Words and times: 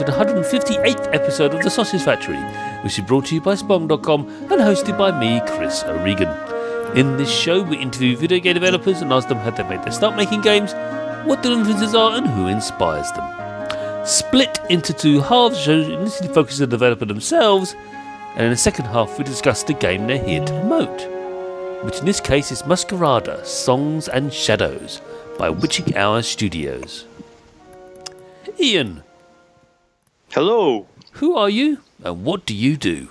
To 0.00 0.06
the 0.06 0.12
158th 0.12 1.14
episode 1.14 1.52
of 1.52 1.62
The 1.62 1.68
Sausage 1.68 2.00
Factory, 2.00 2.38
which 2.82 2.98
is 2.98 3.04
brought 3.04 3.26
to 3.26 3.34
you 3.34 3.42
by 3.42 3.54
Spong.com 3.54 4.26
and 4.28 4.50
hosted 4.62 4.96
by 4.96 5.10
me, 5.20 5.42
Chris 5.46 5.84
O'Regan. 5.84 6.96
In 6.96 7.18
this 7.18 7.30
show, 7.30 7.62
we 7.62 7.76
interview 7.76 8.16
video 8.16 8.38
game 8.38 8.54
developers 8.54 9.02
and 9.02 9.12
ask 9.12 9.28
them 9.28 9.36
how 9.36 9.50
they 9.50 9.62
made 9.64 9.82
their 9.82 9.92
start 9.92 10.16
making 10.16 10.40
games, 10.40 10.72
what 11.26 11.42
their 11.42 11.52
influences 11.52 11.94
are, 11.94 12.16
and 12.16 12.26
who 12.26 12.46
inspires 12.46 13.12
them. 13.12 14.06
Split 14.06 14.58
into 14.70 14.94
two 14.94 15.20
halves, 15.20 15.56
the 15.56 15.62
show 15.64 15.92
initially 15.92 16.32
focuses 16.32 16.62
on 16.62 16.70
the 16.70 16.78
developer 16.78 17.04
themselves, 17.04 17.76
and 18.36 18.44
in 18.44 18.50
the 18.50 18.56
second 18.56 18.86
half, 18.86 19.18
we 19.18 19.24
discuss 19.24 19.64
the 19.64 19.74
game 19.74 20.06
they're 20.06 20.24
here 20.24 20.42
to 20.42 20.60
promote, 20.60 21.84
which 21.84 21.98
in 21.98 22.06
this 22.06 22.20
case 22.20 22.50
is 22.50 22.62
Masquerada 22.62 23.44
Songs 23.44 24.08
and 24.08 24.32
Shadows 24.32 25.02
by 25.36 25.50
Witching 25.50 25.94
Hour 25.94 26.22
Studios. 26.22 27.04
Ian, 28.58 29.02
Hello, 30.30 30.86
who 31.12 31.36
are 31.36 31.50
you 31.50 31.78
and 32.04 32.24
what 32.24 32.46
do 32.46 32.54
you 32.54 32.76
do? 32.76 33.08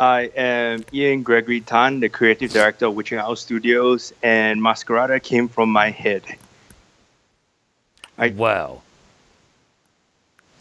I 0.00 0.30
am 0.36 0.84
Ian 0.92 1.22
Gregory 1.22 1.60
Tan, 1.60 2.00
the 2.00 2.08
creative 2.08 2.52
director 2.52 2.86
of 2.86 2.94
Witching 2.94 3.18
Hour 3.18 3.36
Studios, 3.36 4.12
and 4.22 4.60
Masquerada 4.60 5.22
came 5.22 5.48
from 5.48 5.70
my 5.70 5.90
head. 5.90 6.22
I- 8.18 8.28
wow. 8.30 8.82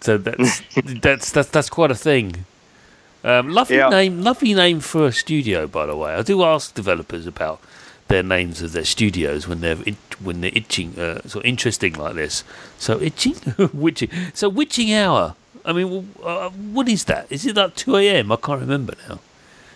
So 0.01 0.17
that's 0.17 0.61
that's 1.01 1.31
that's 1.31 1.49
that's 1.49 1.69
quite 1.69 1.91
a 1.91 1.95
thing. 1.95 2.45
Um, 3.23 3.49
lovely 3.49 3.77
Yeah. 3.77 3.89
name, 3.89 4.21
lovely 4.21 4.53
name 4.53 4.79
for 4.81 5.07
a 5.07 5.11
studio, 5.11 5.67
by 5.67 5.85
the 5.87 5.95
way. 5.95 6.13
I 6.13 6.21
do 6.21 6.43
ask 6.43 6.75
developers 6.75 7.25
about 7.25 7.59
their 8.07 8.21
names 8.21 8.61
of 8.61 8.71
their 8.73 8.85
studios 8.85 9.47
when 9.47 9.61
they're 9.61 9.77
when 10.21 10.41
they're 10.41 10.51
itching, 10.53 10.99
uh, 10.99 11.21
sort 11.27 11.43
of 11.43 11.45
interesting 11.45 11.93
like 11.93 12.13
this. 12.15 12.43
So 12.77 13.01
itching, 13.01 13.35
witching. 13.73 14.09
So 14.33 14.47
witching 14.49 14.93
hour. 14.93 15.35
I 15.65 15.73
mean, 15.73 16.13
uh, 16.23 16.49
what 16.49 16.87
is 16.87 17.05
that? 17.05 17.27
Is 17.29 17.45
it 17.45 17.55
like 17.55 17.75
two 17.75 17.97
a.m.? 17.97 18.31
I 18.31 18.35
can't 18.35 18.61
remember 18.61 18.93
now. 19.09 19.19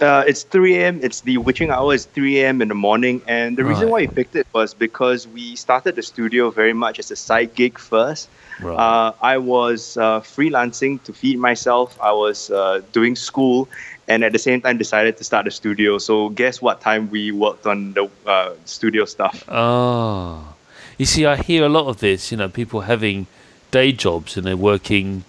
Uh, 0.01 0.23
it's 0.25 0.43
3 0.43 0.77
a.m. 0.77 0.99
It's 1.03 1.21
the 1.21 1.37
witching 1.39 1.71
hour 1.71 1.93
It's 1.93 2.05
3 2.05 2.39
a.m. 2.39 2.61
in 2.61 2.69
the 2.69 2.75
morning, 2.75 3.21
and 3.27 3.57
the 3.57 3.65
reason 3.65 3.89
why 3.89 3.99
we 3.99 4.07
picked 4.07 4.35
it 4.35 4.47
was 4.53 4.73
because 4.73 5.27
we 5.27 5.57
started 5.57 5.97
the 5.97 6.03
studio 6.03 6.51
very 6.51 6.71
much 6.71 6.99
as 6.99 7.11
a 7.11 7.17
side 7.17 7.53
gig 7.53 7.77
first. 7.77 8.29
Right. 8.61 8.77
Uh, 8.77 9.11
I 9.21 9.37
was 9.39 9.97
uh, 9.97 10.21
freelancing 10.21 11.03
to 11.03 11.11
feed 11.11 11.37
myself. 11.37 11.99
I 12.01 12.13
was 12.13 12.49
uh, 12.49 12.81
doing 12.93 13.17
school, 13.17 13.67
and 14.07 14.23
at 14.23 14.31
the 14.31 14.39
same 14.39 14.61
time 14.61 14.77
decided 14.77 15.17
to 15.17 15.25
start 15.25 15.47
a 15.47 15.51
studio. 15.51 15.97
So 15.97 16.29
guess 16.29 16.61
what 16.61 16.79
time 16.79 17.09
we 17.09 17.33
worked 17.33 17.67
on 17.67 17.91
the 17.93 18.09
uh, 18.25 18.53
studio 18.63 19.03
stuff? 19.03 19.43
Oh, 19.49 20.55
you 20.97 21.05
see, 21.05 21.25
I 21.25 21.35
hear 21.35 21.65
a 21.65 21.69
lot 21.69 21.87
of 21.87 21.99
this. 21.99 22.31
You 22.31 22.37
know, 22.37 22.47
people 22.47 22.81
having 22.81 23.27
day 23.71 23.91
jobs 23.91 24.37
and 24.37 24.47
they're 24.47 24.55
working. 24.55 25.25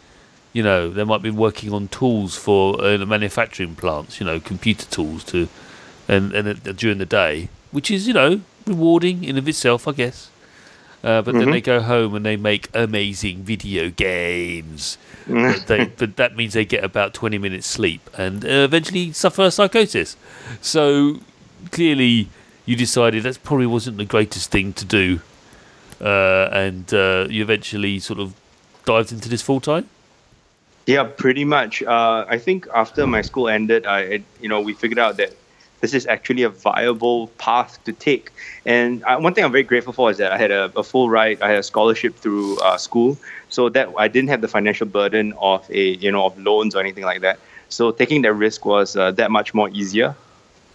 You 0.52 0.62
know, 0.64 0.90
they 0.90 1.04
might 1.04 1.22
be 1.22 1.30
working 1.30 1.72
on 1.72 1.88
tools 1.88 2.36
for 2.36 2.80
uh, 2.82 2.96
the 2.96 3.06
manufacturing 3.06 3.76
plants. 3.76 4.18
You 4.20 4.26
know, 4.26 4.40
computer 4.40 4.86
tools 4.86 5.22
to, 5.24 5.48
and 6.08 6.32
and 6.32 6.48
uh, 6.48 6.72
during 6.72 6.98
the 6.98 7.06
day, 7.06 7.48
which 7.70 7.90
is 7.90 8.06
you 8.08 8.14
know 8.14 8.40
rewarding 8.66 9.22
in 9.24 9.38
of 9.38 9.46
itself, 9.48 9.86
I 9.86 9.92
guess. 9.92 10.28
Uh, 11.02 11.22
but 11.22 11.32
then 11.38 11.48
Mhm. 11.48 11.52
they 11.52 11.60
go 11.62 11.80
home 11.80 12.14
and 12.14 12.26
they 12.26 12.36
make 12.36 12.68
amazing 12.74 13.42
video 13.42 13.88
games. 13.90 14.98
but, 15.26 15.66
they, 15.66 15.84
but 15.96 16.16
that 16.16 16.36
means 16.36 16.52
they 16.52 16.64
get 16.66 16.84
about 16.84 17.14
20 17.14 17.38
minutes 17.38 17.66
sleep 17.66 18.02
and 18.18 18.44
uh, 18.44 18.48
eventually 18.48 19.10
suffer 19.12 19.50
psychosis. 19.50 20.16
So 20.60 21.20
clearly, 21.70 22.28
you 22.66 22.76
decided 22.76 23.22
that 23.22 23.42
probably 23.42 23.66
wasn't 23.66 23.96
the 23.96 24.04
greatest 24.04 24.50
thing 24.50 24.74
to 24.74 24.84
do, 24.84 25.20
uh, 26.02 26.48
and 26.52 26.92
uh, 26.92 27.26
you 27.30 27.42
eventually 27.42 27.98
sort 27.98 28.18
of 28.20 28.34
dived 28.84 29.10
into 29.12 29.28
this 29.30 29.40
full 29.42 29.60
time. 29.60 29.88
Yeah, 30.86 31.04
pretty 31.04 31.44
much. 31.44 31.82
Uh, 31.82 32.24
I 32.28 32.38
think 32.38 32.66
after 32.74 33.06
my 33.06 33.22
school 33.22 33.48
ended, 33.48 33.86
I 33.86 34.22
you 34.40 34.48
know 34.48 34.60
we 34.60 34.72
figured 34.72 34.98
out 34.98 35.16
that 35.18 35.34
this 35.80 35.94
is 35.94 36.06
actually 36.06 36.42
a 36.42 36.48
viable 36.48 37.28
path 37.38 37.82
to 37.84 37.92
take. 37.92 38.30
And 38.66 39.02
uh, 39.04 39.18
one 39.18 39.34
thing 39.34 39.44
I'm 39.44 39.52
very 39.52 39.62
grateful 39.62 39.92
for 39.92 40.10
is 40.10 40.18
that 40.18 40.32
I 40.32 40.38
had 40.38 40.50
a, 40.50 40.70
a 40.76 40.82
full 40.82 41.08
ride. 41.08 41.40
I 41.42 41.48
had 41.48 41.58
a 41.58 41.62
scholarship 41.62 42.16
through 42.16 42.58
uh, 42.60 42.76
school, 42.76 43.18
so 43.48 43.68
that 43.70 43.88
I 43.96 44.08
didn't 44.08 44.30
have 44.30 44.40
the 44.40 44.48
financial 44.48 44.86
burden 44.86 45.32
of 45.38 45.68
a 45.70 45.90
you 45.96 46.10
know 46.10 46.26
of 46.26 46.38
loans 46.38 46.74
or 46.74 46.80
anything 46.80 47.04
like 47.04 47.20
that. 47.22 47.38
So 47.68 47.92
taking 47.92 48.22
that 48.22 48.32
risk 48.34 48.64
was 48.64 48.96
uh, 48.96 49.12
that 49.12 49.30
much 49.30 49.54
more 49.54 49.68
easier. 49.70 50.16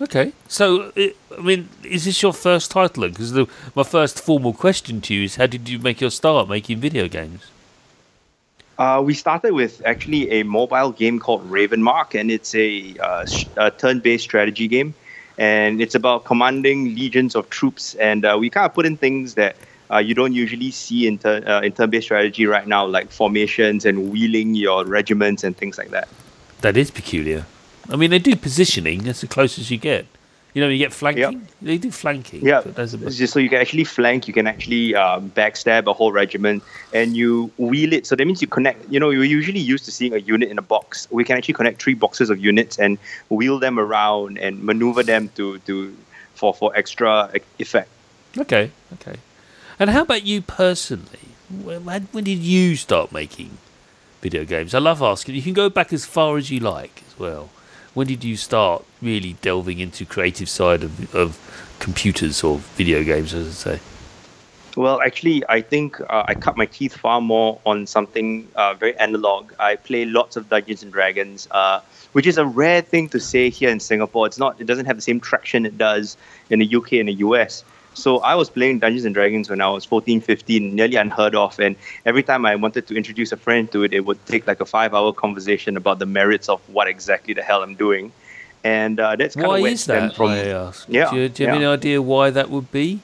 Okay, 0.02 0.34
so 0.50 0.92
I 0.98 1.14
mean, 1.42 1.70
is 1.84 2.04
this 2.04 2.22
your 2.22 2.34
first 2.34 2.72
title? 2.72 3.08
Because 3.08 3.34
my 3.76 3.84
first 3.84 4.22
formal 4.22 4.54
question 4.54 5.00
to 5.02 5.14
you 5.14 5.24
is, 5.24 5.38
how 5.38 5.46
did 5.46 5.70
you 5.70 5.80
make 5.80 6.02
your 6.02 6.12
start 6.12 6.50
making 6.50 6.80
video 6.80 7.08
games? 7.08 7.50
Uh, 8.78 9.02
we 9.04 9.14
started 9.14 9.54
with 9.54 9.82
actually 9.86 10.30
a 10.32 10.44
mobile 10.44 10.92
game 10.92 11.20
called 11.20 11.50
Ravenmark, 11.50 12.20
and 12.20 12.30
it's 12.30 12.54
a, 12.56 12.96
uh, 13.00 13.26
a 13.58 13.72
turn-based 13.72 14.24
strategy 14.24 14.68
game, 14.68 14.94
and 15.38 15.82
it's 15.82 15.96
about 15.96 16.26
commanding 16.26 16.94
legions 16.94 17.36
of 17.36 17.50
troops. 17.50 17.96
And 17.96 18.26
uh, 18.26 18.38
we 18.40 18.50
kind 18.50 18.66
of 18.66 18.74
put 18.74 18.86
in 18.86 18.98
things 18.98 19.36
that 19.36 19.56
uh, 19.92 20.00
you 20.00 20.14
don't 20.14 20.34
usually 20.34 20.72
see 20.72 21.08
in, 21.08 21.18
turn 21.20 21.48
uh, 21.48 21.62
in 21.62 21.72
turn-based 21.72 22.08
strategy 22.08 22.46
right 22.46 22.68
now, 22.68 22.86
like 22.86 23.12
formations 23.12 23.86
and 23.86 24.12
wheeling 24.12 24.56
your 24.56 24.84
regiments 24.84 25.44
and 25.44 25.56
things 25.56 25.78
like 25.78 25.92
that. 25.92 26.10
That 26.62 26.76
is 26.76 26.92
peculiar. 26.92 27.46
I 27.90 27.96
mean, 27.96 28.10
they 28.10 28.20
do 28.20 28.36
positioning. 28.36 29.04
That's 29.04 29.22
the 29.22 29.28
closest 29.28 29.72
you 29.72 29.78
get. 29.78 30.06
You 30.56 30.62
know, 30.62 30.70
you 30.70 30.78
get 30.78 30.94
flanking. 30.94 31.46
They 31.62 31.78
do 31.78 31.92
flanking. 31.92 32.46
Yeah, 32.46 32.62
but 32.62 32.76
that's 32.76 32.94
a 32.94 33.06
it's 33.06 33.18
just 33.18 33.34
so 33.34 33.40
you 33.40 33.50
can 33.50 33.60
actually 33.60 33.84
flank, 33.84 34.26
you 34.26 34.34
can 34.34 34.48
actually 34.48 34.96
um, 34.96 35.30
backstab 35.32 35.86
a 35.86 35.92
whole 35.92 36.14
regiment, 36.14 36.64
and 36.94 37.18
you 37.18 37.52
wheel 37.58 37.92
it. 37.92 38.08
So 38.08 38.16
that 38.16 38.26
means 38.26 38.42
you 38.42 38.48
connect. 38.48 38.90
You 38.90 39.02
know, 39.02 39.10
you're 39.10 39.26
usually 39.26 39.60
used 39.60 39.84
to 39.84 39.92
seeing 39.92 40.14
a 40.14 40.18
unit 40.18 40.50
in 40.50 40.58
a 40.58 40.62
box. 40.62 41.10
We 41.12 41.26
can 41.26 41.36
actually 41.38 41.56
connect 41.56 41.82
three 41.82 41.94
boxes 41.94 42.30
of 42.30 42.40
units 42.40 42.80
and 42.80 42.98
wheel 43.28 43.60
them 43.60 43.78
around 43.78 44.38
and 44.38 44.64
maneuver 44.64 45.04
them 45.04 45.28
to 45.36 45.60
to 45.60 45.94
for 46.36 46.54
for 46.54 46.74
extra 46.74 47.30
effect. 47.60 47.90
Okay, 48.38 48.72
okay. 48.94 49.18
And 49.78 49.90
how 49.90 50.04
about 50.04 50.24
you 50.24 50.42
personally? 50.42 51.36
When 51.50 51.82
when 51.84 52.24
did 52.24 52.40
you 52.40 52.78
start 52.78 53.12
making 53.12 53.58
video 54.22 54.46
games? 54.46 54.74
I 54.74 54.80
love 54.80 55.02
asking. 55.02 55.36
You 55.36 55.42
can 55.42 55.54
go 55.54 55.70
back 55.70 55.92
as 55.92 56.06
far 56.06 56.38
as 56.38 56.50
you 56.50 56.62
like 56.62 57.04
as 57.06 57.20
well. 57.20 57.50
When 57.96 58.08
did 58.08 58.26
you 58.26 58.36
start 58.36 58.84
really 59.02 59.38
delving 59.42 59.80
into 59.80 60.06
creative 60.06 60.50
side 60.50 60.84
of, 60.84 61.16
of 61.16 61.40
computers 61.80 62.44
or 62.44 62.58
video 62.76 63.06
games, 63.06 63.34
as 63.34 63.48
I 63.48 63.52
say? 63.52 63.80
Well, 64.76 65.02
actually, 65.02 65.44
I 65.48 65.62
think 65.62 66.02
uh, 66.02 66.26
I 66.28 66.36
cut 66.36 66.58
my 66.58 66.66
teeth 66.66 66.98
far 66.98 67.22
more 67.22 67.62
on 67.66 67.88
something 67.88 68.50
uh, 68.56 68.74
very 68.74 68.98
analog. 68.98 69.54
I 69.60 69.78
play 69.78 70.04
lots 70.04 70.36
of 70.36 70.50
Dungeons 70.50 70.84
and 70.84 70.92
Dragons, 70.92 71.48
uh, 71.52 71.80
which 72.12 72.28
is 72.28 72.38
a 72.38 72.46
rare 72.46 72.82
thing 72.82 73.08
to 73.10 73.20
say 73.22 73.50
here 73.50 73.70
in 73.70 73.80
Singapore. 73.80 74.28
It's 74.28 74.38
not. 74.38 74.60
It 74.60 74.68
doesn't 74.68 74.88
have 74.88 74.98
the 74.98 75.02
same 75.02 75.22
traction 75.22 75.66
it 75.66 75.78
does 75.78 76.18
in 76.50 76.60
the 76.60 76.76
UK 76.76 76.94
and 76.94 77.08
the 77.08 77.14
US. 77.14 77.64
So 77.96 78.20
I 78.20 78.36
was 78.36 78.50
playing 78.50 78.80
Dungeons 78.80 79.06
and 79.06 79.14
Dragons 79.16 79.50
when 79.50 79.62
I 79.62 79.70
was 79.70 79.86
14, 79.86 80.22
15, 80.22 80.76
nearly 80.76 80.96
unheard 80.98 81.34
of. 81.36 81.60
And 81.60 81.76
every 82.06 82.24
time 82.24 82.46
I 82.46 82.56
wanted 82.56 82.88
to 82.88 82.96
introduce 82.96 83.32
a 83.32 83.38
friend 83.38 83.72
to 83.72 83.84
it, 83.84 83.94
it 83.94 84.02
would 84.06 84.24
take 84.26 84.46
like 84.48 84.60
a 84.62 84.66
five-hour 84.66 85.14
conversation 85.14 85.78
about 85.78 86.00
the 86.00 86.06
merits 86.06 86.50
of 86.50 86.62
what 86.70 86.88
exactly 86.88 87.34
the 87.34 87.42
hell 87.42 87.64
I'm 87.64 87.76
doing. 87.76 88.12
And 88.64 89.00
uh, 89.00 89.16
that's 89.16 89.36
kind 89.36 89.48
Why 89.48 89.58
of 89.58 89.62
where 89.64 89.72
is 89.72 89.86
that? 89.86 90.16
from. 90.16 90.30
I 90.32 90.48
ask. 90.48 90.86
Yeah, 90.90 91.10
Do 91.12 91.18
you, 91.18 91.30
do 91.30 91.44
you 91.44 91.50
have 91.50 91.56
any 91.58 91.66
idea 91.66 92.02
why 92.02 92.30
that 92.32 92.50
would 92.50 92.72
be? 92.72 93.00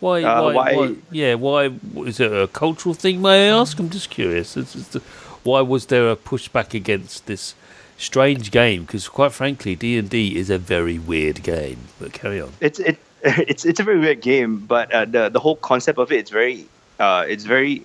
Why, 0.00 0.22
Uh, 0.22 0.42
why, 0.44 0.54
why- 0.54 0.76
why- 0.76 0.94
Yeah. 1.10 1.34
Why 1.34 1.70
is 2.06 2.20
it 2.20 2.32
a 2.32 2.46
cultural 2.48 2.94
thing? 2.94 3.20
May 3.20 3.48
I 3.50 3.60
ask? 3.60 3.78
I'm 3.78 3.90
just 3.90 4.10
curious. 4.10 4.56
It's 4.56 4.72
just 4.74 4.92
the- 4.92 5.02
why 5.42 5.62
was 5.62 5.86
there 5.86 6.10
a 6.10 6.16
pushback 6.16 6.74
against 6.74 7.26
this 7.26 7.54
strange 7.98 8.50
game? 8.50 8.82
Because 8.82 9.08
quite 9.08 9.32
frankly, 9.32 9.74
D 9.74 9.98
and 9.98 10.08
D 10.08 10.36
is 10.36 10.48
a 10.50 10.58
very 10.58 10.98
weird 10.98 11.42
game. 11.42 11.78
But 11.98 12.12
carry 12.12 12.40
on. 12.40 12.52
it's 12.60 12.78
it 12.78 12.98
it's 13.24 13.64
it's 13.64 13.80
a 13.80 13.82
very 13.82 13.98
weird 13.98 14.20
game, 14.20 14.58
but 14.58 14.90
uh, 14.92 15.04
the 15.04 15.28
the 15.28 15.40
whole 15.40 15.56
concept 15.56 15.98
of 15.98 16.10
it 16.10 16.18
it's 16.18 16.30
very 16.30 16.66
uh, 16.98 17.24
it's 17.28 17.44
very 17.44 17.84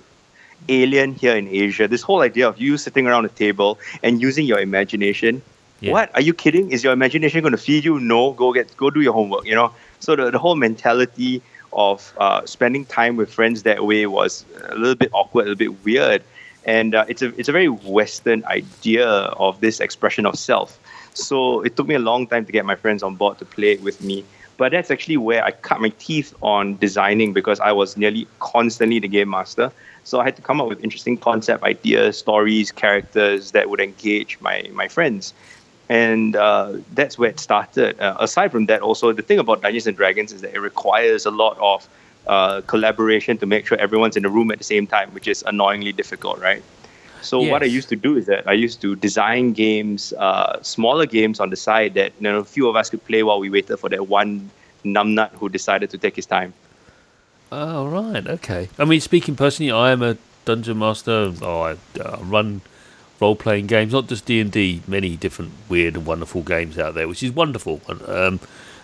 alien 0.69 1.13
here 1.13 1.35
in 1.35 1.47
Asia. 1.47 1.87
This 1.87 2.01
whole 2.01 2.21
idea 2.21 2.47
of 2.47 2.59
you 2.59 2.77
sitting 2.77 3.05
around 3.05 3.25
a 3.25 3.29
table 3.29 3.77
and 4.01 4.21
using 4.21 4.45
your 4.45 4.59
imagination. 4.59 5.41
Yeah. 5.81 5.91
What 5.91 6.09
are 6.15 6.21
you 6.21 6.33
kidding? 6.33 6.71
Is 6.71 6.83
your 6.85 6.93
imagination 6.93 7.41
going 7.41 7.51
to 7.51 7.57
feed 7.57 7.83
you? 7.83 7.99
No, 7.99 8.31
go 8.31 8.53
get 8.53 8.75
go 8.77 8.89
do 8.89 9.01
your 9.01 9.13
homework. 9.13 9.45
You 9.45 9.55
know. 9.55 9.73
So 9.99 10.15
the 10.15 10.31
the 10.31 10.39
whole 10.39 10.55
mentality 10.55 11.41
of 11.73 12.13
uh, 12.17 12.45
spending 12.45 12.85
time 12.85 13.17
with 13.17 13.29
friends 13.29 13.63
that 13.63 13.85
way 13.85 14.05
was 14.05 14.45
a 14.69 14.75
little 14.75 14.95
bit 14.95 15.09
awkward, 15.11 15.47
a 15.47 15.49
little 15.49 15.73
bit 15.73 15.83
weird, 15.83 16.23
and 16.63 16.95
uh, 16.95 17.05
it's 17.09 17.21
a 17.21 17.37
it's 17.37 17.49
a 17.49 17.51
very 17.51 17.67
Western 17.67 18.45
idea 18.45 19.07
of 19.07 19.59
this 19.59 19.81
expression 19.81 20.25
of 20.25 20.39
self. 20.39 20.79
So 21.13 21.61
it 21.61 21.75
took 21.75 21.87
me 21.87 21.95
a 21.95 21.99
long 21.99 22.27
time 22.27 22.45
to 22.45 22.51
get 22.51 22.65
my 22.65 22.75
friends 22.75 23.03
on 23.03 23.15
board 23.15 23.37
to 23.39 23.45
play 23.45 23.73
it 23.73 23.81
with 23.81 24.01
me. 24.01 24.23
But 24.57 24.71
that's 24.71 24.89
actually 24.89 25.17
where 25.17 25.43
I 25.43 25.51
cut 25.51 25.81
my 25.81 25.89
teeth 25.99 26.33
on 26.41 26.77
designing 26.77 27.33
because 27.33 27.59
I 27.59 27.71
was 27.73 27.97
nearly 27.97 28.27
constantly 28.39 28.99
the 28.99 29.07
game 29.07 29.29
master. 29.29 29.71
So 30.03 30.19
I 30.19 30.23
had 30.23 30.35
to 30.37 30.41
come 30.41 30.61
up 30.61 30.67
with 30.67 30.83
interesting 30.83 31.17
concept 31.17 31.63
ideas, 31.63 32.17
stories, 32.17 32.71
characters 32.71 33.51
that 33.51 33.69
would 33.69 33.81
engage 33.81 34.39
my, 34.39 34.69
my 34.73 34.87
friends. 34.87 35.33
And 35.89 36.35
uh, 36.35 36.77
that's 36.93 37.17
where 37.17 37.29
it 37.29 37.39
started. 37.39 37.99
Uh, 37.99 38.15
aside 38.19 38.51
from 38.51 38.67
that, 38.67 38.81
also, 38.81 39.11
the 39.11 39.21
thing 39.21 39.39
about 39.39 39.61
Dungeons 39.61 39.87
and 39.87 39.97
Dragons 39.97 40.31
is 40.31 40.41
that 40.41 40.53
it 40.53 40.59
requires 40.59 41.25
a 41.25 41.31
lot 41.31 41.57
of 41.59 41.87
uh, 42.27 42.61
collaboration 42.61 43.37
to 43.37 43.45
make 43.45 43.67
sure 43.67 43.77
everyone's 43.77 44.15
in 44.15 44.23
the 44.23 44.29
room 44.29 44.51
at 44.51 44.57
the 44.57 44.63
same 44.63 44.87
time, 44.87 45.11
which 45.11 45.27
is 45.27 45.43
annoyingly 45.45 45.91
difficult, 45.91 46.39
right? 46.39 46.63
So 47.25 47.41
what 47.41 47.63
I 47.63 47.65
used 47.65 47.89
to 47.89 47.95
do 47.95 48.15
is 48.17 48.25
that 48.27 48.47
I 48.47 48.53
used 48.53 48.81
to 48.81 48.95
design 48.95 49.53
games, 49.53 50.13
uh, 50.13 50.61
smaller 50.61 51.05
games 51.05 51.39
on 51.39 51.49
the 51.49 51.55
side 51.55 51.93
that 51.95 52.13
you 52.19 52.23
know 52.23 52.39
a 52.39 52.45
few 52.45 52.69
of 52.69 52.75
us 52.75 52.89
could 52.89 53.03
play 53.05 53.23
while 53.23 53.39
we 53.39 53.49
waited 53.49 53.77
for 53.77 53.89
that 53.89 54.07
one 54.07 54.49
numbnut 54.83 55.31
who 55.31 55.49
decided 55.49 55.89
to 55.89 55.97
take 55.97 56.15
his 56.15 56.25
time. 56.25 56.53
Oh 57.51 57.87
right, 57.87 58.25
okay. 58.27 58.69
I 58.77 58.85
mean, 58.85 59.01
speaking 59.01 59.35
personally, 59.35 59.71
I 59.71 59.91
am 59.91 60.01
a 60.01 60.17
dungeon 60.45 60.79
master. 60.79 61.33
Oh, 61.41 61.61
I 61.61 61.77
uh, 61.99 62.17
run 62.21 62.61
role-playing 63.19 63.67
games, 63.67 63.93
not 63.93 64.07
just 64.07 64.25
D 64.25 64.39
and 64.39 64.51
D. 64.51 64.81
Many 64.87 65.15
different 65.15 65.53
weird 65.69 65.95
and 65.95 66.05
wonderful 66.05 66.41
games 66.41 66.77
out 66.77 66.95
there, 66.95 67.07
which 67.07 67.23
is 67.23 67.31
wonderful. 67.31 67.81
Um, 67.87 68.39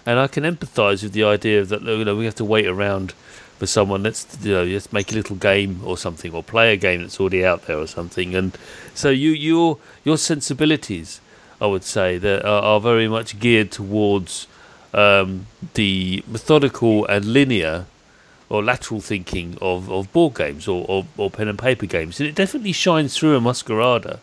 and 0.05 0.19
I 0.19 0.27
can 0.27 0.43
empathise 0.43 1.03
with 1.03 1.13
the 1.13 1.23
idea 1.23 1.63
that 1.63 1.81
you 1.81 2.05
know 2.05 2.15
we 2.15 2.25
have 2.25 2.35
to 2.35 2.45
wait 2.45 2.65
around 2.65 3.13
for 3.61 3.67
someone. 3.67 4.01
Let's 4.01 4.25
you 4.41 4.53
know 4.53 4.65
just 4.67 4.91
make 4.91 5.11
a 5.11 5.15
little 5.15 5.35
game 5.35 5.81
or 5.85 5.95
something, 5.95 6.33
or 6.33 6.41
play 6.41 6.73
a 6.73 6.77
game 6.77 7.01
that's 7.01 7.19
already 7.19 7.45
out 7.45 7.67
there 7.67 7.77
or 7.77 7.85
something. 7.85 8.33
And 8.33 8.57
so 8.95 9.11
you 9.11 9.29
your 9.29 9.77
your 10.03 10.17
sensibilities, 10.17 11.21
I 11.61 11.67
would 11.67 11.83
say, 11.83 12.17
that 12.17 12.43
are, 12.43 12.63
are 12.63 12.79
very 12.79 13.07
much 13.07 13.39
geared 13.39 13.69
towards 13.71 14.47
um, 14.95 15.45
the 15.75 16.23
methodical 16.27 17.05
and 17.05 17.23
linear 17.23 17.85
or 18.49 18.63
lateral 18.63 18.99
thinking 18.99 19.59
of, 19.61 19.91
of 19.91 20.11
board 20.11 20.33
games 20.33 20.67
or, 20.67 20.83
or, 20.89 21.05
or 21.15 21.29
pen 21.29 21.47
and 21.47 21.59
paper 21.59 21.85
games. 21.85 22.19
And 22.19 22.27
it 22.27 22.33
definitely 22.33 22.71
shines 22.71 23.15
through 23.15 23.37
in 23.37 23.43
Masquerada. 23.43 24.17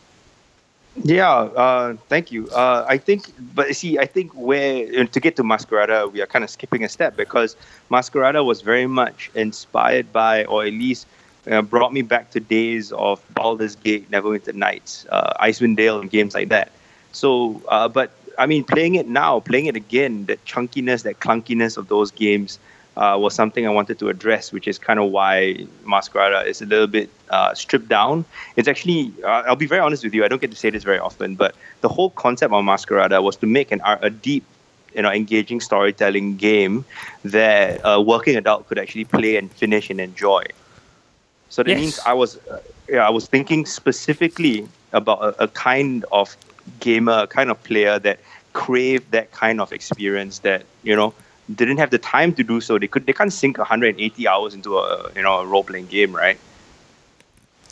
Yeah, 1.05 1.31
uh, 1.31 1.95
thank 2.09 2.33
you. 2.33 2.49
Uh, 2.51 2.85
I 2.89 2.99
think, 2.99 3.33
but 3.55 3.75
see, 3.77 3.99
I 3.99 4.07
think 4.07 4.33
where 4.35 5.07
to 5.07 5.21
get 5.21 5.37
to 5.37 5.43
Masquerada, 5.43 6.11
we 6.11 6.21
are 6.21 6.27
kind 6.27 6.45
of 6.45 6.51
skipping 6.51 6.83
a 6.85 6.89
step 6.89 7.17
because 7.17 7.57
Masquerada 7.91 8.45
was 8.45 8.63
very 8.63 8.87
much 8.87 9.31
inspired 9.35 10.13
by, 10.13 10.45
or 10.45 10.65
at 10.65 10.73
least 10.73 11.07
uh, 11.51 11.63
brought 11.63 11.93
me 11.93 12.03
back 12.03 12.31
to 12.33 12.41
days 12.41 12.91
of 12.93 13.23
Baldur's 13.35 13.77
Gate, 13.77 14.11
Neverwinter 14.11 14.55
Nights, 14.55 15.07
uh, 15.11 15.35
Icewind 15.41 15.77
Dale, 15.77 16.01
and 16.01 16.11
games 16.11 16.35
like 16.35 16.49
that. 16.49 16.73
So, 17.13 17.63
uh, 17.69 17.89
but 17.89 18.11
I 18.39 18.47
mean, 18.47 18.65
playing 18.65 18.97
it 18.97 19.07
now, 19.07 19.41
playing 19.41 19.67
it 19.67 19.77
again, 19.77 20.27
that 20.27 20.45
chunkiness, 20.47 21.05
that 21.05 21.21
clunkiness 21.21 21.77
of 21.77 21.89
those 21.89 22.11
games 22.11 22.59
uh, 22.99 23.17
was 23.17 23.35
something 23.35 23.67
I 23.67 23.71
wanted 23.71 23.99
to 24.01 24.09
address, 24.09 24.53
which 24.53 24.67
is 24.67 24.79
kind 24.79 24.99
of 24.99 25.11
why 25.11 25.67
Masquerada 25.85 26.45
is 26.47 26.61
a 26.61 26.67
little 26.67 26.89
bit 26.89 27.09
uh, 27.31 27.55
stripped 27.55 27.89
down. 27.89 28.25
It's 28.57 28.67
actually, 28.69 29.13
uh, 29.25 29.45
I'll 29.47 29.57
be 29.57 29.67
very 29.67 29.81
honest 29.81 30.03
with 30.05 30.15
you, 30.15 30.25
I 30.25 30.29
don't 30.29 30.41
get 30.41 30.51
to 30.51 30.57
say 30.57 30.71
this 30.71 30.83
very 30.85 30.99
often, 30.99 31.37
but 31.37 31.55
the 31.81 31.89
whole 31.89 32.11
concept 32.11 32.53
of 32.53 32.65
Masquerada 32.65 33.23
was 33.23 33.37
to 33.37 33.47
make 33.47 33.71
an 33.71 33.81
a 33.85 34.11
deep, 34.11 34.45
you 34.95 35.03
know, 35.03 35.13
engaging 35.13 35.61
storytelling 35.61 36.37
game 36.37 36.85
that 37.25 37.81
a 37.85 38.01
working 38.03 38.37
adult 38.37 38.67
could 38.69 38.79
actually 38.79 39.05
play 39.05 39.37
and 39.37 39.51
finish 39.53 39.91
and 39.91 40.01
enjoy. 40.01 40.43
So 41.51 41.63
that 41.63 41.71
Yes. 41.71 41.79
means 41.79 41.99
I 42.05 42.15
was, 42.15 42.37
uh, 42.51 42.59
yeah, 42.89 43.07
I 43.07 43.11
was 43.11 43.27
thinking 43.27 43.65
specifically 43.65 44.67
about 44.93 45.23
a, 45.23 45.45
a 45.45 45.49
kind 45.49 46.05
of 46.11 46.37
gamer, 46.81 47.21
a 47.23 47.27
kind 47.27 47.51
of 47.51 47.63
player 47.63 47.99
that 48.01 48.19
craved 48.55 49.13
that 49.13 49.31
kind 49.31 49.61
of 49.61 49.73
experience 49.73 50.41
that 50.41 50.65
you 50.83 50.97
know 50.97 51.15
didn't 51.55 51.79
have 51.79 51.91
the 51.91 51.99
time 51.99 52.33
to 52.35 52.43
do 52.43 52.61
so. 52.61 52.79
They 52.79 52.89
could 52.89 53.07
they 53.07 53.13
can't 53.13 53.33
sink 53.33 53.59
180 53.59 54.29
hours 54.29 54.55
into 54.55 54.79
a 54.79 55.11
you 55.15 55.23
know 55.23 55.41
a 55.41 55.47
role 55.47 55.65
playing 55.65 55.87
game, 55.87 56.15
right? 56.15 56.39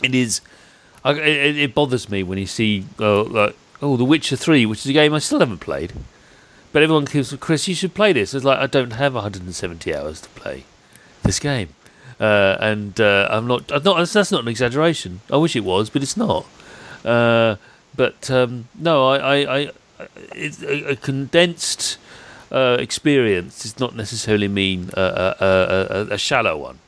It 0.02 0.14
is. 0.14 0.40
It, 1.04 1.56
it 1.56 1.74
bothers 1.74 2.08
me 2.08 2.24
when 2.24 2.38
you 2.38 2.46
see, 2.46 2.84
uh, 2.98 3.22
like, 3.22 3.56
oh, 3.80 3.96
The 3.96 4.04
Witcher 4.04 4.34
3, 4.34 4.66
which 4.66 4.80
is 4.80 4.86
a 4.86 4.92
game 4.92 5.14
I 5.14 5.20
still 5.20 5.38
haven't 5.38 5.58
played. 5.58 5.92
But 6.72 6.82
everyone 6.82 7.06
keeps, 7.06 7.32
Chris, 7.36 7.68
you 7.68 7.76
should 7.76 7.94
play 7.94 8.12
this. 8.12 8.34
It's 8.34 8.44
like, 8.44 8.58
I 8.58 8.66
don't 8.66 8.92
have 8.92 9.14
170 9.14 9.94
hours 9.94 10.20
to 10.22 10.28
play 10.30 10.64
this 11.22 11.38
game. 11.38 11.68
Uh, 12.18 12.56
and 12.60 13.00
uh, 13.00 13.28
I'm 13.30 13.46
not, 13.46 13.70
I'm 13.70 13.84
not, 13.84 14.08
that's 14.08 14.32
not 14.32 14.42
an 14.42 14.48
exaggeration. 14.48 15.20
I 15.30 15.36
wish 15.36 15.54
it 15.54 15.64
was, 15.64 15.90
but 15.90 16.02
it's 16.02 16.16
not. 16.16 16.44
Uh, 17.04 17.56
but 17.94 18.30
um, 18.30 18.68
no, 18.78 19.08
I, 19.08 19.18
I, 19.18 19.60
I 19.60 19.72
it's 20.34 20.62
a 20.62 20.96
condensed 20.96 21.98
uh, 22.50 22.76
experience 22.80 23.62
does 23.62 23.78
not 23.78 23.94
necessarily 23.96 24.48
mean 24.48 24.90
a, 24.94 25.00
a, 25.00 25.44
a, 25.44 25.86
a, 25.90 26.14
a 26.14 26.18
shallow 26.18 26.56
one. 26.56 26.78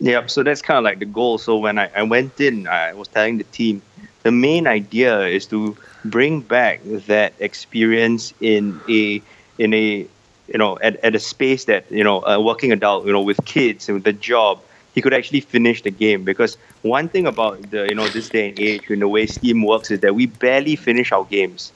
Yep. 0.00 0.30
So 0.30 0.42
that's 0.42 0.60
kind 0.60 0.78
of 0.78 0.84
like 0.84 0.98
the 0.98 1.06
goal. 1.06 1.38
So 1.38 1.56
when 1.56 1.78
I, 1.78 1.90
I 1.94 2.02
went 2.02 2.40
in, 2.40 2.66
I 2.66 2.92
was 2.94 3.08
telling 3.08 3.38
the 3.38 3.44
team 3.44 3.80
the 4.22 4.32
main 4.32 4.66
idea 4.66 5.26
is 5.26 5.46
to 5.46 5.76
bring 6.04 6.40
back 6.40 6.80
that 6.84 7.32
experience 7.38 8.34
in 8.40 8.80
a 8.88 9.22
in 9.58 9.72
a 9.72 10.06
you 10.48 10.58
know 10.58 10.78
at, 10.82 10.96
at 11.04 11.14
a 11.14 11.20
space 11.20 11.66
that 11.66 11.90
you 11.90 12.04
know 12.04 12.22
a 12.24 12.40
working 12.40 12.72
adult 12.72 13.06
you 13.06 13.12
know 13.12 13.22
with 13.22 13.42
kids 13.44 13.88
and 13.88 13.94
with 13.96 14.04
the 14.04 14.12
job 14.12 14.60
he 14.94 15.00
could 15.00 15.14
actually 15.14 15.40
finish 15.40 15.82
the 15.82 15.90
game 15.90 16.24
because 16.24 16.58
one 16.82 17.08
thing 17.08 17.26
about 17.26 17.70
the 17.70 17.86
you 17.88 17.94
know 17.94 18.06
this 18.08 18.28
day 18.28 18.50
and 18.50 18.60
age 18.60 18.90
and 18.90 19.00
the 19.00 19.08
way 19.08 19.26
steam 19.26 19.62
works 19.62 19.90
is 19.90 20.00
that 20.00 20.14
we 20.14 20.26
barely 20.26 20.76
finish 20.76 21.12
our 21.12 21.24
games 21.24 21.72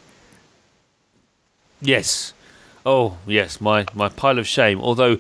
Yes. 1.81 2.33
Oh, 2.87 3.17
yes. 3.27 3.61
My 3.61 3.87
my 3.95 4.09
pile 4.09 4.39
of 4.39 4.47
shame. 4.47 4.81
Although 4.81 5.19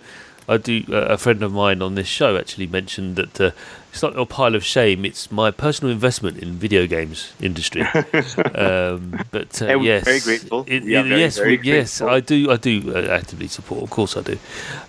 I 0.49 0.57
do, 0.57 0.83
uh, 0.89 0.95
a 0.97 1.19
friend 1.19 1.43
of 1.43 1.53
mine 1.53 1.83
on 1.83 1.95
this 1.95 2.07
show 2.07 2.37
actually 2.39 2.67
mentioned 2.67 3.17
that 3.17 3.39
uh, 3.41 3.51
it's 3.93 4.01
not 4.03 4.15
your 4.15 4.27
pile 4.27 4.55
of 4.55 4.65
shame. 4.65 5.05
It's 5.05 5.31
my 5.31 5.51
personal 5.51 5.93
investment 5.93 6.39
in 6.39 6.53
video 6.55 6.87
games 6.87 7.33
industry. 7.41 7.83
um, 8.55 9.21
but 9.31 9.61
uh, 9.61 9.79
yes, 9.79 10.05
very 10.05 10.21
grateful. 10.21 10.65
It, 10.67 10.85
Yeah, 10.85 11.01
it- 11.01 11.09
very, 11.09 11.21
yes, 11.21 11.37
very 11.37 11.59
we- 11.59 11.65
yes. 11.65 11.99
grateful. 11.99 12.15
I 12.17 12.21
do. 12.21 12.51
I 12.51 12.57
do 12.57 12.95
uh, 12.97 13.09
actively 13.11 13.49
support. 13.49 13.83
Of 13.83 13.91
course, 13.91 14.17
I 14.17 14.23
do. 14.23 14.39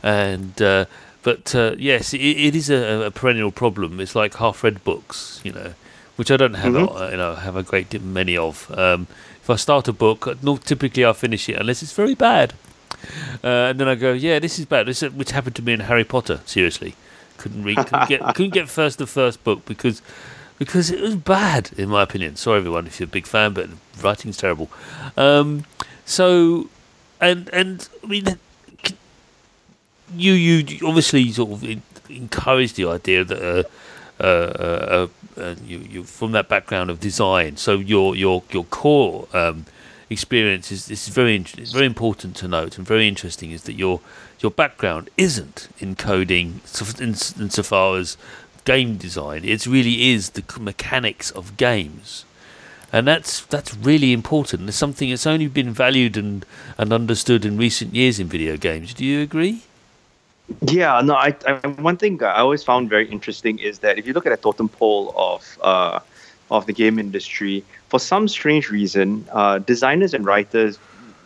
And 0.04 0.62
uh, 0.62 0.86
but 1.24 1.54
uh, 1.56 1.76
yes, 1.78 2.14
it, 2.14 2.20
it 2.22 2.56
is 2.56 2.70
a, 2.70 3.08
a 3.08 3.12
perennial 3.12 3.52
problem. 3.52 4.00
It's 4.00 4.16
like 4.16 4.36
half-read 4.36 4.84
books, 4.86 5.42
you 5.44 5.52
know, 5.52 5.74
which 6.16 6.32
I 6.32 6.38
don't 6.38 6.54
have. 6.54 6.74
Mhm. 6.74 7.02
A, 7.08 7.12
you 7.12 7.18
know, 7.18 7.36
have 7.36 7.58
a 7.58 7.64
great 7.64 8.02
many 8.02 8.38
of. 8.38 8.72
Um, 8.78 9.08
if 9.50 9.54
I 9.54 9.56
start 9.56 9.88
a 9.88 9.94
book, 9.94 10.38
typically 10.64 11.04
I 11.04 11.14
finish 11.14 11.50
it 11.50 11.58
unless 11.58 11.82
it's 11.82 11.94
very 11.94 12.14
bad. 12.14 12.54
Uh, 13.44 13.72
and 13.72 13.80
then 13.80 13.88
I 13.88 13.96
go, 13.96 14.14
yeah, 14.14 14.38
this 14.38 14.60
is 14.60 14.66
bad. 14.66 14.86
This 14.86 15.02
is, 15.02 15.12
which 15.12 15.32
happened 15.32 15.56
to 15.56 15.64
me 15.64 15.74
in 15.74 15.80
Harry 15.80 16.04
Potter. 16.04 16.42
Seriously, 16.46 16.94
couldn't 17.38 17.64
read, 17.64 17.78
couldn't 17.78 18.10
get, 18.10 18.22
couldn't 18.36 18.54
get 18.54 18.70
first 18.70 19.00
the 19.00 19.08
first 19.08 19.44
book 19.44 19.66
because 19.66 20.04
because 20.60 20.92
it 20.92 21.02
was 21.02 21.16
bad 21.16 21.72
in 21.78 21.90
my 21.90 22.04
opinion. 22.04 22.36
Sorry 22.36 22.58
everyone 22.58 22.86
if 22.86 23.00
you're 23.00 23.08
a 23.08 23.10
big 23.10 23.26
fan, 23.26 23.54
but 23.54 23.70
the 23.70 24.04
writing's 24.04 24.38
terrible. 24.38 24.70
Um, 25.18 25.66
so, 26.06 26.70
and 27.20 27.50
and 27.52 27.90
I 28.04 28.08
mean, 28.08 28.38
you 30.14 30.34
you 30.34 30.88
obviously 30.88 31.32
sort 31.32 31.52
of 31.52 31.64
en- 31.64 31.82
encourage 32.10 32.74
the 32.74 32.86
idea 32.86 33.24
that. 33.24 33.42
Uh, 33.42 33.64
uh, 34.20 34.24
uh, 34.24 35.08
uh, 35.38 35.56
you, 35.66 35.80
you 35.80 36.04
from 36.04 36.32
that 36.34 36.50
background 36.50 36.90
of 36.90 37.00
design, 37.00 37.58
so 37.58 37.76
your 37.76 38.16
your 38.16 38.44
your 38.52 38.66
core 38.66 39.28
um, 39.34 39.66
experience 40.10 40.72
is 40.72 40.88
this 40.88 41.08
is 41.08 41.14
very 41.14 41.36
it's 41.36 41.72
very 41.72 41.86
important 41.86 42.36
to 42.38 42.48
note 42.48 42.78
and 42.78 42.86
very 42.86 43.08
interesting 43.08 43.52
is 43.52 43.64
that 43.64 43.74
your 43.74 44.02
your 44.40 44.52
background 44.52 45.10
isn't 45.18 45.70
in 45.80 45.96
coding 45.96 46.62
in, 47.00 47.16
insofar 47.40 47.98
as 47.98 48.18
game 48.66 48.98
design. 48.98 49.44
It 49.44 49.66
really 49.66 50.10
is 50.10 50.32
the 50.32 50.44
mechanics 50.60 51.32
of 51.32 51.58
games, 51.58 52.26
and 52.92 53.08
that's 53.08 53.46
that's 53.46 53.76
really 53.76 54.12
important. 54.14 54.68
It's 54.68 54.78
something 54.78 55.10
that's 55.10 55.28
only 55.28 55.48
been 55.48 55.72
valued 55.72 56.18
and 56.18 56.46
and 56.78 56.92
understood 56.92 57.46
in 57.46 57.58
recent 57.58 57.96
years 57.96 58.20
in 58.20 58.28
video 58.28 58.58
games. 58.58 58.94
Do 58.94 59.06
you 59.06 59.22
agree? 59.22 59.64
Yeah, 60.62 61.02
no. 61.02 61.16
I, 61.16 61.36
I 61.48 61.68
one 61.68 61.98
thing 61.98 62.22
I 62.24 62.40
always 62.40 62.64
found 62.64 62.90
very 62.90 63.08
interesting 63.10 63.60
is 63.60 63.80
that 63.80 63.98
if 63.98 64.08
you 64.08 64.14
look 64.14 64.26
at 64.26 64.32
a 64.32 64.38
totem 64.38 64.70
pole 64.70 65.14
of 65.16 65.58
uh, 65.62 66.00
of 66.52 66.66
the 66.66 66.74
game 66.74 67.00
industry, 67.00 67.64
for 67.90 68.00
some 68.00 68.28
strange 68.28 68.70
reason, 68.70 69.26
uh, 69.32 69.60
designers 69.60 70.14
and 70.14 70.26
writers 70.26 70.80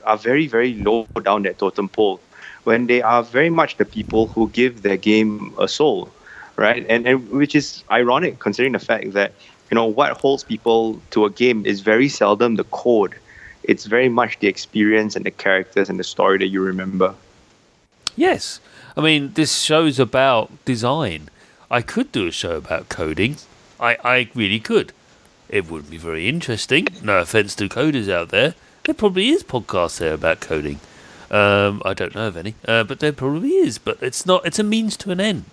are 0.06 0.18
very 0.18 0.48
very 0.48 0.74
low 0.76 1.08
down 1.24 1.44
that 1.44 1.58
totem 1.58 1.88
pole 1.88 2.20
when 2.64 2.88
they 2.88 3.02
are 3.02 3.24
very 3.24 3.50
much 3.50 3.78
the 3.78 3.86
people 3.86 4.28
who 4.28 4.50
give 4.50 4.82
their 4.82 4.98
game 4.98 5.54
a 5.60 5.68
soul, 5.68 6.10
right? 6.56 6.86
And 6.90 7.08
and 7.08 7.30
which 7.30 7.56
is 7.56 7.84
ironic 7.92 8.40
considering 8.40 8.74
the 8.74 8.80
fact 8.80 9.14
that 9.14 9.34
you 9.72 9.76
know 9.76 9.86
what 9.86 10.18
holds 10.18 10.44
people 10.44 11.02
to 11.12 11.26
a 11.26 11.30
game 11.30 11.66
is 11.66 11.82
very 11.82 12.10
seldom 12.10 12.56
the 12.56 12.66
code. 12.66 13.16
It's 13.64 13.86
very 13.86 14.10
much 14.10 14.40
the 14.40 14.48
experience 14.48 15.16
and 15.16 15.26
the 15.26 15.32
characters 15.32 15.90
and 15.90 15.98
the 15.98 16.04
story 16.04 16.38
that 16.40 16.48
you 16.48 16.62
remember. 16.62 17.16
Yes. 18.16 18.60
I 18.96 19.02
mean, 19.02 19.34
this 19.34 19.62
show's 19.62 20.00
about 20.00 20.52
design. 20.66 21.30
I 21.72 21.82
could 21.82 22.12
do 22.12 22.28
a 22.28 22.32
show 22.32 22.58
about 22.58 22.90
coding. 22.90 23.38
I, 23.80 23.98
I 24.04 24.30
really 24.36 24.60
could. 24.60 24.94
It 25.50 25.70
would 25.70 25.90
be 25.90 25.98
very 25.98 26.28
interesting. 26.30 26.88
No 27.02 27.20
offense 27.20 27.56
to 27.56 27.70
coders 27.70 28.12
out 28.12 28.30
there. 28.30 28.56
There 28.86 28.96
probably 28.96 29.30
is 29.30 29.44
podcasts 29.44 30.00
there 30.00 30.14
about 30.14 30.40
coding. 30.40 30.80
Um, 31.32 31.82
I 31.84 31.94
don't 31.94 32.14
know 32.14 32.28
of 32.28 32.38
any, 32.38 32.54
uh, 32.68 32.84
but 32.84 33.00
there 33.00 33.12
probably 33.12 33.50
is. 33.50 33.78
But 33.78 33.98
it's 34.02 34.26
not. 34.26 34.46
It's 34.46 34.60
a 34.60 34.64
means 34.64 34.96
to 34.98 35.12
an 35.12 35.20
end. 35.20 35.46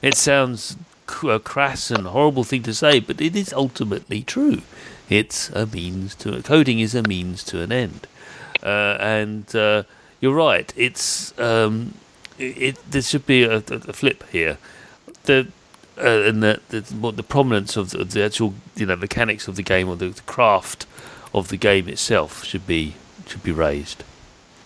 It 0.00 0.14
sounds 0.14 0.76
a 1.24 1.40
crass 1.40 1.90
and 1.90 2.06
horrible 2.06 2.44
thing 2.44 2.62
to 2.64 2.74
say, 2.74 3.00
but 3.00 3.20
it 3.20 3.34
is 3.34 3.52
ultimately 3.52 4.22
true. 4.22 4.62
It's 5.08 5.50
a 5.50 5.66
means 5.66 6.14
to 6.16 6.40
coding 6.42 6.78
is 6.78 6.94
a 6.94 7.02
means 7.02 7.42
to 7.44 7.62
an 7.62 7.72
end, 7.72 8.06
uh, 8.62 8.96
and 9.00 9.54
uh, 9.56 9.84
you're 10.20 10.34
right. 10.34 10.72
It's 10.76 11.36
um, 11.38 11.94
it, 12.38 12.62
it. 12.62 12.90
There 12.90 13.02
should 13.02 13.26
be 13.26 13.44
a, 13.44 13.56
a, 13.56 13.92
flip 13.92 14.24
here. 14.30 14.58
The 15.24 15.48
uh, 15.98 16.22
and 16.22 16.42
the, 16.42 16.60
the 16.68 16.80
what 16.94 17.16
the 17.16 17.22
prominence 17.22 17.76
of 17.76 17.90
the, 17.90 18.04
the, 18.04 18.24
actual 18.24 18.54
you 18.76 18.86
know 18.86 18.96
mechanics 18.96 19.48
of 19.48 19.56
the 19.56 19.62
game 19.62 19.88
or 19.88 19.96
the, 19.96 20.08
the 20.08 20.22
craft 20.22 20.86
of 21.34 21.48
the 21.48 21.56
game 21.56 21.88
itself 21.88 22.44
should 22.44 22.66
be 22.66 22.94
should 23.26 23.42
be 23.42 23.52
raised. 23.52 24.04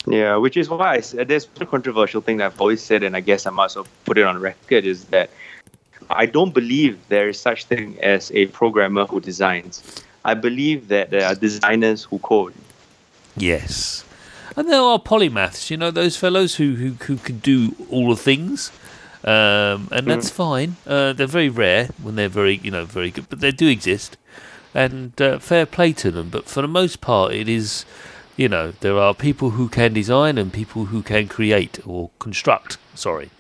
Yeah, 0.07 0.37
which 0.37 0.57
is 0.57 0.69
why 0.69 0.97
I, 0.97 1.25
there's 1.25 1.49
a 1.61 1.67
controversial 1.67 2.21
thing 2.21 2.39
that 2.39 2.47
I've 2.47 2.61
always 2.61 2.83
said, 2.83 3.03
and 3.03 3.17
I 3.17 3.21
guess 3.21 3.47
I 3.47 3.51
must 3.51 3.77
have 3.77 3.89
put 4.05 4.19
it 4.19 4.25
on 4.25 4.41
record, 4.41 4.85
is 4.85 5.05
that 5.07 5.31
I 6.11 6.27
don't 6.27 6.53
believe 6.53 6.99
there 7.09 7.29
is 7.29 7.39
such 7.39 7.65
thing 7.65 7.99
as 8.03 8.33
a 8.33 8.47
programmer 8.47 9.07
who 9.07 9.21
designs. 9.21 10.03
I 10.25 10.35
believe 10.35 10.89
that 10.89 11.11
there 11.11 11.25
are 11.25 11.35
designers 11.35 12.05
who 12.05 12.19
code. 12.19 12.55
Yes. 13.37 14.05
And 14.57 14.69
there 14.69 14.81
are 14.81 14.99
polymaths, 14.99 15.71
you 15.71 15.77
know, 15.77 15.91
those 15.91 16.17
fellows 16.17 16.57
who, 16.57 16.75
who, 16.75 16.91
who 17.05 17.17
can 17.17 17.39
do 17.39 17.75
all 17.91 18.11
the 18.11 18.17
things. 18.17 18.71
Um, 19.25 19.89
and 19.93 20.07
that's 20.07 20.31
mm. 20.31 20.35
fine. 20.35 20.77
Uh, 20.87 21.13
they're 21.13 21.27
very 21.27 21.49
rare 21.49 21.89
when 22.03 22.17
they're 22.17 22.29
very, 22.29 22.57
you 22.57 22.71
know, 22.71 22.85
very 22.85 23.11
good, 23.11 23.29
but 23.29 23.41
they 23.41 23.53
do 23.53 23.69
exist. 23.69 24.17
And 24.75 25.21
uh, 25.21 25.39
fair 25.39 25.65
play 25.65 25.93
to 25.95 26.11
them. 26.11 26.29
But 26.29 26.47
for 26.47 26.61
the 26.61 26.69
most 26.69 27.01
part, 27.01 27.33
it 27.33 27.49
is, 27.49 27.85
you 28.37 28.49
know, 28.49 28.73
there 28.81 28.99
are 28.99 29.15
people 29.15 29.51
who 29.51 29.69
can 29.69 29.93
design 29.93 30.39
and 30.39 30.53
people 30.53 30.87
who 30.87 31.03
can 31.03 31.29
create 31.29 31.79
or 31.87 32.11
construct. 32.19 32.79
Sorry. 32.95 33.31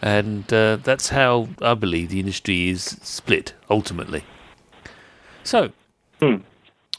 And 0.00 0.52
uh, 0.52 0.76
that's 0.76 1.08
how 1.08 1.48
I 1.60 1.74
believe 1.74 2.10
the 2.10 2.20
industry 2.20 2.68
is 2.68 2.82
split 3.02 3.54
ultimately. 3.68 4.24
So, 5.44 5.72
hmm. 6.20 6.36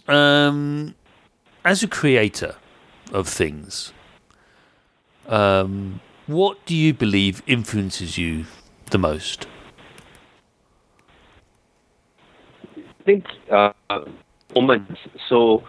um, 0.10 0.96
as 1.64 1.82
a 1.82 1.88
creator 1.88 2.56
of 3.14 3.28
things, 3.28 3.94
um, 5.28 6.02
what 6.28 6.66
do 6.66 6.76
you 6.76 6.94
believe 6.94 7.42
influences 7.48 8.18
you 8.18 8.46
the 8.92 8.98
most? 8.98 9.48
I 12.78 13.04
think 13.06 13.26
uh, 13.52 13.72
moments. 14.56 15.00
So 15.30 15.64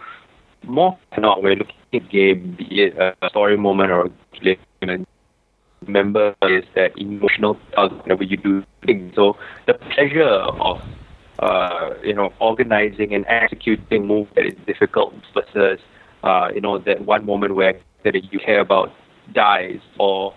more 0.63 0.97
not 1.17 1.43
we're 1.43 1.55
looking 1.55 1.75
at 1.93 2.09
game, 2.09 2.55
be 2.57 2.83
it 2.83 2.97
a 2.97 3.29
story 3.29 3.57
moment 3.57 3.91
or 3.91 4.05
a 4.05 4.09
moment 4.85 5.07
remember 5.85 6.35
is 6.43 6.63
that 6.75 6.97
emotional 6.97 7.57
tug 7.75 7.91
whenever 8.03 8.23
you 8.23 8.37
do 8.37 8.63
things. 8.85 9.13
So 9.15 9.37
the 9.67 9.73
pleasure 9.73 10.23
of 10.23 10.81
uh, 11.39 11.93
you 12.03 12.13
know 12.13 12.33
organizing 12.39 13.13
and 13.13 13.25
executing 13.27 14.07
move 14.07 14.27
that 14.35 14.45
is 14.45 14.55
difficult 14.65 15.13
versus 15.33 15.79
uh, 16.25 16.49
you 16.53 16.61
know 16.61 16.77
that 16.79 17.05
one 17.05 17.25
moment 17.25 17.55
where 17.55 17.79
that 18.03 18.33
you 18.33 18.39
care 18.39 18.59
about 18.59 18.91
dies 19.33 19.79
or 19.99 20.33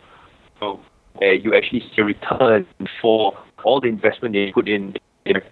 you 0.60 0.66
know, 0.66 0.80
where 1.14 1.34
you 1.34 1.54
actually 1.54 1.80
see 1.80 2.02
a 2.02 2.04
return 2.04 2.66
for 3.02 3.36
all 3.64 3.80
the 3.80 3.88
investment 3.88 4.34
you 4.34 4.52
put 4.52 4.68
in 4.68 4.94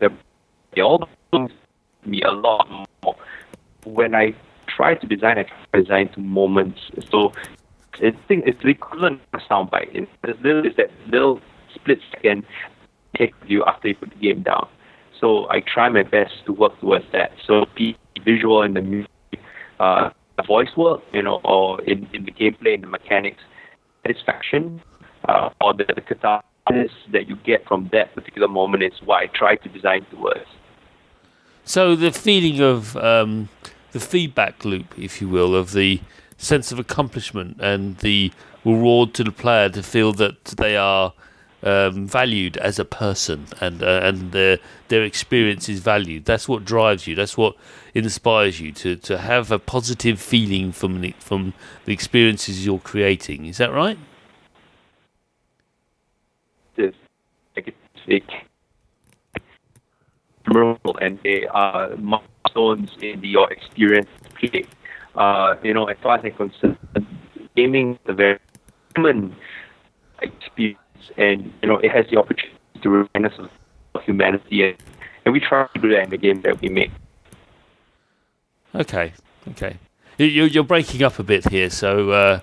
them. 0.01 0.19
All 0.83 1.09
me 2.05 2.23
a 2.23 2.31
lot 2.31 2.69
more 3.03 3.17
when 3.85 4.15
I 4.15 4.35
try 4.69 4.95
to 4.95 5.07
design. 5.07 5.39
I 5.39 5.45
try 5.45 5.57
to 5.75 5.83
design 5.83 6.09
to 6.13 6.21
moments. 6.21 6.81
So 7.11 7.33
I 7.95 8.13
think 8.29 8.47
it's 8.47 8.63
the 8.63 8.69
equivalent 8.69 9.21
of 9.33 9.41
a 9.41 9.53
soundbite. 9.53 9.89
It's 9.95 10.11
little 10.43 10.67
is 10.67 10.77
that 10.77 10.91
little 11.09 11.41
split 11.75 11.99
second 12.13 12.45
take 13.17 13.35
you 13.47 13.65
after 13.65 13.89
you 13.89 13.95
put 13.95 14.11
the 14.11 14.17
game 14.17 14.43
down. 14.43 14.69
So 15.19 15.49
I 15.51 15.61
try 15.61 15.89
my 15.89 16.03
best 16.03 16.35
to 16.45 16.53
work 16.53 16.79
towards 16.81 17.07
that. 17.13 17.33
So 17.47 17.65
be 17.75 17.97
visual 18.23 18.63
in 18.63 18.75
the 18.75 18.83
music, 18.83 19.11
uh, 19.81 20.11
voice 20.43 20.77
work, 20.77 21.03
you 21.13 21.23
know, 21.23 21.41
or 21.45 21.81
in, 21.83 22.09
in 22.13 22.25
the 22.25 22.33
gameplay 22.33 22.75
and 22.75 22.83
the 22.83 22.89
mechanics, 22.89 23.43
satisfaction, 24.07 24.81
uh, 25.29 25.51
or 25.61 25.75
the, 25.75 25.85
the 25.85 26.01
catharsis 26.01 26.93
that 27.13 27.29
you 27.29 27.37
get 27.37 27.67
from 27.67 27.89
that 27.93 28.15
particular 28.15 28.49
moment 28.49 28.83
is 28.83 28.93
what 29.05 29.23
I 29.23 29.27
try 29.27 29.57
to 29.57 29.69
design 29.69 30.07
towards. 30.11 30.47
So 31.65 31.97
the 31.97 32.13
feeling 32.13 32.61
of 32.61 32.97
um, 32.97 33.49
the 33.93 34.01
feedback 34.01 34.65
loop, 34.65 34.99
if 34.99 35.21
you 35.21 35.29
will, 35.29 35.55
of 35.55 35.73
the 35.73 36.01
sense 36.37 36.71
of 36.71 36.79
accomplishment 36.79 37.57
and 37.61 37.97
the 37.99 38.33
reward 38.65 39.15
to 39.15 39.25
the 39.25 39.33
player 39.33 39.69
to 39.71 39.83
feel 39.83 40.13
that 40.13 40.45
they 40.45 40.77
are 40.77 41.13
um, 41.63 42.07
valued 42.07 42.57
as 42.59 42.79
a 42.79 42.85
person 42.85 43.47
and 43.61 43.83
uh, 43.83 44.01
and 44.03 44.33
their 44.33 44.59
their 44.89 45.03
experience 45.05 45.69
is 45.69 45.81
valued. 45.81 46.25
That's 46.25 46.49
what 46.49 46.65
drives 46.65 47.07
you. 47.07 47.15
That's 47.15 47.37
what 47.37 47.57
inspires 47.95 48.61
you 48.61 48.73
to, 48.73 48.97
to 48.97 49.19
have 49.19 49.51
a 49.51 49.59
positive 49.59 50.21
feeling 50.21 50.73
from 50.73 51.01
the, 51.01 51.15
from 51.19 51.55
the 51.87 51.93
experiences 51.93 52.65
you're 52.65 52.79
creating. 52.79 53.47
Is 53.47 53.59
that 53.59 53.73
right? 53.73 53.99
Yes, 56.77 56.93
and 61.01 61.19
they 61.25 61.47
are 61.47 61.97
milestones 61.97 62.91
in 63.01 63.25
your 63.25 63.51
experience 63.51 64.09
uh, 65.17 65.55
you 65.63 65.73
know, 65.73 65.87
as 65.87 65.97
far 66.03 66.19
as 66.19 66.25
I'm 66.25 66.33
concerned, 66.33 66.77
gaming 67.57 67.93
is 67.95 67.99
a 68.07 68.13
very 68.13 68.39
human 68.95 69.35
experience, 70.21 70.79
and 71.17 71.53
you 71.63 71.69
know, 71.69 71.79
it 71.79 71.91
has 71.91 72.07
the 72.11 72.19
opportunity 72.19 72.57
to 72.83 72.89
remind 72.89 73.27
us 73.27 73.39
of 73.39 74.03
humanity, 74.03 74.63
and, 75.25 75.33
we 75.33 75.41
try 75.41 75.67
to 75.75 75.81
do 75.81 75.91
that 75.91 76.05
in 76.05 76.11
the 76.11 76.17
game 76.17 76.41
that 76.43 76.61
we 76.61 76.69
make. 76.69 76.93
Okay, 78.75 79.13
okay. 79.49 79.77
You, 80.19 80.45
you're 80.45 80.65
breaking 80.65 81.03
up 81.03 81.19
a 81.19 81.23
bit 81.23 81.49
here, 81.49 81.69
so 81.69 82.11
uh, 82.11 82.41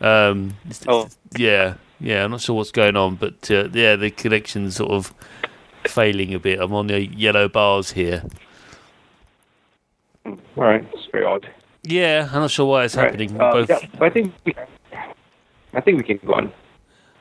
um, 0.00 0.54
oh. 0.86 1.08
yeah, 1.36 1.74
yeah. 1.98 2.24
I'm 2.24 2.30
not 2.30 2.40
sure 2.42 2.54
what's 2.54 2.72
going 2.72 2.96
on, 2.96 3.16
but 3.16 3.50
uh, 3.50 3.68
yeah, 3.72 3.96
the 3.96 4.10
connection's 4.10 4.76
sort 4.76 4.90
of 4.90 5.14
failing 5.86 6.34
a 6.34 6.38
bit. 6.38 6.60
I'm 6.60 6.72
on 6.74 6.88
the 6.88 7.06
yellow 7.06 7.48
bars 7.48 7.92
here. 7.92 8.22
All 10.26 10.36
right, 10.56 10.86
it's 10.92 11.08
very 11.10 11.24
odd. 11.24 11.48
Yeah, 11.82 12.28
I'm 12.32 12.40
not 12.40 12.50
sure 12.50 12.66
why 12.66 12.84
it's 12.84 12.96
right. 12.96 13.06
happening. 13.06 13.40
Uh, 13.40 13.52
Both. 13.52 13.70
Yeah, 13.70 13.78
I 14.00 14.10
think 14.10 14.34
we, 14.44 14.54
I 15.72 15.80
think 15.80 15.98
we 15.98 16.02
can 16.02 16.18
go 16.26 16.34
on. 16.34 16.52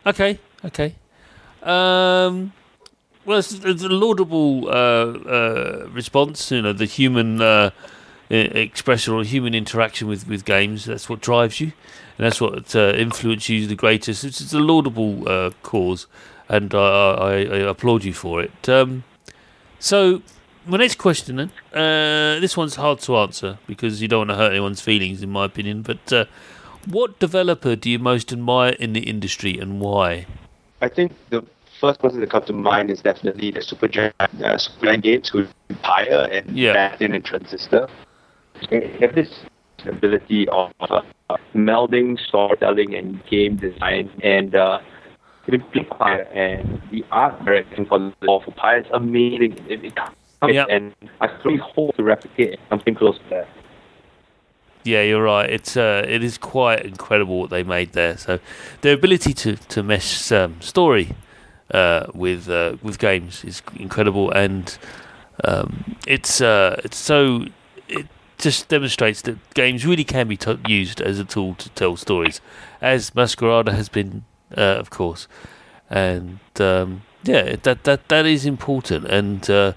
Okay, 0.06 0.40
okay. 0.66 0.96
Um, 1.64 2.54
well, 3.26 3.40
it's, 3.40 3.54
it's 3.54 3.84
a 3.84 3.90
laudable 3.90 4.68
uh, 4.68 4.72
uh, 4.72 5.88
response. 5.92 6.52
You 6.52 6.62
know, 6.62 6.74
the 6.74 6.86
human 6.86 7.42
uh, 7.42 7.72
expression 8.30 9.14
or 9.14 9.24
human 9.24 9.56
interaction 9.56 10.08
with, 10.08 10.28
with 10.28 10.46
games. 10.46 10.86
That's 10.86 11.10
what 11.10 11.22
drives 11.22 11.60
you, 11.60 11.74
and 12.18 12.26
that's 12.26 12.40
what 12.40 12.76
uh, 12.76 12.94
influences 12.96 13.50
you 13.50 13.68
the 13.68 13.76
greatest. 13.76 14.24
It's, 14.24 14.42
it's 14.42 14.54
a 14.54 14.60
laudable 14.60 15.28
uh, 15.28 15.52
cause, 15.64 16.06
and 16.48 16.74
I, 16.76 17.46
I, 17.46 17.58
applaud 17.70 18.04
you 18.04 18.14
for 18.14 18.44
it. 18.44 18.70
Um, 18.70 19.04
so, 19.80 20.22
my 20.68 20.78
next 20.78 21.00
question, 21.00 21.38
then. 21.38 21.52
Uh, 21.74 22.40
this 22.40 22.56
one's 22.56 22.76
hard 22.76 23.00
to 23.00 23.18
answer 23.18 23.58
because 23.66 24.02
you 24.02 24.08
don't 24.08 24.28
want 24.28 24.30
to 24.30 24.36
hurt 24.36 24.52
anyone's 24.52 24.82
feelings, 24.82 25.24
in 25.24 25.32
my 25.32 25.46
opinion. 25.46 25.82
But 25.82 26.28
what 26.86 27.18
developer 27.18 27.76
do 27.76 27.90
you 27.90 27.98
most 27.98 28.32
admire 28.32 28.74
in 28.74 28.94
the 28.94 29.02
industry 29.02 29.58
and 29.58 29.80
why? 29.80 30.28
I 30.86 30.88
think 30.88 31.14
the 31.32 31.44
first 31.82 32.00
person 32.00 32.20
that 32.20 32.30
comes 32.30 32.46
to 32.46 32.54
mind 32.54 32.92
is 32.92 33.02
definitely 33.02 33.50
the 33.50 33.62
Supergiant, 33.62 34.14
uh, 34.20 34.28
Supergiant 34.30 35.02
Games, 35.02 35.30
who 35.30 35.48
Empire 35.72 36.30
and 36.32 36.56
yeah. 36.56 36.96
and 37.00 37.26
Transistor. 37.26 37.88
They 38.70 38.96
have 39.02 39.16
this 39.16 39.32
ability 39.88 40.48
of 40.50 40.72
uh, 40.80 41.02
melding 41.56 42.20
storytelling 42.20 42.94
and 42.94 43.26
game 43.26 43.56
design 43.56 44.12
and 44.22 44.54
uh, 44.54 44.80
Empire 45.76 46.28
and 46.34 46.80
the 46.92 47.04
art 47.12 47.44
direction 47.44 47.88
for 47.88 47.98
the 47.98 48.14
for 48.22 48.44
Empire 48.48 48.82
is 48.82 48.88
amazing. 48.94 49.58
It, 49.68 49.84
it 49.86 49.94
yep. 50.48 50.68
and 50.70 50.94
I 51.20 51.30
really 51.44 51.58
hope 51.58 51.96
to 51.96 52.04
replicate 52.04 52.60
something 52.70 52.94
close 52.94 53.18
to 53.18 53.30
that. 53.32 53.48
Yeah, 54.86 55.02
you're 55.02 55.24
right. 55.24 55.50
It's 55.50 55.76
uh, 55.76 56.06
it 56.08 56.24
is 56.24 56.38
quite 56.38 56.86
incredible 56.86 57.40
what 57.40 57.50
they 57.50 57.64
made 57.64 57.94
there. 57.94 58.18
So, 58.18 58.40
their 58.82 58.94
ability 58.94 59.34
to 59.34 59.56
to 59.56 59.82
mesh 59.82 60.32
um, 60.32 60.62
story 60.62 61.16
uh, 61.72 62.06
with 62.14 62.48
uh, 62.48 62.78
with 62.84 63.00
games 63.00 63.44
is 63.44 63.64
incredible, 63.76 64.30
and 64.32 64.78
um, 65.44 65.98
it's 66.06 66.40
uh, 66.40 66.80
it's 66.84 66.98
so 66.98 67.46
it 67.90 68.06
just 68.38 68.70
demonstrates 68.70 69.24
that 69.24 69.38
games 69.56 69.88
really 69.88 70.04
can 70.04 70.28
be 70.28 70.38
t- 70.38 70.60
used 70.68 71.02
as 71.02 71.18
a 71.18 71.26
tool 71.26 71.56
to 71.56 71.70
tell 71.72 71.96
stories, 71.98 72.40
as 72.80 73.10
Masquerada 73.16 73.74
has 73.74 73.90
been, 73.90 74.24
uh, 74.56 74.62
of 74.78 74.92
course, 74.92 75.28
and 75.90 76.38
um, 76.60 77.02
yeah, 77.24 77.56
that 77.64 77.86
that 77.86 78.08
that 78.10 78.28
is 78.28 78.46
important, 78.46 79.06
and 79.06 79.50
uh, 79.50 79.74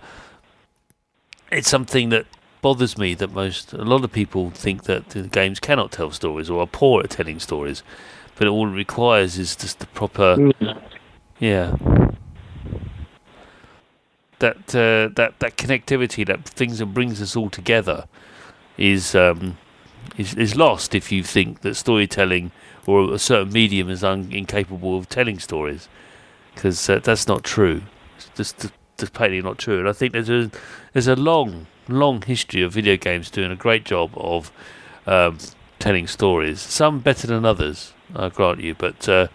it's 1.51 1.69
something 1.69 2.11
that 2.11 2.27
bothers 2.61 2.99
me 2.99 3.15
that 3.15 3.33
most 3.33 3.73
a 3.73 3.85
lot 3.85 4.05
of 4.05 4.13
people 4.13 4.51
think 4.51 4.85
that 4.85 5.11
the 5.11 5.23
games 5.23 5.61
cannot 5.61 5.93
tell 5.93 6.11
stories 6.11 6.51
or 6.51 6.63
are 6.63 6.67
poor 6.67 7.03
at 7.03 7.11
telling 7.11 7.41
stories, 7.41 7.83
but 8.37 8.49
all 8.49 8.69
it 8.69 8.73
requires 8.73 9.39
is 9.39 9.57
just 9.57 9.79
the 9.81 9.87
proper, 9.87 10.51
yeah, 11.39 11.77
that 14.39 14.57
uh, 14.75 15.09
that 15.15 15.35
that 15.39 15.57
connectivity, 15.57 16.27
that 16.27 16.45
things 16.45 16.79
that 16.79 16.87
brings 16.87 17.21
us 17.21 17.37
all 17.37 17.51
together, 17.51 18.07
is 18.77 19.15
um, 19.15 19.57
is 20.17 20.35
is 20.35 20.57
lost 20.57 20.95
if 20.95 21.11
you 21.13 21.23
think 21.23 21.61
that 21.61 21.75
storytelling 21.75 22.51
or 22.87 23.13
a 23.13 23.19
certain 23.19 23.53
medium 23.53 23.91
is 23.91 24.03
un- 24.03 24.29
incapable 24.33 24.97
of 24.97 25.09
telling 25.09 25.39
stories, 25.39 25.89
because 26.55 26.89
uh, 26.89 26.99
that's 27.01 27.29
not 27.29 27.45
true. 27.45 27.83
It's 28.17 28.31
just 28.37 28.61
just 28.61 28.73
plainly 29.07 29.41
not 29.43 29.59
true. 29.59 29.79
And 29.79 29.89
I 29.89 29.93
think 29.93 30.13
there's 30.13 30.31
a 30.31 30.51
there's 30.93 31.09
a 31.09 31.17
long 31.17 31.67
long 31.89 32.23
history 32.23 32.63
of 32.63 32.73
video 32.73 32.97
games 32.97 33.31
doing 33.31 33.51
a 33.51 33.57
great 33.57 33.85
job 33.85 34.11
of 34.17 34.53
um, 35.07 35.39
telling 35.79 36.07
stories. 36.07 36.61
Some 36.61 37.01
better 37.01 37.27
than 37.27 37.45
others, 37.45 37.93
I 38.15 38.29
grant 38.29 38.61
you, 38.61 38.75
but 38.75 39.09
uh, 39.09 39.29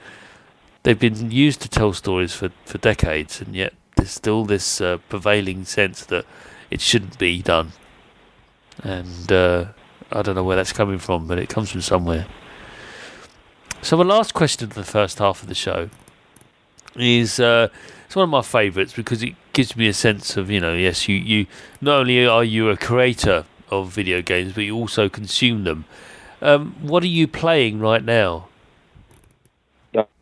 they've 0.83 0.99
been 0.99 1.31
used 1.31 1.61
to 1.61 1.69
tell 1.69 1.93
stories 1.93 2.33
for, 2.33 2.49
for 2.65 2.77
decades, 2.77 3.41
and 3.41 3.55
yet 3.55 3.73
there's 3.95 4.11
still 4.11 4.45
this 4.45 4.81
uh, 4.81 4.97
prevailing 5.09 5.65
sense 5.65 6.05
that 6.05 6.25
it 6.69 6.81
shouldn't 6.81 7.17
be 7.17 7.41
done. 7.41 7.71
And 8.83 9.31
uh, 9.31 9.65
I 10.11 10.21
don't 10.21 10.35
know 10.35 10.43
where 10.43 10.55
that's 10.55 10.73
coming 10.73 10.99
from, 10.99 11.27
but 11.27 11.39
it 11.39 11.49
comes 11.49 11.71
from 11.71 11.81
somewhere. 11.81 12.27
So 13.81 13.97
the 13.97 14.05
last 14.05 14.33
question 14.33 14.69
of 14.69 14.75
the 14.75 14.83
first 14.83 15.19
half 15.19 15.41
of 15.41 15.49
the 15.49 15.55
show 15.55 15.89
is 16.95 17.39
uh, 17.39 17.67
it's 18.13 18.15
one 18.15 18.25
of 18.25 18.29
my 18.29 18.43
favourites 18.43 18.93
because 18.93 19.23
it 19.23 19.33
gives 19.53 19.75
me 19.75 19.87
a 19.87 19.93
sense 19.93 20.37
of 20.37 20.51
you 20.51 20.59
know 20.59 20.75
yes 20.75 21.09
you 21.09 21.15
you 21.15 21.47
not 21.81 22.01
only 22.01 22.23
are 22.27 22.43
you 22.43 22.69
a 22.69 22.77
creator 22.77 23.43
of 23.71 23.89
video 23.89 24.21
games 24.21 24.53
but 24.53 24.61
you 24.61 24.75
also 24.75 25.09
consume 25.09 25.63
them. 25.63 25.85
Um, 26.39 26.75
what 26.79 27.01
are 27.01 27.07
you 27.07 27.27
playing 27.27 27.79
right 27.79 28.05
now? 28.05 28.49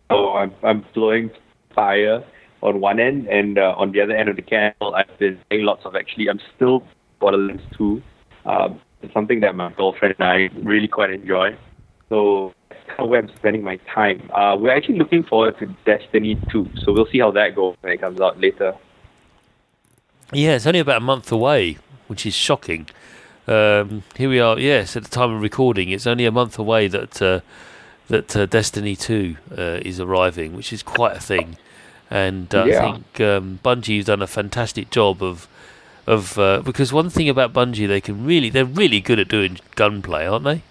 Oh, 0.09 0.33
I'm 0.35 0.53
I'm 0.63 0.85
blowing 0.93 1.31
fire 1.75 2.23
on 2.61 2.79
one 2.79 3.01
end, 3.01 3.27
and 3.27 3.57
uh, 3.57 3.75
on 3.75 3.91
the 3.91 3.99
other 3.99 4.15
end 4.15 4.29
of 4.29 4.37
the 4.37 4.41
candle, 4.41 4.95
I've 4.95 5.17
been 5.19 5.37
playing 5.49 5.65
lots 5.65 5.83
of. 5.83 5.93
Actually, 5.93 6.29
I'm 6.29 6.39
still 6.55 6.87
Borderlands 7.19 7.63
2. 7.77 8.01
Um, 8.45 8.79
it's 9.01 9.13
something 9.13 9.41
that 9.41 9.53
my 9.53 9.69
girlfriend 9.73 10.15
and 10.17 10.27
I 10.29 10.49
really 10.63 10.87
quite 10.87 11.09
enjoy. 11.09 11.57
So 12.07 12.53
kind 12.91 13.01
of 13.01 13.09
where 13.09 13.19
I'm 13.19 13.35
spending 13.35 13.63
my 13.63 13.77
time. 13.93 14.29
Uh, 14.33 14.55
we're 14.59 14.75
actually 14.75 14.97
looking 14.99 15.23
forward 15.23 15.57
to 15.59 15.67
Destiny 15.85 16.39
2, 16.51 16.69
so 16.83 16.91
we'll 16.93 17.07
see 17.07 17.19
how 17.19 17.31
that 17.31 17.55
goes 17.55 17.75
when 17.81 17.93
it 17.93 18.01
comes 18.01 18.19
out 18.21 18.39
later. 18.39 18.75
Yeah, 20.33 20.55
it's 20.55 20.65
only 20.65 20.79
about 20.79 20.97
a 20.97 21.05
month 21.05 21.31
away, 21.31 21.77
which 22.07 22.25
is 22.25 22.33
shocking. 22.33 22.87
Um, 23.47 24.03
here 24.15 24.29
we 24.29 24.39
are. 24.39 24.57
Yes, 24.59 24.95
at 24.95 25.03
the 25.03 25.09
time 25.09 25.31
of 25.33 25.41
recording, 25.41 25.89
it's 25.89 26.07
only 26.07 26.25
a 26.25 26.31
month 26.31 26.57
away 26.57 26.87
that 26.87 27.21
uh, 27.21 27.41
that 28.07 28.35
uh, 28.35 28.45
Destiny 28.45 28.95
Two 28.95 29.37
uh, 29.57 29.79
is 29.83 29.99
arriving, 29.99 30.55
which 30.55 30.71
is 30.71 30.83
quite 30.83 31.17
a 31.17 31.19
thing. 31.19 31.57
And 32.09 32.53
uh, 32.53 32.65
Yeah. 32.65 32.79
I 32.79 32.91
think 32.91 33.21
um, 33.21 33.59
Bungie 33.63 33.97
has 33.97 34.05
done 34.05 34.21
a 34.21 34.27
fantastic 34.27 34.89
job 34.89 35.21
of 35.23 35.47
of 36.07 36.37
uh, 36.37 36.61
because 36.61 36.93
one 36.93 37.09
thing 37.09 37.27
about 37.29 37.51
Bungie, 37.53 37.87
they 37.87 38.01
can 38.01 38.25
really 38.25 38.49
they're 38.49 38.65
really 38.65 39.01
good 39.01 39.19
at 39.19 39.27
doing 39.27 39.59
gunplay, 39.75 40.25
aren't 40.25 40.45
they? 40.45 40.61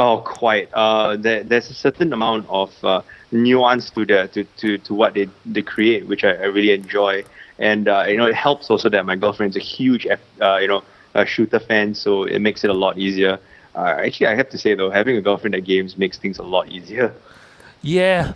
Oh, 0.00 0.22
quite. 0.24 0.70
Uh, 0.72 1.16
there, 1.16 1.44
there's 1.44 1.68
a 1.68 1.74
certain 1.74 2.14
amount 2.14 2.46
of 2.48 2.72
uh, 2.82 3.02
nuance 3.32 3.90
to 3.90 4.06
the 4.06 4.28
to, 4.32 4.44
to, 4.44 4.78
to 4.78 4.94
what 4.94 5.12
they, 5.12 5.28
they 5.44 5.60
create, 5.60 6.06
which 6.06 6.24
I, 6.24 6.30
I 6.30 6.44
really 6.46 6.72
enjoy. 6.72 7.22
And 7.58 7.86
uh, 7.86 8.06
you 8.08 8.16
know, 8.16 8.24
it 8.24 8.34
helps 8.34 8.70
also 8.70 8.88
that 8.88 9.04
my 9.04 9.14
girlfriend's 9.14 9.56
a 9.56 9.60
huge 9.60 10.06
uh, 10.06 10.56
you 10.56 10.68
know 10.68 10.82
shooter 11.26 11.60
fan, 11.60 11.94
so 11.94 12.24
it 12.24 12.38
makes 12.38 12.64
it 12.64 12.70
a 12.70 12.72
lot 12.72 12.96
easier. 12.96 13.38
Uh, 13.74 13.96
actually, 13.98 14.28
I 14.28 14.36
have 14.36 14.48
to 14.48 14.56
say 14.56 14.74
though, 14.74 14.88
having 14.88 15.18
a 15.18 15.20
girlfriend 15.20 15.52
that 15.52 15.64
games 15.66 15.98
makes 15.98 16.16
things 16.16 16.38
a 16.38 16.44
lot 16.44 16.70
easier. 16.70 17.12
Yeah, 17.82 18.32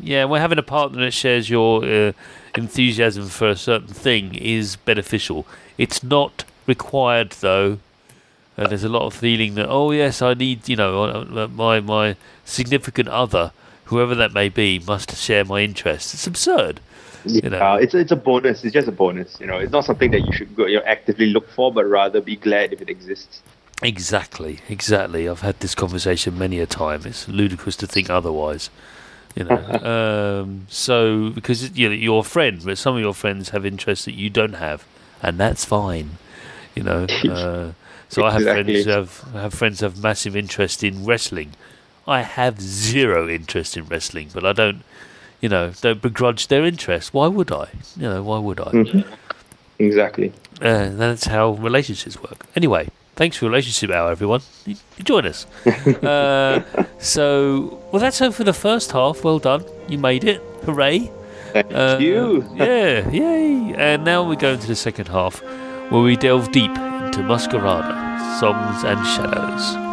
yeah. 0.00 0.26
Well, 0.26 0.40
having 0.40 0.58
a 0.58 0.62
partner 0.62 1.00
that 1.06 1.12
shares 1.12 1.50
your 1.50 1.84
uh, 1.84 2.12
enthusiasm 2.54 3.26
for 3.26 3.48
a 3.48 3.56
certain 3.56 3.88
thing 3.88 4.36
is 4.36 4.76
beneficial. 4.76 5.44
It's 5.76 6.04
not 6.04 6.44
required 6.68 7.30
though. 7.40 7.80
Uh, 8.58 8.68
there's 8.68 8.84
a 8.84 8.88
lot 8.88 9.06
of 9.06 9.14
feeling 9.14 9.54
that 9.54 9.68
oh 9.68 9.90
yes, 9.90 10.22
I 10.22 10.34
need 10.34 10.68
you 10.68 10.76
know 10.76 11.04
uh, 11.04 11.48
my 11.48 11.80
my 11.80 12.16
significant 12.44 13.08
other, 13.08 13.52
whoever 13.84 14.14
that 14.14 14.32
may 14.32 14.48
be, 14.48 14.78
must 14.78 15.16
share 15.16 15.44
my 15.44 15.60
interests. 15.60 16.14
It's 16.14 16.26
absurd. 16.26 16.80
Yeah, 17.24 17.40
You 17.44 17.50
know. 17.50 17.74
it's 17.76 17.94
it's 17.94 18.12
a 18.12 18.16
bonus. 18.16 18.64
It's 18.64 18.72
just 18.72 18.88
a 18.88 18.92
bonus. 18.92 19.38
You 19.40 19.46
know, 19.46 19.58
it's 19.58 19.72
not 19.72 19.84
something 19.84 20.10
that 20.10 20.20
you 20.20 20.32
should 20.32 20.54
go 20.56 20.66
you 20.66 20.78
know, 20.78 20.84
actively 20.86 21.26
look 21.26 21.48
for, 21.50 21.72
but 21.72 21.84
rather 21.84 22.20
be 22.20 22.36
glad 22.36 22.72
if 22.72 22.80
it 22.80 22.88
exists. 22.88 23.42
Exactly, 23.82 24.60
exactly. 24.68 25.28
I've 25.28 25.40
had 25.40 25.60
this 25.60 25.74
conversation 25.74 26.38
many 26.38 26.60
a 26.60 26.66
time. 26.66 27.02
It's 27.06 27.28
ludicrous 27.28 27.76
to 27.76 27.86
think 27.86 28.10
otherwise. 28.10 28.68
You 29.34 29.44
know, 29.44 30.42
um, 30.44 30.66
so 30.68 31.30
because 31.30 31.76
you 31.76 31.88
know, 31.88 31.94
you're 31.94 32.20
a 32.20 32.24
friend, 32.24 32.60
but 32.64 32.78
some 32.78 32.96
of 32.96 33.00
your 33.00 33.14
friends 33.14 33.50
have 33.50 33.64
interests 33.64 34.04
that 34.04 34.14
you 34.14 34.28
don't 34.28 34.54
have, 34.54 34.86
and 35.22 35.38
that's 35.38 35.64
fine. 35.64 36.18
You 36.74 36.82
know, 36.82 37.06
uh, 37.28 37.72
so 38.10 38.24
I 38.24 38.32
have 38.32 38.42
friends 38.42 38.84
who 38.84 38.90
have 38.90 39.24
I 39.34 39.40
have 39.42 39.54
friends 39.54 39.80
who 39.80 39.86
have 39.86 40.02
massive 40.02 40.36
interest 40.36 40.84
in 40.84 41.04
wrestling. 41.06 41.52
I 42.06 42.20
have 42.22 42.60
zero 42.60 43.28
interest 43.28 43.76
in 43.76 43.84
wrestling, 43.86 44.28
but 44.34 44.44
I 44.44 44.52
don't, 44.52 44.82
you 45.40 45.48
know, 45.48 45.72
don't 45.80 46.02
begrudge 46.02 46.48
their 46.48 46.64
interest. 46.66 47.14
Why 47.14 47.26
would 47.28 47.52
I? 47.52 47.68
You 47.96 48.08
know, 48.08 48.22
why 48.22 48.38
would 48.38 48.60
I? 48.60 49.04
Exactly. 49.78 50.32
Uh, 50.60 50.90
that's 50.90 51.24
how 51.26 51.52
relationships 51.52 52.20
work. 52.20 52.44
Anyway, 52.56 52.88
thanks 53.16 53.36
for 53.38 53.46
relationship 53.46 53.90
hour, 53.90 54.10
everyone. 54.10 54.40
You, 54.66 54.76
you 54.98 55.04
join 55.04 55.24
us. 55.26 55.46
uh, 56.02 56.62
so, 56.98 57.80
well, 57.92 58.00
that's 58.00 58.20
it 58.20 58.34
for 58.34 58.44
the 58.44 58.52
first 58.52 58.92
half. 58.92 59.24
Well 59.24 59.38
done. 59.38 59.64
You 59.88 59.98
made 59.98 60.24
it. 60.24 60.42
Hooray. 60.64 61.10
Thank 61.52 61.72
Uh, 61.72 61.96
you. 62.00 62.44
Yeah, 62.56 63.08
yay. 63.10 63.74
And 63.76 64.04
now 64.04 64.22
we 64.28 64.36
go 64.36 64.52
into 64.52 64.66
the 64.66 64.76
second 64.76 65.08
half 65.08 65.42
where 65.90 66.02
we 66.02 66.16
delve 66.16 66.52
deep 66.52 66.72
into 67.10 67.22
Masquerada, 67.22 68.38
Songs 68.38 68.84
and 68.84 69.04
Shadows. 69.04 69.89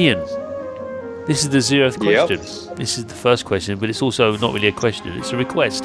Ian, 0.00 0.20
this 1.26 1.42
is 1.44 1.50
the 1.50 1.58
zeroth 1.58 2.02
Yep. 2.02 2.26
question. 2.28 2.40
This 2.76 2.96
is 2.96 3.04
the 3.04 3.14
first 3.26 3.44
question, 3.44 3.78
but 3.78 3.90
it's 3.90 4.00
also 4.00 4.34
not 4.38 4.54
really 4.54 4.68
a 4.68 4.72
question, 4.84 5.08
it's 5.18 5.32
a 5.32 5.36
request. 5.36 5.84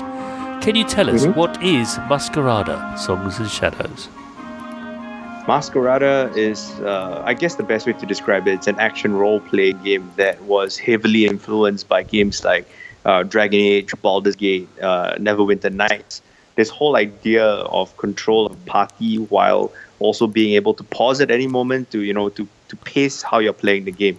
Can 0.63 0.73
you 0.80 0.86
tell 0.86 1.10
us 1.10 1.25
Mhm. 1.25 1.36
what 1.36 1.62
is 1.62 1.97
Masquerada, 2.12 2.78
Songs 2.97 3.39
and 3.39 3.49
Shadows? 3.49 4.08
Masquerada 5.47 6.13
is, 6.38 6.60
uh, 6.80 7.21
I 7.25 7.34
guess, 7.34 7.56
the 7.56 7.63
best 7.71 7.86
way 7.88 7.93
to 7.93 8.06
describe 8.06 8.47
it. 8.47 8.54
It's 8.54 8.67
an 8.67 8.80
action 8.80 9.12
role 9.23 9.41
play 9.41 9.73
game 9.73 10.10
that 10.15 10.41
was 10.43 10.78
heavily 10.78 11.25
influenced 11.25 11.88
by 11.89 12.01
games 12.04 12.43
like 12.51 12.65
uh, 13.06 13.21
Dragon 13.21 13.60
Age, 13.60 13.91
Baldur's 14.01 14.36
Gate, 14.36 14.67
uh, 14.82 15.13
Neverwinter 15.25 15.71
Nights. 15.71 16.21
This 16.56 16.69
whole 16.69 16.95
idea 16.95 17.45
of 17.80 17.95
control 17.97 18.47
of 18.47 18.54
party 18.65 19.17
while 19.36 19.71
also 19.99 20.25
being 20.25 20.56
able 20.56 20.73
to 20.73 20.84
pause 20.86 21.21
at 21.21 21.30
any 21.30 21.45
moment 21.45 21.91
to, 21.91 21.99
you 21.99 22.13
know, 22.13 22.30
to, 22.30 22.47
to 22.69 22.75
pace 22.78 23.21
how 23.21 23.39
you're 23.39 23.54
playing 23.54 23.86
the 23.86 23.91
game. 23.91 24.17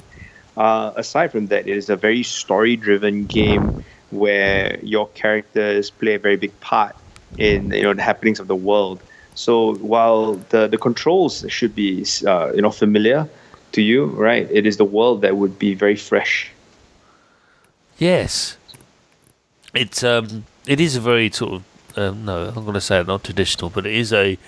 Uh, 0.56 0.92
aside 0.96 1.32
from 1.32 1.48
that, 1.48 1.68
it 1.68 1.76
is 1.76 1.90
a 1.90 1.96
very 1.96 2.22
story-driven 2.22 3.26
game 3.26 3.84
where 4.10 4.78
your 4.82 5.08
characters 5.08 5.90
play 5.90 6.14
a 6.14 6.18
very 6.18 6.36
big 6.36 6.58
part 6.60 6.96
in 7.38 7.70
you 7.72 7.82
know 7.82 7.92
the 7.92 8.02
happenings 8.02 8.40
of 8.40 8.46
the 8.46 8.56
world. 8.56 9.00
So 9.34 9.74
while 9.76 10.34
the, 10.50 10.66
the 10.66 10.78
controls 10.78 11.44
should 11.48 11.74
be 11.74 12.06
uh, 12.26 12.52
you 12.54 12.62
know 12.62 12.70
familiar 12.70 13.28
to 13.72 13.82
you, 13.82 14.06
right? 14.06 14.48
It 14.50 14.66
is 14.66 14.76
the 14.78 14.84
world 14.84 15.22
that 15.22 15.36
would 15.36 15.58
be 15.58 15.74
very 15.74 15.96
fresh. 15.96 16.50
Yes, 17.98 18.56
it's 19.74 20.02
um, 20.02 20.46
it 20.66 20.80
is 20.80 20.96
a 20.96 21.00
very 21.00 21.30
sort 21.30 21.52
of 21.54 21.64
um, 21.98 22.24
no, 22.24 22.48
I'm 22.48 22.54
going 22.54 22.74
to 22.74 22.80
say 22.80 23.00
it 23.00 23.06
not 23.06 23.24
traditional, 23.24 23.70
but 23.70 23.86
it 23.86 23.94
is 23.94 24.12
a 24.12 24.38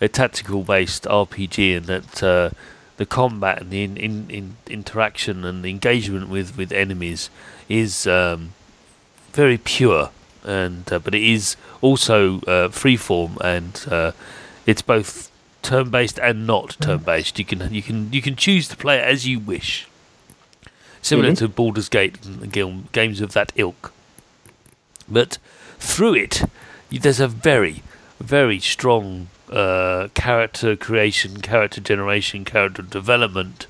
a 0.00 0.08
tactical 0.08 0.62
based 0.62 1.04
RPG 1.04 1.76
in 1.76 1.82
that 1.84 2.22
uh, 2.22 2.50
the 2.96 3.06
combat 3.06 3.60
and 3.60 3.70
the 3.70 3.82
in, 3.82 3.96
in, 3.96 4.30
in 4.30 4.56
interaction 4.68 5.44
and 5.44 5.62
the 5.64 5.70
engagement 5.70 6.28
with 6.28 6.56
with 6.56 6.72
enemies 6.72 7.30
is 7.68 8.06
um, 8.06 8.52
very 9.32 9.58
pure, 9.58 10.10
and 10.44 10.90
uh, 10.92 10.98
but 10.98 11.14
it 11.14 11.22
is 11.22 11.56
also 11.82 12.36
uh, 12.42 12.68
freeform 12.68 13.36
and 13.40 13.86
uh, 13.92 14.12
it's 14.66 14.82
both 14.82 15.30
turn 15.62 15.90
based 15.90 16.18
and 16.20 16.46
not 16.46 16.76
turn 16.80 16.98
based. 16.98 17.38
You 17.38 17.44
can 17.44 17.72
you 17.72 17.82
can 17.82 18.12
you 18.12 18.22
can 18.22 18.36
choose 18.36 18.68
to 18.68 18.76
play 18.76 18.98
it 18.98 19.04
as 19.04 19.26
you 19.26 19.38
wish. 19.40 19.86
Similar 21.02 21.30
Mhm. 21.32 21.38
to 21.38 21.48
Baldur's 21.48 21.88
Gate 21.88 22.18
and 22.24 22.90
games 22.92 23.20
of 23.20 23.32
that 23.32 23.52
ilk. 23.56 23.92
But 25.08 25.38
through 25.78 26.14
it, 26.14 26.42
there's 26.90 27.20
a 27.20 27.28
very, 27.28 27.82
very 28.20 28.58
strong 28.58 29.28
uh, 29.50 30.08
character 30.14 30.76
creation, 30.76 31.40
character 31.40 31.80
generation, 31.80 32.44
character 32.44 32.82
development 32.82 33.66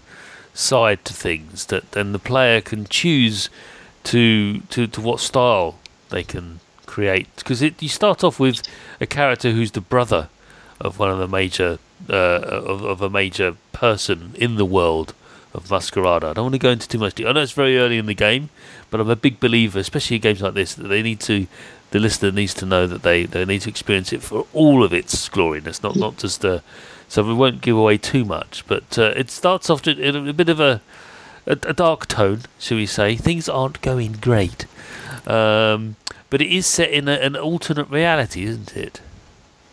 side 0.55 1.05
to 1.05 1.13
things 1.13 1.67
that 1.67 1.93
then 1.93 2.13
the 2.13 2.19
player 2.19 2.61
can 2.61 2.87
choose 2.87 3.51
to 4.05 4.61
to, 4.71 4.87
to 4.87 5.01
what 5.01 5.21
style 5.21 5.79
they 6.09 6.23
can 6.23 6.61
create 6.87 7.29
because 7.37 7.61
you 7.61 7.89
start 7.89 8.25
off 8.25 8.41
with 8.41 8.63
a 9.01 9.07
character 9.07 9.51
who's 9.51 9.73
the 9.73 9.81
brother 9.81 10.29
of 10.81 10.99
one 10.99 11.11
of 11.11 11.19
the 11.19 11.29
major 11.29 11.79
uh, 12.09 12.13
of, 12.13 12.83
of 12.83 13.03
a 13.03 13.11
major 13.11 13.57
person 13.73 14.33
in 14.37 14.57
the 14.57 14.65
world 14.65 15.13
of 15.53 15.69
Masquerada. 15.69 16.25
I 16.25 16.33
don't 16.35 16.47
want 16.47 16.55
to 16.55 16.59
go 16.59 16.71
into 16.71 16.87
too 16.87 16.99
much 16.99 17.15
detail. 17.15 17.31
I 17.31 17.33
know 17.33 17.41
it's 17.41 17.53
very 17.53 17.79
early 17.79 17.99
in 17.99 18.07
the 18.07 18.15
game, 18.15 18.51
but 18.91 19.01
I'm 19.01 19.09
a 19.09 19.17
big 19.17 19.41
believer, 19.41 19.79
especially 19.79 20.17
in 20.17 20.23
games 20.23 20.43
like 20.43 20.55
this, 20.55 20.75
that 20.75 20.89
they 20.89 21.03
need 21.03 21.21
to 21.21 21.47
the 21.97 22.03
listener 22.03 22.31
needs 22.31 22.53
to 22.53 22.67
know 22.67 22.87
that 22.87 23.03
they, 23.03 23.25
they 23.25 23.47
need 23.47 23.63
to 23.63 23.71
experience 23.71 24.13
it 24.13 24.23
for 24.23 24.47
all 24.53 24.85
of 24.85 24.93
its 24.93 25.31
gloriness, 25.31 25.83
not 25.83 25.97
not 25.97 26.19
just 26.19 26.45
uh, 26.45 26.61
so 27.09 27.23
we 27.23 27.33
won't 27.33 27.63
give 27.63 27.75
away 27.75 27.97
too 27.97 28.27
much. 28.27 28.65
But 28.67 28.99
uh, 28.99 29.15
it 29.17 29.31
starts 29.31 29.71
off 29.71 29.87
in 29.87 30.15
a, 30.15 30.29
a 30.29 30.33
bit 30.35 30.51
of 30.51 30.61
a, 30.61 30.83
a, 31.47 31.53
a 31.53 31.73
dark 31.73 32.07
tone, 32.07 32.43
shall 32.59 32.77
we 32.77 32.85
say? 32.85 33.17
Things 33.17 33.49
aren't 33.49 33.81
going 33.81 34.13
great, 34.13 34.67
um, 35.27 35.97
but 36.29 36.43
it 36.43 36.55
is 36.55 36.67
set 36.67 36.91
in 36.91 37.09
a, 37.09 37.13
an 37.13 37.35
alternate 37.35 37.89
reality, 37.89 38.45
isn't 38.45 38.77
it? 38.77 39.01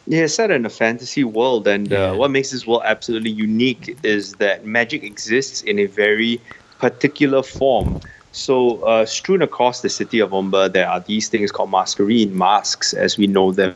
Yeah, 0.07 0.23
it's 0.23 0.35
set 0.35 0.49
in 0.49 0.65
a 0.65 0.69
fantasy 0.69 1.25
world, 1.25 1.67
and 1.67 1.91
uh, 1.91 1.95
yeah. 1.95 2.11
uh, 2.11 2.15
what 2.15 2.31
makes 2.31 2.51
this 2.51 2.65
world 2.65 2.83
absolutely 2.85 3.31
unique 3.31 3.97
is 4.03 4.35
that 4.35 4.65
magic 4.65 5.03
exists 5.03 5.61
in 5.63 5.77
a 5.77 5.87
very 5.87 6.39
particular 6.79 7.43
form. 7.43 7.99
So, 8.33 8.81
uh, 8.81 9.05
strewn 9.05 9.43
across 9.43 9.81
the 9.81 9.89
city 9.89 10.19
of 10.19 10.33
Ombre, 10.33 10.67
there 10.67 10.89
are 10.89 10.99
these 10.99 11.29
things 11.29 11.51
called 11.51 11.69
masquerine, 11.69 12.35
masks 12.35 12.91
as 12.93 13.15
we 13.15 13.27
know 13.27 13.51
them, 13.51 13.75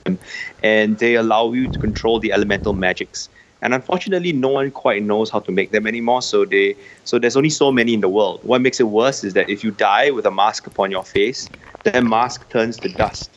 and 0.63 0.97
they 0.97 1.13
allow 1.13 1.53
you 1.53 1.67
to 1.67 1.79
control 1.79 2.19
the 2.19 2.33
elemental 2.33 2.73
magics. 2.73 3.29
And 3.61 3.75
unfortunately, 3.75 4.33
no 4.33 4.49
one 4.49 4.71
quite 4.71 5.03
knows 5.03 5.29
how 5.29 5.39
to 5.41 5.51
make 5.51 5.71
them 5.71 5.85
anymore. 5.85 6.23
So 6.23 6.43
they, 6.43 6.75
so 7.05 7.19
there's 7.19 7.37
only 7.37 7.51
so 7.51 7.71
many 7.71 7.93
in 7.93 8.01
the 8.01 8.09
world. 8.09 8.39
What 8.43 8.61
makes 8.61 8.79
it 8.79 8.85
worse 8.85 9.23
is 9.23 9.33
that 9.33 9.47
if 9.47 9.63
you 9.63 9.69
die 9.71 10.09
with 10.09 10.25
a 10.25 10.31
mask 10.31 10.65
upon 10.65 10.89
your 10.89 11.03
face, 11.03 11.49
that 11.83 12.03
mask 12.03 12.49
turns 12.49 12.77
to 12.77 12.89
dust. 12.89 13.29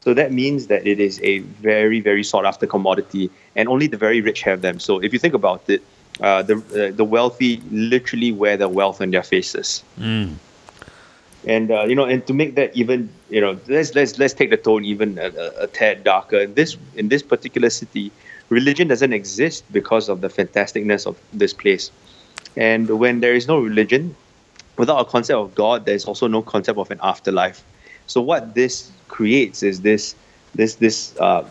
So 0.00 0.14
that 0.14 0.32
means 0.32 0.66
that 0.68 0.86
it 0.86 1.00
is 1.00 1.20
a 1.22 1.38
very, 1.38 2.00
very 2.00 2.24
sought 2.24 2.46
after 2.46 2.66
commodity, 2.66 3.30
and 3.56 3.68
only 3.68 3.88
the 3.88 3.96
very 3.98 4.22
rich 4.22 4.40
have 4.42 4.62
them. 4.62 4.78
So 4.78 5.00
if 5.00 5.12
you 5.12 5.18
think 5.18 5.34
about 5.34 5.68
it, 5.68 5.82
uh, 6.20 6.42
the 6.42 6.56
uh, 6.56 6.94
the 6.94 7.04
wealthy 7.04 7.60
literally 7.70 8.32
wear 8.32 8.56
the 8.56 8.68
wealth 8.68 9.00
on 9.00 9.10
their 9.10 9.22
faces. 9.22 9.82
Mm. 9.98 10.34
And 11.46 11.70
uh, 11.70 11.84
you 11.84 11.94
know, 11.94 12.04
and 12.04 12.26
to 12.26 12.32
make 12.32 12.54
that 12.54 12.74
even, 12.74 13.10
you 13.28 13.40
know, 13.40 13.58
let's 13.68 13.94
let's 13.94 14.18
let's 14.18 14.32
take 14.32 14.50
the 14.50 14.56
tone 14.56 14.84
even 14.84 15.18
a, 15.18 15.28
a, 15.28 15.64
a 15.64 15.66
tad 15.66 16.04
darker. 16.04 16.38
In 16.38 16.54
this 16.54 16.76
in 16.96 17.08
this 17.08 17.22
particular 17.22 17.70
city, 17.70 18.10
religion 18.48 18.88
doesn't 18.88 19.12
exist 19.12 19.64
because 19.72 20.08
of 20.08 20.20
the 20.20 20.28
fantasticness 20.28 21.06
of 21.06 21.20
this 21.32 21.52
place. 21.52 21.90
And 22.56 22.88
when 22.98 23.20
there 23.20 23.34
is 23.34 23.46
no 23.48 23.58
religion, 23.58 24.14
without 24.76 25.00
a 25.00 25.04
concept 25.04 25.36
of 25.36 25.54
God, 25.54 25.84
there's 25.84 26.04
also 26.04 26.28
no 26.28 26.42
concept 26.42 26.78
of 26.78 26.90
an 26.90 27.00
afterlife. 27.02 27.64
So 28.06 28.20
what 28.20 28.54
this 28.54 28.90
creates 29.08 29.62
is 29.62 29.80
this 29.80 30.14
this 30.54 30.76
this 30.76 31.16
uh, 31.18 31.44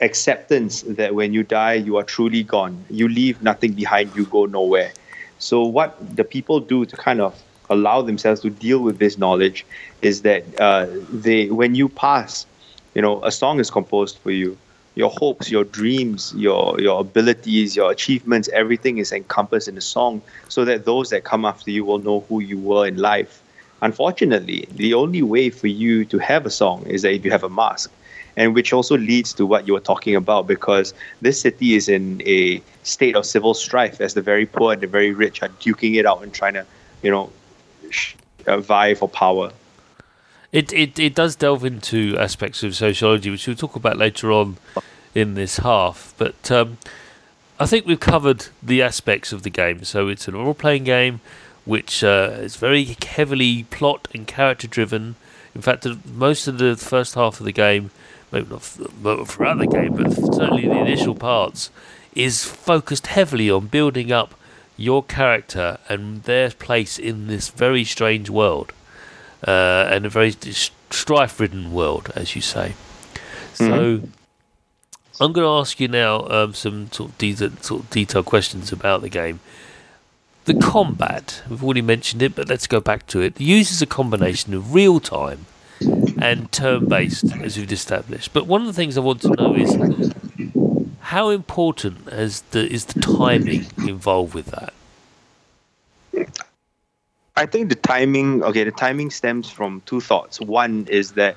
acceptance 0.00 0.82
that 0.82 1.14
when 1.14 1.32
you 1.32 1.42
die, 1.42 1.74
you 1.74 1.96
are 1.96 2.02
truly 2.04 2.42
gone. 2.42 2.84
You 2.90 3.08
leave 3.08 3.42
nothing 3.42 3.72
behind, 3.72 4.14
you 4.14 4.26
go 4.26 4.46
nowhere. 4.46 4.92
So, 5.38 5.62
what 5.62 5.96
the 6.16 6.24
people 6.24 6.60
do 6.60 6.84
to 6.84 6.96
kind 6.96 7.20
of 7.20 7.40
allow 7.70 8.02
themselves 8.02 8.40
to 8.40 8.50
deal 8.50 8.80
with 8.80 8.98
this 8.98 9.18
knowledge 9.18 9.66
is 10.02 10.22
that 10.22 10.42
uh, 10.60 10.86
they, 11.12 11.50
when 11.50 11.74
you 11.74 11.88
pass, 11.88 12.46
you 12.94 13.02
know, 13.02 13.22
a 13.24 13.30
song 13.30 13.60
is 13.60 13.70
composed 13.70 14.18
for 14.18 14.30
you. 14.30 14.56
Your 14.94 15.10
hopes, 15.10 15.48
your 15.48 15.62
dreams, 15.62 16.34
your 16.36 16.80
your 16.80 17.00
abilities, 17.00 17.76
your 17.76 17.92
achievements, 17.92 18.48
everything 18.52 18.98
is 18.98 19.12
encompassed 19.12 19.68
in 19.68 19.78
a 19.78 19.80
song, 19.80 20.20
so 20.48 20.64
that 20.64 20.86
those 20.86 21.10
that 21.10 21.22
come 21.22 21.44
after 21.44 21.70
you 21.70 21.84
will 21.84 21.98
know 21.98 22.24
who 22.28 22.40
you 22.40 22.58
were 22.58 22.84
in 22.84 22.96
life. 22.96 23.40
Unfortunately, 23.80 24.66
the 24.72 24.94
only 24.94 25.22
way 25.22 25.50
for 25.50 25.68
you 25.68 26.04
to 26.06 26.18
have 26.18 26.46
a 26.46 26.50
song 26.50 26.84
is 26.88 27.02
that 27.02 27.12
if 27.12 27.24
you 27.24 27.30
have 27.30 27.44
a 27.44 27.48
mask 27.48 27.92
and 28.38 28.54
which 28.54 28.72
also 28.72 28.96
leads 28.96 29.34
to 29.34 29.44
what 29.44 29.66
you 29.66 29.74
were 29.74 29.80
talking 29.80 30.14
about 30.14 30.46
because 30.46 30.94
this 31.20 31.40
city 31.40 31.74
is 31.74 31.88
in 31.88 32.22
a 32.24 32.62
state 32.84 33.16
of 33.16 33.26
civil 33.26 33.52
strife 33.52 34.00
as 34.00 34.14
the 34.14 34.22
very 34.22 34.46
poor 34.46 34.72
and 34.72 34.80
the 34.80 34.86
very 34.86 35.12
rich 35.12 35.42
are 35.42 35.48
duking 35.60 35.96
it 35.96 36.06
out 36.06 36.22
and 36.22 36.32
trying 36.32 36.54
to, 36.54 36.64
you 37.02 37.10
know, 37.10 37.30
uh, 38.46 38.58
vie 38.58 38.94
for 38.94 39.08
power. 39.08 39.50
It, 40.52 40.72
it 40.72 40.98
it 40.98 41.14
does 41.14 41.36
delve 41.36 41.64
into 41.64 42.16
aspects 42.16 42.62
of 42.62 42.74
sociology, 42.74 43.28
which 43.28 43.46
we'll 43.46 43.56
talk 43.56 43.74
about 43.74 43.98
later 43.98 44.32
on 44.32 44.56
in 45.14 45.34
this 45.34 45.58
half. 45.58 46.14
But 46.16 46.50
um, 46.50 46.78
I 47.58 47.66
think 47.66 47.86
we've 47.86 48.00
covered 48.00 48.46
the 48.62 48.80
aspects 48.82 49.32
of 49.32 49.42
the 49.42 49.50
game. 49.50 49.82
So 49.82 50.06
it's 50.06 50.28
an 50.28 50.34
role-playing 50.34 50.84
game, 50.84 51.20
which 51.64 52.04
uh, 52.04 52.36
is 52.38 52.54
very 52.54 52.84
heavily 52.84 53.64
plot 53.64 54.06
and 54.14 54.28
character 54.28 54.68
driven. 54.68 55.16
In 55.56 55.60
fact, 55.60 55.86
most 56.06 56.46
of 56.46 56.58
the 56.58 56.76
first 56.76 57.16
half 57.16 57.40
of 57.40 57.44
the 57.44 57.52
game 57.52 57.90
maybe 58.32 58.48
not 58.50 58.62
throughout 58.62 59.58
the 59.58 59.66
game, 59.66 59.94
but 59.94 60.12
certainly 60.12 60.66
the 60.66 60.78
initial 60.78 61.14
parts, 61.14 61.70
is 62.14 62.44
focused 62.44 63.08
heavily 63.08 63.50
on 63.50 63.66
building 63.66 64.12
up 64.12 64.34
your 64.76 65.02
character 65.02 65.78
and 65.88 66.22
their 66.24 66.50
place 66.50 66.98
in 66.98 67.26
this 67.26 67.48
very 67.48 67.84
strange 67.84 68.30
world, 68.30 68.72
uh, 69.46 69.88
and 69.90 70.06
a 70.06 70.08
very 70.08 70.32
strife-ridden 70.90 71.72
world, 71.72 72.12
as 72.14 72.34
you 72.36 72.42
say. 72.42 72.74
So, 73.54 73.64
mm-hmm. 73.64 74.10
I'm 75.20 75.32
going 75.32 75.44
to 75.44 75.60
ask 75.60 75.80
you 75.80 75.88
now 75.88 76.28
um, 76.28 76.54
some 76.54 76.92
sort 76.92 77.10
of, 77.10 77.18
de- 77.18 77.34
sort 77.34 77.82
of 77.82 77.90
detailed 77.90 78.26
questions 78.26 78.70
about 78.70 79.02
the 79.02 79.08
game. 79.08 79.40
The 80.44 80.54
combat, 80.54 81.42
we've 81.50 81.62
already 81.62 81.82
mentioned 81.82 82.22
it, 82.22 82.34
but 82.36 82.48
let's 82.48 82.66
go 82.66 82.80
back 82.80 83.06
to 83.08 83.20
it. 83.20 83.34
It 83.40 83.44
uses 83.44 83.82
a 83.82 83.86
combination 83.86 84.54
of 84.54 84.72
real 84.72 85.00
time 85.00 85.46
and 85.80 86.50
turn 86.52 86.86
based, 86.86 87.32
as 87.40 87.56
we've 87.56 87.72
established. 87.72 88.32
But 88.32 88.46
one 88.46 88.60
of 88.60 88.66
the 88.66 88.72
things 88.72 88.96
I 88.96 89.00
want 89.00 89.22
to 89.22 89.30
know 89.30 89.54
is 89.54 90.12
how 91.00 91.30
important 91.30 92.08
is 92.08 92.42
the, 92.50 92.70
is 92.70 92.84
the 92.86 93.00
timing 93.00 93.66
involved 93.86 94.34
with 94.34 94.46
that? 94.46 94.72
I 97.36 97.46
think 97.46 97.68
the 97.68 97.76
timing, 97.76 98.42
okay, 98.42 98.64
the 98.64 98.72
timing 98.72 99.10
stems 99.10 99.48
from 99.48 99.80
two 99.86 100.00
thoughts. 100.00 100.40
One 100.40 100.86
is 100.90 101.12
that 101.12 101.36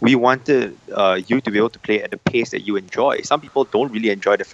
we 0.00 0.14
wanted 0.14 0.76
uh, 0.92 1.20
you 1.26 1.40
to 1.42 1.50
be 1.50 1.58
able 1.58 1.70
to 1.70 1.78
play 1.78 2.02
at 2.02 2.10
the 2.10 2.16
pace 2.16 2.50
that 2.50 2.62
you 2.62 2.76
enjoy. 2.76 3.20
Some 3.22 3.40
people 3.40 3.64
don't 3.64 3.92
really 3.92 4.10
enjoy 4.10 4.36
the 4.36 4.46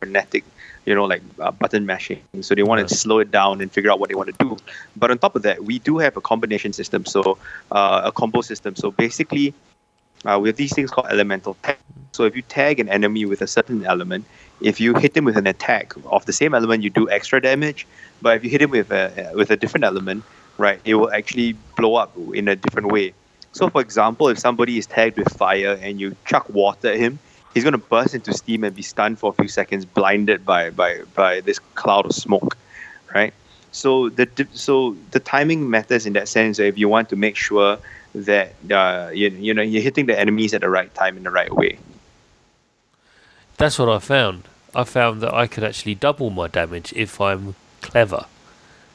frenetic 0.00 0.44
you 0.86 0.94
know, 0.94 1.04
like 1.04 1.22
uh, 1.40 1.50
button 1.50 1.86
mashing. 1.86 2.22
So 2.40 2.54
they 2.54 2.62
want 2.62 2.86
to 2.86 2.94
slow 2.94 3.18
it 3.18 3.30
down 3.30 3.60
and 3.60 3.70
figure 3.70 3.90
out 3.90 4.00
what 4.00 4.08
they 4.08 4.14
want 4.14 4.30
to 4.30 4.44
do. 4.44 4.56
But 4.96 5.10
on 5.10 5.18
top 5.18 5.34
of 5.36 5.42
that, 5.42 5.64
we 5.64 5.78
do 5.78 5.98
have 5.98 6.16
a 6.16 6.20
combination 6.20 6.72
system, 6.72 7.04
so 7.04 7.38
uh, 7.72 8.02
a 8.04 8.12
combo 8.12 8.40
system. 8.42 8.76
So 8.76 8.90
basically, 8.90 9.54
uh, 10.24 10.38
we 10.40 10.48
have 10.48 10.56
these 10.56 10.74
things 10.74 10.90
called 10.90 11.08
elemental 11.10 11.56
tag. 11.62 11.76
So 12.12 12.24
if 12.24 12.36
you 12.36 12.42
tag 12.42 12.80
an 12.80 12.88
enemy 12.88 13.24
with 13.24 13.42
a 13.42 13.46
certain 13.46 13.84
element, 13.84 14.24
if 14.60 14.80
you 14.80 14.94
hit 14.94 15.14
them 15.14 15.24
with 15.24 15.36
an 15.36 15.46
attack 15.46 15.94
of 16.06 16.24
the 16.26 16.32
same 16.32 16.54
element, 16.54 16.82
you 16.82 16.90
do 16.90 17.10
extra 17.10 17.40
damage. 17.40 17.86
But 18.22 18.36
if 18.36 18.44
you 18.44 18.50
hit 18.50 18.62
him 18.62 18.70
with 18.70 18.90
a 18.92 19.32
with 19.34 19.50
a 19.50 19.56
different 19.56 19.84
element, 19.84 20.24
right, 20.58 20.80
it 20.84 20.94
will 20.94 21.12
actually 21.12 21.54
blow 21.76 21.96
up 21.96 22.12
in 22.32 22.48
a 22.48 22.56
different 22.56 22.92
way. 22.92 23.14
So, 23.52 23.68
for 23.68 23.80
example, 23.80 24.28
if 24.28 24.38
somebody 24.38 24.78
is 24.78 24.86
tagged 24.86 25.16
with 25.16 25.32
fire 25.36 25.78
and 25.80 26.00
you 26.00 26.16
chuck 26.26 26.48
water 26.48 26.88
at 26.88 26.96
him, 26.96 27.18
he's 27.54 27.62
going 27.62 27.72
to 27.72 27.78
burst 27.78 28.14
into 28.14 28.34
steam 28.34 28.64
and 28.64 28.74
be 28.74 28.82
stunned 28.82 29.18
for 29.18 29.30
a 29.30 29.32
few 29.32 29.48
seconds, 29.48 29.84
blinded 29.84 30.44
by 30.44 30.70
by 30.70 31.02
by 31.14 31.40
this 31.40 31.58
cloud 31.74 32.04
of 32.04 32.12
smoke, 32.12 32.56
right? 33.14 33.32
So 33.72 34.08
the 34.10 34.28
so 34.52 34.96
the 35.12 35.20
timing 35.20 35.70
matters 35.70 36.04
in 36.04 36.12
that 36.14 36.28
sense. 36.28 36.58
If 36.58 36.76
you 36.76 36.88
want 36.88 37.08
to 37.10 37.16
make 37.16 37.36
sure 37.36 37.78
that 38.14 38.54
uh, 38.70 39.10
you, 39.12 39.28
you 39.28 39.54
know 39.54 39.62
you're 39.62 39.82
hitting 39.82 40.06
the 40.06 40.18
enemies 40.18 40.52
at 40.52 40.60
the 40.60 40.68
right 40.68 40.92
time 40.94 41.16
in 41.16 41.22
the 41.22 41.30
right 41.30 41.52
way. 41.52 41.78
That's 43.56 43.78
what 43.78 43.88
I 43.88 43.98
found. 44.00 44.44
I 44.74 44.84
found 44.84 45.20
that 45.22 45.32
I 45.32 45.46
could 45.46 45.62
actually 45.62 45.94
double 45.94 46.30
my 46.30 46.48
damage 46.48 46.92
if 46.94 47.20
I'm 47.20 47.54
clever. 47.80 48.26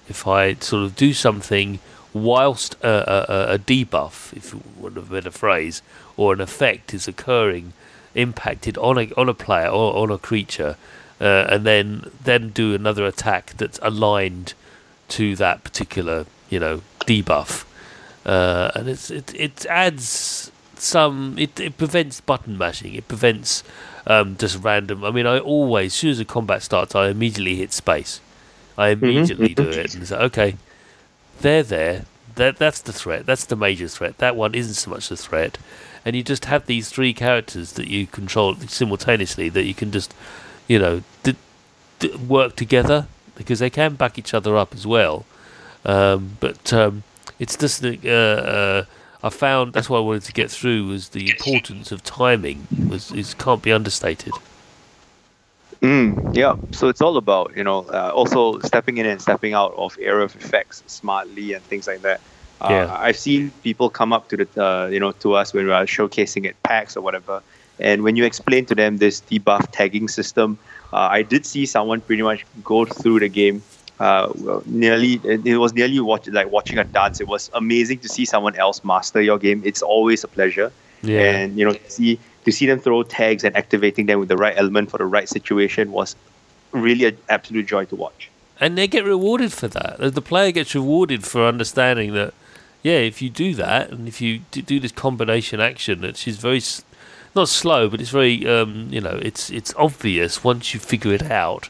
If 0.09 0.27
I 0.27 0.55
sort 0.55 0.83
of 0.83 0.95
do 0.95 1.13
something 1.13 1.79
whilst 2.13 2.75
a, 2.81 3.51
a, 3.51 3.53
a 3.53 3.59
debuff, 3.59 4.33
if 4.35 4.51
you 4.51 4.61
want 4.77 4.97
a 4.97 5.01
better 5.01 5.31
phrase, 5.31 5.81
or 6.17 6.33
an 6.33 6.41
effect 6.41 6.93
is 6.93 7.07
occurring 7.07 7.73
impacted 8.15 8.77
on 8.77 8.97
a 8.97 9.11
on 9.15 9.29
a 9.29 9.33
player 9.33 9.67
or 9.67 9.95
on 9.95 10.11
a 10.11 10.17
creature, 10.17 10.77
uh, 11.21 11.45
and 11.49 11.65
then 11.65 12.11
then 12.23 12.49
do 12.49 12.73
another 12.73 13.05
attack 13.05 13.53
that's 13.57 13.79
aligned 13.81 14.53
to 15.09 15.35
that 15.35 15.63
particular 15.63 16.25
you 16.49 16.59
know 16.59 16.81
debuff, 17.01 17.65
uh, 18.25 18.71
and 18.75 18.89
it's 18.89 19.09
it 19.09 19.33
it 19.35 19.65
adds 19.67 20.51
some 20.75 21.37
it 21.37 21.59
it 21.59 21.77
prevents 21.77 22.21
button 22.21 22.57
mashing. 22.57 22.93
It 22.95 23.07
prevents 23.07 23.63
um, 24.07 24.37
just 24.37 24.63
random. 24.63 25.03
I 25.03 25.11
mean, 25.11 25.27
I 25.27 25.39
always 25.39 25.87
as 25.87 25.93
soon 25.95 26.11
as 26.11 26.19
a 26.19 26.25
combat 26.25 26.63
starts, 26.63 26.95
I 26.95 27.09
immediately 27.09 27.55
hit 27.55 27.73
space. 27.73 28.21
I 28.77 28.95
mm-hmm. 28.95 29.05
immediately 29.05 29.49
mm-hmm. 29.49 29.71
do 29.71 29.79
it 29.79 29.95
and 29.95 30.07
say, 30.07 30.17
okay, 30.17 30.55
they're 31.41 31.63
there. 31.63 32.05
That 32.35 32.57
that's 32.57 32.81
the 32.81 32.93
threat. 32.93 33.25
That's 33.25 33.45
the 33.45 33.55
major 33.55 33.87
threat. 33.87 34.17
That 34.19 34.35
one 34.35 34.55
isn't 34.55 34.75
so 34.75 34.91
much 34.91 35.09
the 35.09 35.17
threat 35.17 35.57
and 36.09 36.15
you 36.15 36.23
just 36.23 36.45
have 36.45 36.65
these 36.65 36.89
three 36.89 37.13
characters 37.13 37.73
that 37.73 37.87
you 37.87 38.07
control 38.07 38.55
simultaneously 38.55 39.47
that 39.47 39.65
you 39.65 39.75
can 39.75 39.91
just, 39.91 40.11
you 40.67 40.79
know, 40.79 41.03
d- 41.21 41.35
d- 41.99 42.15
work 42.15 42.55
together 42.55 43.05
because 43.35 43.59
they 43.59 43.69
can 43.69 43.93
back 43.93 44.17
each 44.17 44.33
other 44.33 44.57
up 44.57 44.73
as 44.73 44.87
well. 44.87 45.23
Um, 45.85 46.37
but 46.39 46.73
um, 46.73 47.03
it's 47.37 47.55
just 47.55 47.85
uh, 47.85 47.89
uh, 48.09 48.85
I 49.21 49.29
found 49.29 49.73
that's 49.73 49.87
what 49.87 49.99
I 49.99 50.01
wanted 50.01 50.23
to 50.23 50.33
get 50.33 50.49
through 50.49 50.87
was 50.87 51.09
the 51.09 51.29
importance 51.29 51.91
of 51.91 52.03
timing 52.03 52.67
was 52.89 53.11
is 53.11 53.35
can't 53.35 53.61
be 53.61 53.71
understated. 53.71 54.33
Mm, 55.83 56.35
yeah, 56.35 56.55
so 56.71 56.87
it's 56.87 57.01
all 57.01 57.17
about 57.17 57.55
you 57.55 57.63
know 57.63 57.85
uh, 57.93 58.11
also 58.15 58.57
stepping 58.61 58.97
in 58.97 59.05
and 59.05 59.21
stepping 59.21 59.53
out 59.53 59.75
of 59.77 59.95
area 60.01 60.25
of 60.25 60.35
effects 60.35 60.81
smartly 60.87 61.53
and 61.53 61.63
things 61.65 61.85
like 61.85 62.01
that. 62.01 62.19
Uh, 62.61 62.67
Yeah. 62.69 62.95
I've 63.07 63.17
seen 63.17 63.51
people 63.63 63.89
come 63.89 64.11
up 64.13 64.27
to 64.29 64.37
the 64.37 64.47
uh, 64.63 64.87
you 64.87 64.99
know 64.99 65.11
to 65.23 65.33
us 65.35 65.53
when 65.53 65.65
we 65.65 65.71
are 65.71 65.85
showcasing 65.85 66.45
at 66.49 66.61
PAX 66.63 66.97
or 66.97 67.01
whatever, 67.01 67.41
and 67.79 68.03
when 68.03 68.15
you 68.15 68.25
explain 68.25 68.65
to 68.65 68.75
them 68.75 68.97
this 68.97 69.21
debuff 69.29 69.71
tagging 69.71 70.07
system, 70.07 70.57
uh, 70.93 71.07
I 71.19 71.21
did 71.21 71.45
see 71.45 71.65
someone 71.65 72.01
pretty 72.01 72.23
much 72.23 72.45
go 72.63 72.85
through 72.85 73.19
the 73.21 73.29
game. 73.29 73.61
Uh, 73.99 74.31
nearly, 74.65 75.19
it 75.25 75.57
was 75.59 75.73
nearly 75.73 75.99
watch, 75.99 76.27
like 76.29 76.49
watching 76.51 76.77
a 76.77 76.85
dance. 76.85 77.19
It 77.19 77.27
was 77.27 77.49
amazing 77.53 77.99
to 77.99 78.07
see 78.09 78.23
someone 78.25 78.55
else 78.55 78.81
master 78.83 79.21
your 79.21 79.37
game. 79.37 79.61
It's 79.65 79.81
always 79.81 80.23
a 80.23 80.27
pleasure 80.27 80.71
Yeah. 81.01 81.19
and 81.31 81.57
you 81.57 81.65
know 81.65 81.73
to 81.73 81.91
see 81.91 82.19
to 82.45 82.51
see 82.51 82.65
them 82.65 82.79
throw 82.79 83.03
tags 83.03 83.43
and 83.43 83.55
activating 83.55 84.05
them 84.05 84.19
with 84.19 84.29
the 84.29 84.37
right 84.37 84.55
element 84.57 84.89
for 84.91 84.97
the 84.97 85.05
right 85.05 85.27
situation 85.27 85.91
was 85.91 86.15
really 86.71 87.05
an 87.05 87.17
absolute 87.27 87.67
joy 87.67 87.85
to 87.85 87.95
watch. 87.95 88.29
and 88.61 88.77
they 88.77 88.87
get 88.87 89.03
rewarded 89.05 89.51
for 89.53 89.67
that. 89.69 89.95
The 90.15 90.21
player 90.21 90.51
gets 90.51 90.75
rewarded 90.75 91.23
for 91.31 91.45
understanding 91.47 92.13
that, 92.19 92.33
yeah, 92.83 92.97
if 92.99 93.21
you 93.21 93.29
do 93.29 93.53
that 93.55 93.89
and 93.91 94.07
if 94.07 94.21
you 94.21 94.39
do 94.51 94.79
this 94.79 94.91
combination 94.91 95.59
action, 95.59 96.01
which 96.01 96.27
is 96.27 96.37
very 96.37 96.61
not 97.35 97.47
slow, 97.49 97.89
but 97.89 98.01
it's 98.01 98.09
very, 98.09 98.47
um, 98.47 98.87
you 98.91 99.01
know, 99.01 99.19
it's 99.21 99.49
it's 99.49 99.73
obvious 99.77 100.43
once 100.43 100.73
you 100.73 100.79
figure 100.79 101.13
it 101.13 101.23
out. 101.29 101.69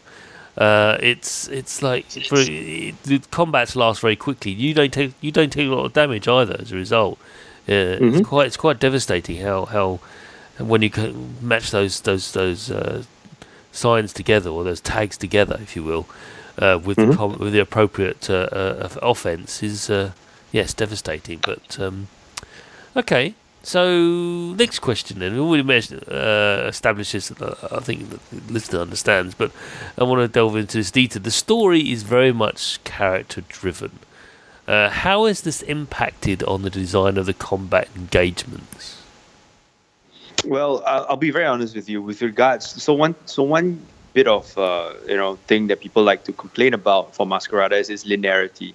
Uh, 0.58 0.98
it's 1.02 1.48
it's 1.48 1.82
like 1.82 2.06
very, 2.30 2.96
the 3.04 3.20
combats 3.32 3.76
last 3.76 4.02
very 4.02 4.16
quickly. 4.16 4.52
You 4.52 4.74
don't 4.74 4.92
take 4.94 5.14
you 5.22 5.32
don't 5.32 5.52
take 5.52 5.68
a 5.68 5.72
lot 5.72 5.86
of 5.86 5.94
damage 5.94 6.28
either 6.28 6.56
as 6.60 6.72
a 6.72 6.76
result. 6.76 7.18
Uh, 7.68 7.98
It's 8.02 8.28
quite 8.28 8.48
it's 8.48 8.58
quite 8.58 8.80
devastating 8.80 9.38
how 9.42 9.66
how 9.66 10.00
when 10.58 10.82
you 10.82 10.90
match 11.42 11.72
those 11.72 12.02
those 12.02 12.32
those 12.34 12.70
uh, 12.72 13.04
signs 13.72 14.12
together 14.14 14.50
or 14.50 14.64
those 14.64 14.82
tags 14.82 15.18
together, 15.18 15.58
if 15.62 15.76
you 15.76 15.84
will, 15.84 16.06
uh, 16.58 16.78
with 16.84 16.98
the 16.98 17.16
com- 17.16 17.38
with 17.40 17.54
the 17.54 17.60
appropriate 17.60 18.30
uh, 18.30 18.90
offense 19.02 19.64
is 19.64 19.90
uh, 19.90 20.12
yes 20.52 20.74
devastating. 20.74 21.40
But 21.42 21.80
um, 21.80 22.08
okay, 22.96 23.36
so 23.64 24.54
next 24.58 24.80
question 24.80 25.20
then. 25.20 25.34
We 25.34 25.40
already 25.40 25.64
mentioned, 25.64 26.08
uh, 26.10 26.66
established 26.68 27.14
this. 27.14 27.32
Uh, 27.32 27.56
I 27.72 27.80
think 27.80 28.10
the 28.10 28.20
listener 28.54 28.80
understands, 28.82 29.36
but 29.36 29.52
I 29.98 30.04
want 30.04 30.22
to 30.22 30.28
delve 30.28 30.56
into 30.56 30.78
this 30.78 30.92
detail. 30.92 31.22
The 31.22 31.32
story 31.32 31.92
is 31.92 32.04
very 32.04 32.32
much 32.32 32.84
character 32.84 33.42
driven. 33.42 34.00
Uh, 34.68 34.90
how 34.90 35.26
has 35.26 35.42
this 35.42 35.64
impacted 35.64 36.44
on 36.44 36.62
the 36.62 36.70
design 36.70 37.18
of 37.18 37.26
the 37.26 37.34
combat 37.34 37.88
engagements? 37.96 39.02
Well, 40.46 40.84
I'll, 40.86 41.18
be 41.18 41.32
very 41.32 41.46
honest 41.46 41.76
with 41.76 41.90
you 41.90 42.02
with 42.02 42.22
regards. 42.22 42.82
So 42.82 42.94
one, 42.94 43.16
so 43.26 43.44
one 43.44 43.86
bit 44.14 44.28
of 44.28 44.58
uh, 44.58 44.94
you 45.08 45.18
know 45.18 45.36
thing 45.48 45.68
that 45.68 45.82
people 45.82 46.04
like 46.04 46.24
to 46.26 46.34
complain 46.34 46.74
about 46.74 47.16
for 47.16 47.26
Masquerada 47.26 47.80
is 47.80 47.90
its 47.90 48.04
linearity. 48.06 48.74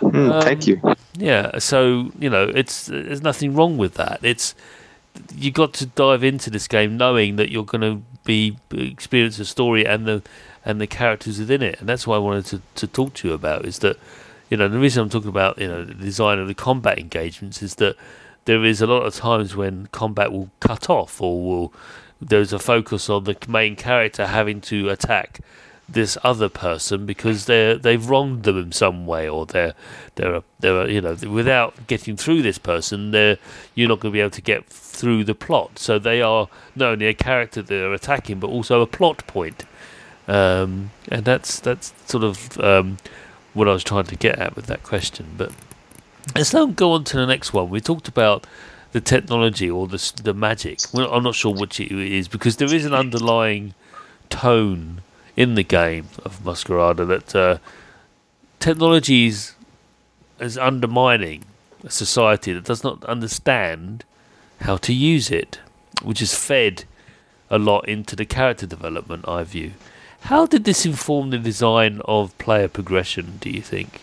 Hmm, 0.00 0.30
thank 0.40 0.66
you. 0.66 0.80
Yeah, 1.16 1.58
so 1.58 2.10
you 2.18 2.28
know, 2.28 2.50
it's 2.54 2.86
there's 2.86 3.22
nothing 3.22 3.54
wrong 3.54 3.76
with 3.76 3.94
that. 3.94 4.18
It's 4.22 4.54
you 5.34 5.50
got 5.50 5.72
to 5.74 5.86
dive 5.86 6.24
into 6.24 6.50
this 6.50 6.68
game 6.68 6.96
knowing 6.96 7.36
that 7.36 7.50
you're 7.50 7.64
going 7.64 7.80
to 7.82 8.02
be 8.24 8.56
uh, 8.72 8.78
experience 8.78 9.36
the 9.36 9.44
story 9.44 9.86
and 9.86 10.06
the 10.06 10.22
and 10.64 10.80
the 10.80 10.86
characters 10.86 11.38
within 11.38 11.62
it, 11.62 11.78
and 11.78 11.88
that's 11.88 12.06
what 12.06 12.16
I 12.16 12.18
wanted 12.18 12.46
to, 12.46 12.62
to 12.76 12.86
talk 12.86 13.14
to 13.14 13.28
you 13.28 13.34
about. 13.34 13.66
Is 13.66 13.80
that 13.80 13.98
you 14.50 14.56
know 14.56 14.68
the 14.68 14.78
reason 14.78 15.02
I'm 15.02 15.10
talking 15.10 15.28
about 15.28 15.58
you 15.58 15.68
know 15.68 15.84
the 15.84 15.94
design 15.94 16.38
of 16.38 16.48
the 16.48 16.54
combat 16.54 16.98
engagements 16.98 17.62
is 17.62 17.76
that 17.76 17.96
there 18.46 18.64
is 18.64 18.80
a 18.80 18.86
lot 18.86 19.02
of 19.02 19.14
times 19.14 19.56
when 19.56 19.88
combat 19.92 20.32
will 20.32 20.50
cut 20.60 20.90
off 20.90 21.20
or 21.20 21.42
will 21.42 21.72
there's 22.20 22.52
a 22.52 22.58
focus 22.58 23.10
on 23.10 23.24
the 23.24 23.36
main 23.48 23.76
character 23.76 24.26
having 24.26 24.60
to 24.60 24.88
attack 24.88 25.40
this 25.88 26.16
other 26.24 26.48
person 26.48 27.04
because 27.04 27.44
they're 27.44 27.76
they've 27.76 28.08
wronged 28.08 28.44
them 28.44 28.58
in 28.58 28.72
some 28.72 29.06
way 29.06 29.28
or 29.28 29.44
they're 29.44 29.74
they're 30.14 30.42
they're 30.60 30.88
you 30.88 31.00
know 31.00 31.14
without 31.28 31.86
getting 31.86 32.16
through 32.16 32.40
this 32.40 32.56
person 32.56 33.10
they're 33.10 33.36
you're 33.74 33.88
not 33.88 34.00
going 34.00 34.10
to 34.10 34.16
be 34.16 34.20
able 34.20 34.30
to 34.30 34.42
get 34.42 34.64
through 34.66 35.24
the 35.24 35.34
plot. 35.34 35.78
So 35.78 35.98
they 35.98 36.22
are 36.22 36.48
not 36.74 36.92
only 36.92 37.06
a 37.06 37.14
character 37.14 37.60
they're 37.62 37.92
attacking 37.92 38.40
but 38.40 38.48
also 38.48 38.80
a 38.80 38.86
plot 38.86 39.26
point. 39.26 39.64
Um, 40.26 40.90
and 41.10 41.24
that's 41.24 41.60
that's 41.60 41.92
sort 42.06 42.24
of 42.24 42.58
um, 42.58 42.96
what 43.52 43.68
I 43.68 43.72
was 43.72 43.84
trying 43.84 44.04
to 44.04 44.16
get 44.16 44.38
at 44.38 44.56
with 44.56 44.66
that 44.66 44.82
question. 44.82 45.34
But 45.36 45.52
let's 46.34 46.54
now 46.54 46.66
go 46.66 46.92
on 46.92 47.04
to 47.04 47.16
the 47.16 47.26
next 47.26 47.52
one. 47.52 47.68
We 47.68 47.80
talked 47.80 48.08
about 48.08 48.46
the 48.92 49.02
technology 49.02 49.70
or 49.70 49.86
the 49.86 50.12
the 50.22 50.32
magic. 50.32 50.78
Well, 50.94 51.12
I'm 51.12 51.24
not 51.24 51.34
sure 51.34 51.52
which 51.52 51.78
it 51.78 51.92
is 51.92 52.28
because 52.28 52.56
there 52.56 52.72
is 52.72 52.86
an 52.86 52.94
underlying 52.94 53.74
tone 54.30 55.02
in 55.36 55.54
the 55.54 55.62
game 55.62 56.08
of 56.24 56.40
Masquerada 56.44 57.06
that 57.06 57.34
uh, 57.34 57.58
technology 58.60 59.26
is, 59.26 59.54
undermining 60.58 61.44
a 61.82 61.90
society 61.90 62.52
that 62.52 62.64
does 62.64 62.84
not 62.84 63.04
understand 63.04 64.04
how 64.60 64.76
to 64.76 64.92
use 64.92 65.30
it, 65.30 65.58
which 66.02 66.20
is 66.20 66.34
fed 66.34 66.84
a 67.50 67.58
lot 67.58 67.88
into 67.88 68.16
the 68.16 68.24
character 68.24 68.66
development, 68.66 69.26
I 69.28 69.42
view. 69.44 69.72
How 70.22 70.46
did 70.46 70.64
this 70.64 70.86
inform 70.86 71.30
the 71.30 71.38
design 71.38 72.00
of 72.06 72.36
player 72.38 72.68
progression, 72.68 73.38
do 73.40 73.50
you 73.50 73.60
think? 73.60 74.00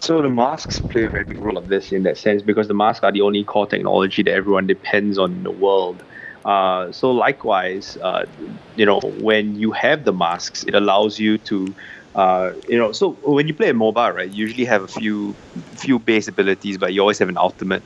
So 0.00 0.22
the 0.22 0.28
masks 0.28 0.78
play 0.78 1.04
a 1.04 1.08
very 1.08 1.24
big 1.24 1.38
role 1.38 1.60
this 1.68 1.90
in 1.90 2.04
that 2.04 2.16
sense 2.16 2.42
because 2.42 2.68
the 2.68 2.74
masks 2.74 3.02
are 3.02 3.10
the 3.10 3.22
only 3.22 3.42
core 3.42 3.66
technology 3.66 4.22
that 4.22 4.32
everyone 4.32 4.66
depends 4.66 5.18
on 5.18 5.32
in 5.32 5.42
the 5.42 5.50
world. 5.50 6.02
Uh, 6.46 6.92
so 6.92 7.10
likewise, 7.10 7.96
uh, 8.02 8.24
you 8.76 8.86
know, 8.86 9.00
when 9.00 9.56
you 9.58 9.72
have 9.72 10.04
the 10.04 10.12
masks, 10.12 10.62
it 10.62 10.74
allows 10.76 11.18
you 11.18 11.38
to, 11.38 11.74
uh, 12.14 12.52
you 12.68 12.78
know, 12.78 12.92
so 12.92 13.10
when 13.24 13.48
you 13.48 13.54
play 13.54 13.68
a 13.68 13.74
MOBA, 13.74 14.14
right, 14.14 14.30
you 14.30 14.46
usually 14.46 14.64
have 14.64 14.82
a 14.82 14.88
few 14.88 15.34
few 15.74 15.98
base 15.98 16.28
abilities, 16.28 16.78
but 16.78 16.94
you 16.94 17.00
always 17.00 17.18
have 17.18 17.28
an 17.28 17.36
ultimate. 17.36 17.82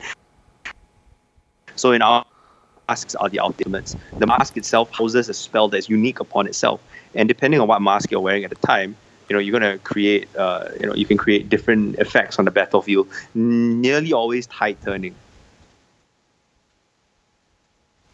So 1.75 1.91
in 1.91 2.03
our 2.03 2.23
masks 2.87 3.15
are 3.15 3.29
the 3.29 3.39
ultimates. 3.39 3.95
The 4.19 4.27
mask 4.27 4.55
itself 4.57 4.91
houses 4.95 5.27
a 5.27 5.33
spell 5.33 5.67
that's 5.67 5.89
unique 5.89 6.19
upon 6.19 6.45
itself, 6.45 6.79
and 7.15 7.27
depending 7.27 7.59
on 7.61 7.67
what 7.67 7.81
mask 7.81 8.11
you're 8.11 8.21
wearing 8.21 8.43
at 8.43 8.51
the 8.51 8.67
time, 8.67 8.95
you 9.27 9.33
know 9.33 9.39
you're 9.39 9.59
going 9.59 9.71
to 9.73 9.79
create 9.83 10.27
uh, 10.35 10.69
you 10.79 10.85
know 10.85 10.93
you 10.93 11.07
can 11.07 11.17
create 11.17 11.49
different 11.49 11.95
effects 11.97 12.37
on 12.37 12.45
the 12.45 12.51
battlefield 12.51 13.07
nearly 13.33 14.13
always 14.13 14.45
tide 14.47 14.77
turning 14.83 15.15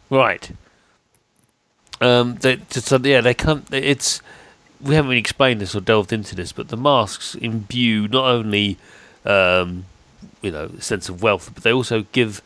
right 0.09 0.51
um 2.01 2.35
they, 2.35 2.59
so 2.69 2.97
yeah 3.03 3.21
they 3.21 3.33
come 3.33 3.63
it's 3.71 4.21
we 4.81 4.93
haven't 4.95 5.09
really 5.09 5.19
explained 5.19 5.59
this 5.59 5.75
or 5.75 5.81
delved 5.81 6.13
into 6.13 6.35
this 6.35 6.51
but 6.51 6.67
the 6.69 6.77
masks 6.77 7.35
imbue 7.35 8.07
not 8.07 8.25
only 8.25 8.77
um 9.25 9.85
you 10.41 10.51
know 10.51 10.65
a 10.77 10.81
sense 10.81 11.09
of 11.09 11.21
wealth 11.23 11.49
but 11.53 11.63
they 11.63 11.73
also 11.73 12.05
give 12.11 12.41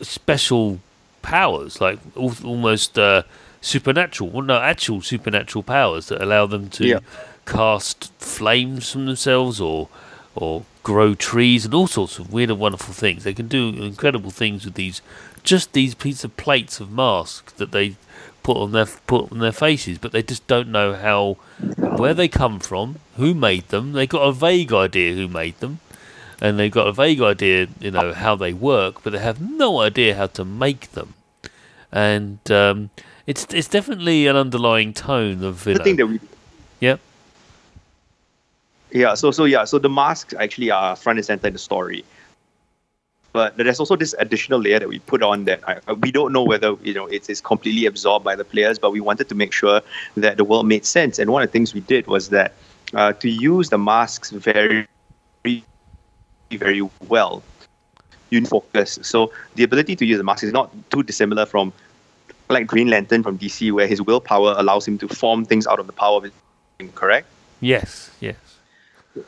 special 0.00 0.80
powers 1.22 1.80
like 1.80 1.98
al- 2.16 2.34
almost 2.44 2.98
uh 2.98 3.22
supernatural 3.60 4.28
well 4.30 4.42
no 4.42 4.58
actual 4.58 5.00
supernatural 5.00 5.62
powers 5.62 6.08
that 6.08 6.20
allow 6.20 6.46
them 6.46 6.68
to 6.68 6.86
Yeah. 6.86 6.98
cast 7.46 8.12
flames 8.18 8.90
from 8.90 9.06
themselves 9.06 9.60
or 9.60 9.88
or 10.34 10.64
grow 10.82 11.14
trees 11.14 11.64
and 11.64 11.72
all 11.72 11.86
sorts 11.86 12.18
of 12.18 12.32
weird 12.32 12.50
and 12.50 12.58
wonderful 12.58 12.92
things. 12.94 13.22
They 13.22 13.34
can 13.34 13.46
do 13.46 13.68
incredible 13.68 14.30
things 14.32 14.64
with 14.64 14.74
these 14.74 15.00
just 15.42 15.72
these 15.72 15.94
pieces 15.94 16.24
of 16.24 16.36
plates 16.36 16.80
of 16.80 16.90
masks 16.90 17.52
that 17.54 17.72
they 17.72 17.96
put 18.42 18.56
on 18.56 18.72
their 18.72 18.86
put 19.06 19.30
on 19.32 19.38
their 19.38 19.52
faces, 19.52 19.98
but 19.98 20.12
they 20.12 20.22
just 20.22 20.46
don't 20.46 20.68
know 20.68 20.94
how 20.94 21.36
where 21.96 22.14
they 22.14 22.28
come 22.28 22.58
from, 22.60 22.96
who 23.16 23.34
made 23.34 23.68
them. 23.68 23.92
They 23.92 24.06
got 24.06 24.22
a 24.22 24.32
vague 24.32 24.72
idea 24.72 25.14
who 25.14 25.28
made 25.28 25.58
them, 25.60 25.80
and 26.40 26.58
they've 26.58 26.70
got 26.72 26.86
a 26.88 26.92
vague 26.92 27.20
idea, 27.20 27.68
you 27.80 27.90
know, 27.90 28.12
how 28.12 28.34
they 28.34 28.52
work, 28.52 29.02
but 29.02 29.12
they 29.12 29.18
have 29.18 29.40
no 29.40 29.80
idea 29.80 30.14
how 30.14 30.26
to 30.28 30.44
make 30.44 30.92
them. 30.92 31.14
And 31.92 32.38
um, 32.50 32.90
it's 33.26 33.46
it's 33.52 33.68
definitely 33.68 34.26
an 34.26 34.36
underlying 34.36 34.92
tone 34.92 35.44
of 35.44 35.66
you 35.66 35.74
the 35.74 35.78
know, 35.78 35.84
thing 35.84 35.96
that 35.96 36.06
we 36.06 36.20
yeah 36.80 36.96
Yeah, 38.90 39.14
so 39.14 39.30
so 39.30 39.44
yeah, 39.44 39.64
so 39.64 39.78
the 39.78 39.88
masks 39.88 40.34
actually 40.38 40.70
are 40.70 40.96
front 40.96 41.18
and 41.18 41.26
center 41.26 41.46
in 41.46 41.52
the 41.52 41.58
story. 41.58 42.04
But 43.32 43.56
there's 43.56 43.80
also 43.80 43.96
this 43.96 44.14
additional 44.18 44.60
layer 44.60 44.78
that 44.78 44.88
we 44.88 44.98
put 44.98 45.22
on 45.22 45.44
that 45.44 45.60
I, 45.66 45.92
we 45.92 46.12
don't 46.12 46.32
know 46.32 46.42
whether 46.42 46.74
you 46.82 46.94
know 46.94 47.06
it's, 47.06 47.28
it's 47.28 47.40
completely 47.40 47.86
absorbed 47.86 48.24
by 48.24 48.36
the 48.36 48.44
players, 48.44 48.78
but 48.78 48.92
we 48.92 49.00
wanted 49.00 49.28
to 49.30 49.34
make 49.34 49.52
sure 49.52 49.80
that 50.16 50.36
the 50.36 50.44
world 50.44 50.66
made 50.66 50.84
sense. 50.84 51.18
And 51.18 51.30
one 51.30 51.42
of 51.42 51.48
the 51.48 51.52
things 51.52 51.72
we 51.72 51.80
did 51.80 52.06
was 52.06 52.28
that 52.28 52.52
uh, 52.94 53.12
to 53.14 53.28
use 53.30 53.70
the 53.70 53.78
masks 53.78 54.30
very, 54.30 54.86
very, 56.50 56.82
well, 57.08 57.42
you 58.30 58.44
focus. 58.44 58.98
So 59.02 59.32
the 59.54 59.64
ability 59.64 59.96
to 59.96 60.04
use 60.04 60.18
the 60.18 60.24
mask 60.24 60.44
is 60.44 60.52
not 60.52 60.70
too 60.90 61.02
dissimilar 61.02 61.46
from 61.46 61.72
like 62.50 62.66
Green 62.66 62.88
Lantern 62.88 63.22
from 63.22 63.38
DC, 63.38 63.72
where 63.72 63.86
his 63.86 64.02
willpower 64.02 64.54
allows 64.58 64.86
him 64.86 64.98
to 64.98 65.08
form 65.08 65.46
things 65.46 65.66
out 65.66 65.78
of 65.78 65.86
the 65.86 65.92
power 65.92 66.18
of 66.18 66.24
his 66.24 66.32
correct? 66.94 67.28
yes 67.62 68.10
yes 68.20 68.36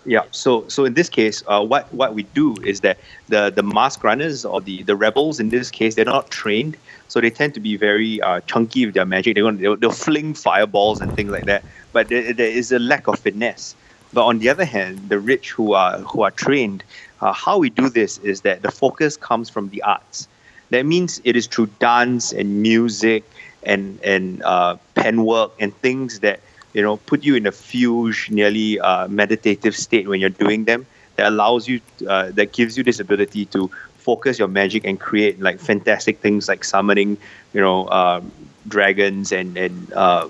Yeah. 0.06 0.22
So 0.30 0.66
so 0.68 0.84
in 0.84 0.94
this 0.94 1.08
case, 1.10 1.42
uh, 1.46 1.62
what 1.64 1.92
what 1.92 2.14
we 2.14 2.22
do 2.22 2.60
is 2.64 2.80
that 2.80 2.98
the 3.28 3.50
the 3.54 3.62
mask 3.62 4.02
runners 4.02 4.44
or 4.44 4.60
the 4.60 4.82
the 4.84 4.96
rebels 4.96 5.40
in 5.40 5.50
this 5.50 5.70
case, 5.70 5.94
they're 5.94 6.06
not 6.06 6.30
trained, 6.30 6.78
so 7.08 7.20
they 7.20 7.30
tend 7.30 7.54
to 7.54 7.60
be 7.60 7.76
very 7.76 8.20
uh, 8.22 8.40
chunky 8.40 8.86
with 8.86 8.94
their 8.94 9.04
magic. 9.04 9.34
They're 9.34 9.44
going 9.44 9.58
they'll, 9.58 9.76
they'll 9.76 9.90
fling 9.92 10.34
fireballs 10.34 11.00
and 11.00 11.14
things 11.14 11.30
like 11.30 11.44
that. 11.46 11.64
But 11.92 12.08
there, 12.08 12.32
there 12.32 12.48
is 12.50 12.72
a 12.72 12.78
lack 12.78 13.08
of 13.08 13.18
finesse. 13.18 13.76
But 14.12 14.24
on 14.24 14.38
the 14.38 14.48
other 14.48 14.64
hand, 14.64 15.10
the 15.10 15.18
rich 15.20 15.50
who 15.50 15.74
are 15.74 15.98
who 16.00 16.22
are 16.22 16.30
trained, 16.30 16.82
uh, 17.20 17.32
how 17.34 17.58
we 17.58 17.68
do 17.68 17.90
this 17.90 18.16
is 18.18 18.40
that 18.42 18.62
the 18.62 18.70
focus 18.70 19.16
comes 19.18 19.50
from 19.50 19.68
the 19.68 19.82
arts. 19.82 20.28
That 20.70 20.86
means 20.86 21.20
it 21.24 21.36
is 21.36 21.46
through 21.46 21.66
dance 21.78 22.32
and 22.32 22.62
music 22.62 23.24
and 23.62 24.00
and 24.02 24.42
uh, 24.42 24.76
pen 24.94 25.24
work 25.24 25.52
and 25.60 25.74
things 25.82 26.20
that 26.20 26.40
you 26.74 26.82
know 26.82 26.98
put 26.98 27.24
you 27.24 27.36
in 27.36 27.46
a 27.46 27.52
fugue, 27.52 28.16
nearly 28.30 28.78
uh, 28.80 29.08
meditative 29.08 29.76
state 29.76 30.06
when 30.08 30.20
you're 30.20 30.30
doing 30.30 30.64
them. 30.64 30.86
That 31.16 31.28
allows 31.28 31.68
you, 31.68 31.80
uh, 32.08 32.32
that 32.32 32.52
gives 32.52 32.76
you 32.76 32.82
this 32.82 32.98
ability 32.98 33.46
to 33.46 33.70
focus 33.98 34.38
your 34.38 34.48
magic 34.48 34.84
and 34.84 34.98
create 34.98 35.40
like 35.40 35.60
fantastic 35.60 36.18
things 36.18 36.48
like 36.48 36.64
summoning, 36.64 37.16
you 37.52 37.60
know, 37.60 37.88
um, 37.88 38.32
dragons 38.66 39.32
and 39.32 39.56
and 39.56 39.92
uh, 39.92 40.28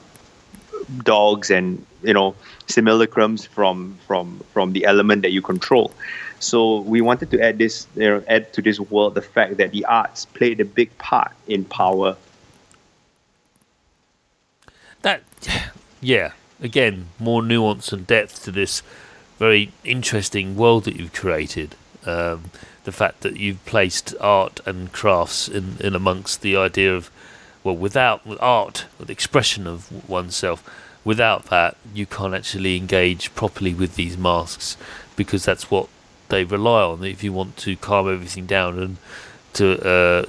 dogs 1.03 1.51
and 1.51 1.85
you 2.03 2.13
know 2.13 2.35
simulacrums 2.67 3.47
from 3.47 3.97
from 4.07 4.41
from 4.53 4.73
the 4.73 4.85
element 4.85 5.23
that 5.23 5.33
you 5.33 5.43
control. 5.43 5.91
So 6.41 6.81
we 6.81 7.01
wanted 7.01 7.31
to 7.31 7.41
add 7.41 7.57
this, 7.57 7.87
you 7.97 8.09
know, 8.09 8.23
add 8.29 8.53
to 8.53 8.61
this 8.61 8.79
world 8.79 9.15
the 9.15 9.23
fact 9.23 9.57
that 9.57 9.71
the 9.71 9.87
arts 9.87 10.27
played 10.27 10.61
a 10.61 10.65
big 10.65 10.97
part 10.99 11.33
in 11.47 11.65
power. 11.65 12.17
That, 15.01 15.23
yeah, 16.05 16.33
again, 16.61 17.09
more 17.19 17.43
nuance 17.43 17.93
and 17.93 18.07
depth 18.07 18.45
to 18.45 18.51
this 18.51 18.83
very 19.39 19.73
interesting 19.85 20.57
world 20.57 20.85
that 20.85 20.97
you've 20.97 21.13
created. 21.13 21.75
Um, 22.07 22.51
the 22.85 22.93
fact 22.93 23.23
that 23.23 23.39
you've 23.39 23.65
placed 23.65 24.15
art 24.21 24.61
and 24.67 24.93
crafts 24.93 25.49
in, 25.49 25.77
in 25.81 25.95
amongst 25.95 26.43
the 26.43 26.57
idea 26.57 26.95
of, 26.95 27.11
well, 27.63 27.77
without 27.77 28.27
with 28.27 28.41
art, 28.43 28.85
the 29.01 29.13
expression 29.13 29.67
of 29.67 30.09
oneself, 30.09 30.63
without 31.05 31.47
that, 31.47 31.77
you 31.95 32.07
can't 32.07 32.35
actually 32.35 32.77
engage 32.77 33.35
properly 33.35 33.73
with 33.73 33.97
these 33.97 34.19
masks 34.19 34.77
because 35.17 35.45
that's 35.45 35.71
what 35.71 35.89
they 36.29 36.45
rely 36.45 36.83
on 36.83 37.05
if 37.05 37.23
you 37.23 37.33
want 37.33 37.57
to 37.57 37.77
calm 37.77 38.11
everything 38.13 38.47
down 38.47 38.79
and 38.79 38.97
to 39.53 39.81
uh, 39.87 40.25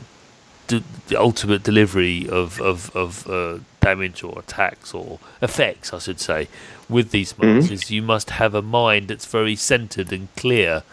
d- 0.68 0.84
the 1.08 1.20
ultimate 1.20 1.64
delivery 1.64 2.28
of 2.30 2.60
of, 2.62 2.96
of 2.96 3.28
uh, 3.30 3.60
damage 3.82 4.24
or 4.24 4.40
attacks 4.40 4.94
or 4.94 5.20
effects, 5.42 5.94
I 5.94 6.00
should 6.00 6.20
say, 6.20 6.48
with 6.90 7.12
these 7.12 7.38
masks 7.38 7.72
is 7.72 7.92
you 7.92 8.02
must 8.02 8.32
have 8.32 8.54
a 8.56 8.62
mind 8.62 9.08
that's 9.10 9.26
very 9.26 9.56
centered 9.56 10.12
and 10.12 10.28
clear, 10.36 10.84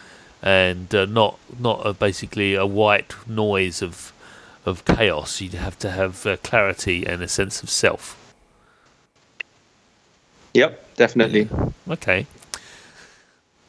and 0.43 0.95
uh, 0.95 1.07
not 1.07 1.39
not 1.59 1.87
a, 1.87 1.93
basically 1.93 2.55
a 2.55 2.67
white 2.67 3.15
noise 3.27 3.83
of 3.83 4.13
of 4.65 4.85
chaos. 4.85 5.41
You 5.41 5.51
have 5.51 5.79
to 5.81 5.91
have 5.91 6.27
uh, 6.27 6.37
clarity 6.39 7.07
and 7.07 7.23
a 7.23 7.29
sense 7.29 7.63
of 7.63 7.71
self. 7.71 8.17
Yep, 10.55 10.97
definitely. 10.97 11.49
Okay. 11.89 12.27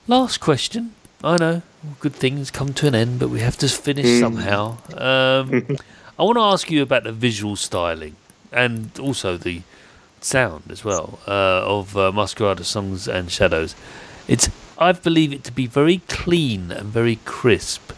Last 0.08 0.40
question. 0.40 0.94
I 1.24 1.38
know 1.38 1.62
good 2.02 2.14
things 2.14 2.52
come 2.52 2.74
to 2.74 2.88
an 2.88 2.96
end, 2.96 3.20
but 3.20 3.30
we 3.30 3.40
have 3.40 3.58
to 3.58 3.70
finish 3.70 4.20
somehow. 4.20 4.78
Um, 4.96 5.78
I 6.20 6.24
want 6.24 6.38
to 6.38 6.42
ask 6.42 6.70
you 6.70 6.82
about 6.82 7.06
the 7.06 7.14
visual 7.14 7.56
styling 7.56 8.16
and 8.52 8.98
also 9.00 9.38
the 9.38 9.62
sound 10.20 10.64
as 10.70 10.84
well 10.84 11.20
uh, 11.28 11.32
of 11.66 11.96
uh, 11.98 12.12
Masquerada 12.12 12.64
Songs 12.64 13.08
and 13.08 13.32
Shadows. 13.32 13.74
It's 14.28 14.50
I 14.78 14.92
believe 14.92 15.32
it 15.32 15.44
to 15.46 15.52
be 15.52 15.66
very 15.66 16.00
clean 16.10 16.72
and 16.72 16.88
very 16.88 17.20
crisp, 17.24 17.94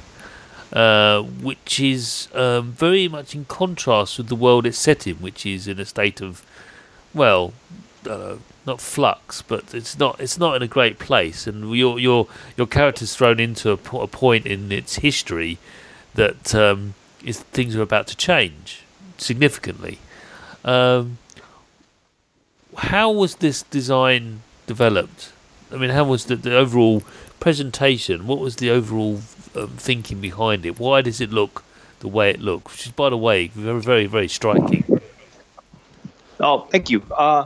uh, 0.72 1.22
which 1.22 1.80
is 1.80 2.28
um, 2.34 2.74
very 2.74 3.08
much 3.08 3.34
in 3.34 3.46
contrast 3.46 4.18
with 4.18 4.28
the 4.28 4.36
world 4.36 4.66
it's 4.66 4.78
set 4.78 5.08
in, 5.08 5.16
which 5.16 5.46
is 5.46 5.68
in 5.68 5.80
a 5.80 5.86
state 5.86 6.22
of 6.22 6.46
well, 7.14 7.54
uh, 8.08 8.36
not 8.66 8.82
flux, 8.82 9.42
but 9.42 9.74
it's 9.74 9.98
not 9.98 10.20
it's 10.20 10.38
not 10.38 10.56
in 10.56 10.62
a 10.62 10.68
great 10.68 11.00
place, 11.00 11.48
and 11.48 11.76
your 11.76 12.00
your 12.00 12.28
your 12.58 12.68
character's 12.68 13.16
thrown 13.16 13.40
into 13.40 13.72
a, 13.72 13.78
po- 13.78 14.02
a 14.02 14.08
point 14.08 14.46
in 14.46 14.72
its 14.72 14.96
history 14.98 15.58
that 16.16 16.56
um, 16.56 16.94
is 17.24 17.40
things 17.40 17.76
are 17.76 17.82
about 17.82 18.08
to 18.08 18.18
change 18.18 18.84
significantly. 19.18 20.00
Um, 20.64 21.18
how 22.78 23.12
was 23.12 23.36
this 23.36 23.64
design 23.64 24.42
developed? 24.68 25.32
I 25.72 25.78
mean, 25.78 25.92
how 25.92 26.04
was 26.04 26.26
the, 26.26 26.36
the 26.36 26.56
overall 26.56 27.04
presentation? 27.40 28.28
What 28.28 28.40
was 28.40 28.58
the 28.58 28.70
overall 28.70 29.22
um, 29.56 29.70
thinking 29.78 30.20
behind 30.20 30.66
it? 30.66 30.80
Why 30.80 31.02
does 31.02 31.22
it 31.22 31.32
look 31.32 31.64
the 32.00 32.08
way 32.08 32.30
it 32.30 32.42
looks? 32.42 32.74
Which 32.74 32.88
is, 32.88 32.92
by 32.92 33.10
the 33.10 33.18
way, 33.18 33.48
very 33.48 33.82
very 33.82 34.06
very 34.06 34.28
striking. 34.28 35.02
Oh, 36.40 36.68
thank 36.72 36.90
you. 36.90 37.02
Uh, 37.16 37.46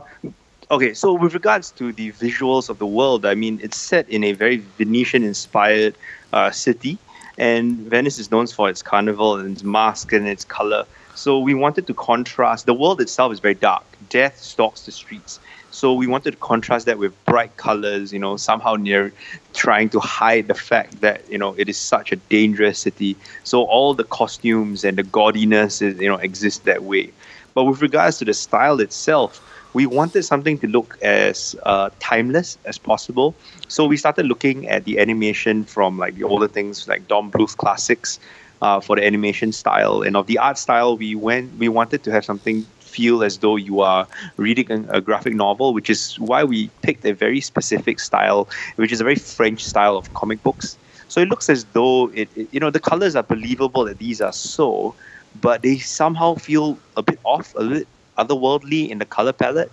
okay, 0.70 0.94
so 0.94 1.12
with 1.12 1.34
regards 1.34 1.70
to 1.72 1.92
the 1.92 2.12
visuals 2.12 2.68
of 2.68 2.78
the 2.78 2.86
world, 2.86 3.26
I 3.26 3.34
mean, 3.34 3.60
it's 3.62 3.76
set 3.76 4.08
in 4.08 4.22
a 4.24 4.32
very 4.32 4.58
Venetian-inspired 4.78 5.96
uh, 6.32 6.50
city, 6.50 6.98
and 7.38 7.78
Venice 7.78 8.18
is 8.18 8.30
known 8.30 8.46
for 8.46 8.68
its 8.68 8.82
carnival 8.82 9.36
and 9.36 9.52
its 9.52 9.64
mask 9.64 10.12
and 10.12 10.26
its 10.26 10.44
color. 10.44 10.84
So 11.14 11.38
we 11.38 11.54
wanted 11.54 11.86
to 11.88 11.94
contrast. 11.94 12.66
The 12.66 12.74
world 12.74 13.00
itself 13.00 13.32
is 13.32 13.40
very 13.40 13.54
dark. 13.54 13.84
Death 14.08 14.38
stalks 14.40 14.86
the 14.86 14.92
streets. 14.92 15.40
So 15.72 15.94
we 15.94 16.06
wanted 16.06 16.32
to 16.32 16.36
contrast 16.38 16.86
that 16.86 16.98
with 16.98 17.12
bright 17.24 17.56
colors. 17.56 18.12
You 18.12 18.18
know, 18.18 18.36
somehow 18.36 18.74
near 18.74 19.12
trying 19.54 19.88
to 19.90 20.00
hide 20.00 20.48
the 20.48 20.54
fact 20.54 21.00
that 21.00 21.28
you 21.30 21.38
know 21.38 21.54
it 21.58 21.68
is 21.68 21.76
such 21.76 22.12
a 22.12 22.16
dangerous 22.16 22.78
city. 22.78 23.16
So 23.44 23.64
all 23.64 23.94
the 23.94 24.04
costumes 24.04 24.84
and 24.84 24.98
the 24.98 25.02
gaudiness, 25.04 25.82
is, 25.82 25.98
you 26.00 26.08
know, 26.08 26.16
exist 26.16 26.64
that 26.64 26.84
way. 26.84 27.10
But 27.54 27.64
with 27.64 27.82
regards 27.82 28.18
to 28.18 28.24
the 28.24 28.34
style 28.34 28.80
itself, 28.80 29.40
we 29.72 29.86
wanted 29.86 30.24
something 30.24 30.58
to 30.58 30.66
look 30.66 30.98
as 31.02 31.56
uh, 31.64 31.90
timeless 32.00 32.58
as 32.64 32.78
possible. 32.78 33.34
So 33.68 33.86
we 33.86 33.96
started 33.96 34.26
looking 34.26 34.68
at 34.68 34.84
the 34.84 34.98
animation 34.98 35.64
from 35.64 35.98
like 35.98 36.16
the 36.16 36.24
older 36.24 36.48
things 36.48 36.88
like 36.88 37.06
Don 37.08 37.30
Bluth 37.30 37.56
classics 37.56 38.18
uh, 38.62 38.80
for 38.80 38.96
the 38.96 39.06
animation 39.06 39.52
style, 39.52 40.02
and 40.02 40.16
of 40.16 40.26
the 40.26 40.38
art 40.38 40.58
style, 40.58 40.96
we 40.96 41.14
went 41.14 41.56
we 41.58 41.68
wanted 41.68 42.02
to 42.04 42.12
have 42.12 42.24
something 42.24 42.66
feel 42.90 43.22
as 43.22 43.38
though 43.38 43.56
you 43.56 43.80
are 43.80 44.06
reading 44.36 44.86
a, 44.90 45.00
graphic 45.00 45.34
novel, 45.34 45.72
which 45.72 45.88
is 45.88 46.18
why 46.18 46.44
we 46.44 46.68
picked 46.82 47.04
a 47.04 47.14
very 47.14 47.40
specific 47.40 48.00
style, 48.00 48.48
which 48.76 48.92
is 48.92 49.00
a 49.00 49.04
very 49.04 49.16
French 49.16 49.64
style 49.64 49.96
of 49.96 50.12
comic 50.14 50.42
books. 50.42 50.76
So 51.08 51.20
it 51.20 51.28
looks 51.28 51.48
as 51.48 51.64
though 51.72 52.10
it, 52.10 52.28
it 52.36 52.48
you 52.52 52.60
know, 52.60 52.70
the 52.70 52.80
colors 52.80 53.16
are 53.16 53.22
believable 53.22 53.84
that 53.84 53.98
these 53.98 54.20
are 54.20 54.32
so, 54.32 54.94
but 55.40 55.62
they 55.62 55.78
somehow 55.78 56.34
feel 56.34 56.78
a 56.96 57.02
bit 57.02 57.18
off, 57.24 57.54
a 57.56 57.64
bit 57.64 57.88
otherworldly 58.22 58.88
in 58.92 58.98
the 58.98 59.08
color 59.16 59.32
palette. 59.32 59.72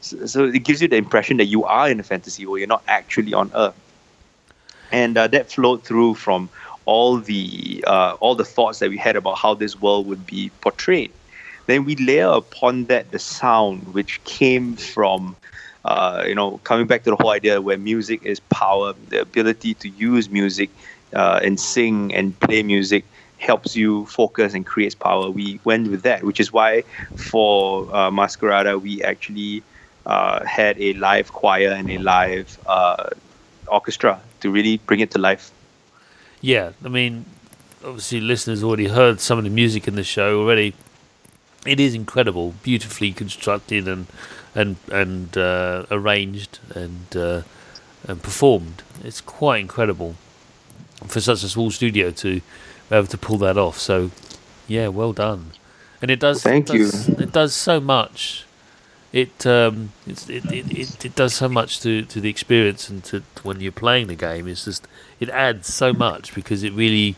So, 0.00 0.26
so 0.26 0.44
it 0.44 0.62
gives 0.68 0.82
you 0.82 0.88
the 0.88 0.96
impression 0.96 1.36
that 1.38 1.46
you 1.46 1.64
are 1.64 1.88
in 1.92 1.98
a 2.00 2.02
fantasy 2.12 2.46
world, 2.46 2.58
you're 2.60 2.68
not 2.68 2.84
actually 2.86 3.34
on 3.34 3.50
Earth. 3.54 3.80
And 4.92 5.16
uh, 5.18 5.26
that 5.28 5.50
flowed 5.50 5.82
through 5.82 6.14
from 6.14 6.48
all 6.84 7.18
the 7.18 7.84
uh, 7.86 8.16
all 8.20 8.34
the 8.34 8.44
thoughts 8.44 8.78
that 8.78 8.90
we 8.90 8.96
had 8.96 9.16
about 9.16 9.36
how 9.38 9.54
this 9.54 9.74
world 9.80 10.06
would 10.06 10.24
be 10.26 10.50
portrayed. 10.60 11.10
Then 11.66 11.84
we 11.84 11.96
layer 11.96 12.28
upon 12.28 12.84
that 12.84 13.10
the 13.10 13.18
sound, 13.18 13.92
which 13.92 14.22
came 14.24 14.76
from, 14.76 15.34
uh, 15.84 16.22
you 16.26 16.34
know, 16.34 16.58
coming 16.58 16.86
back 16.86 17.02
to 17.04 17.10
the 17.10 17.16
whole 17.16 17.30
idea 17.30 17.60
where 17.60 17.76
music 17.76 18.20
is 18.22 18.38
power, 18.40 18.94
the 19.08 19.20
ability 19.20 19.74
to 19.74 19.88
use 19.88 20.30
music 20.30 20.70
uh, 21.12 21.40
and 21.42 21.58
sing 21.58 22.14
and 22.14 22.38
play 22.38 22.62
music 22.62 23.04
helps 23.38 23.76
you 23.76 24.06
focus 24.06 24.54
and 24.54 24.64
creates 24.64 24.94
power. 24.94 25.30
We 25.30 25.60
went 25.64 25.90
with 25.90 26.02
that, 26.02 26.22
which 26.24 26.40
is 26.40 26.52
why 26.52 26.84
for 27.16 27.88
uh, 27.94 28.10
Masquerada 28.10 28.80
we 28.80 29.02
actually 29.02 29.62
uh, 30.06 30.44
had 30.44 30.80
a 30.80 30.94
live 30.94 31.32
choir 31.32 31.70
and 31.70 31.90
a 31.90 31.98
live 31.98 32.58
uh, 32.66 33.10
orchestra 33.66 34.20
to 34.40 34.50
really 34.50 34.78
bring 34.78 35.00
it 35.00 35.10
to 35.12 35.18
life. 35.18 35.50
Yeah, 36.40 36.72
I 36.84 36.88
mean, 36.88 37.24
obviously, 37.84 38.20
listeners 38.20 38.62
already 38.62 38.88
heard 38.88 39.20
some 39.20 39.38
of 39.38 39.44
the 39.44 39.50
music 39.50 39.88
in 39.88 39.96
the 39.96 40.04
show 40.04 40.40
already. 40.40 40.74
It 41.66 41.80
is 41.80 41.94
incredible, 41.94 42.54
beautifully 42.62 43.12
constructed 43.12 43.88
and 43.88 44.06
and 44.54 44.76
and 44.92 45.36
uh, 45.36 45.86
arranged 45.90 46.58
and 46.74 47.16
uh, 47.16 47.42
and 48.06 48.22
performed. 48.22 48.82
It's 49.02 49.20
quite 49.20 49.58
incredible 49.60 50.14
for 51.06 51.20
such 51.20 51.42
a 51.42 51.48
small 51.48 51.70
studio 51.70 52.10
to 52.10 52.40
able 52.90 53.06
to 53.06 53.18
pull 53.18 53.38
that 53.38 53.56
off. 53.56 53.78
So, 53.78 54.10
yeah, 54.66 54.88
well 54.88 55.12
done. 55.12 55.52
And 56.02 56.10
it 56.10 56.20
does. 56.20 56.42
Thank 56.42 56.70
it 56.70 56.78
does, 56.78 57.08
you. 57.08 57.14
It 57.18 57.32
does 57.32 57.54
so 57.54 57.80
much. 57.80 58.44
It 59.12 59.46
um, 59.46 59.92
it's, 60.06 60.28
it, 60.28 60.44
it, 60.52 60.78
it 60.78 61.04
it 61.06 61.14
does 61.14 61.32
so 61.32 61.48
much 61.48 61.80
to, 61.80 62.02
to 62.02 62.20
the 62.20 62.28
experience 62.28 62.90
and 62.90 63.02
to, 63.04 63.20
to 63.20 63.42
when 63.42 63.60
you're 63.60 63.72
playing 63.72 64.08
the 64.08 64.14
game. 64.14 64.46
It's 64.46 64.64
just 64.64 64.86
it 65.20 65.30
adds 65.30 65.72
so 65.72 65.92
much 65.92 66.34
because 66.34 66.62
it 66.62 66.72
really 66.72 67.16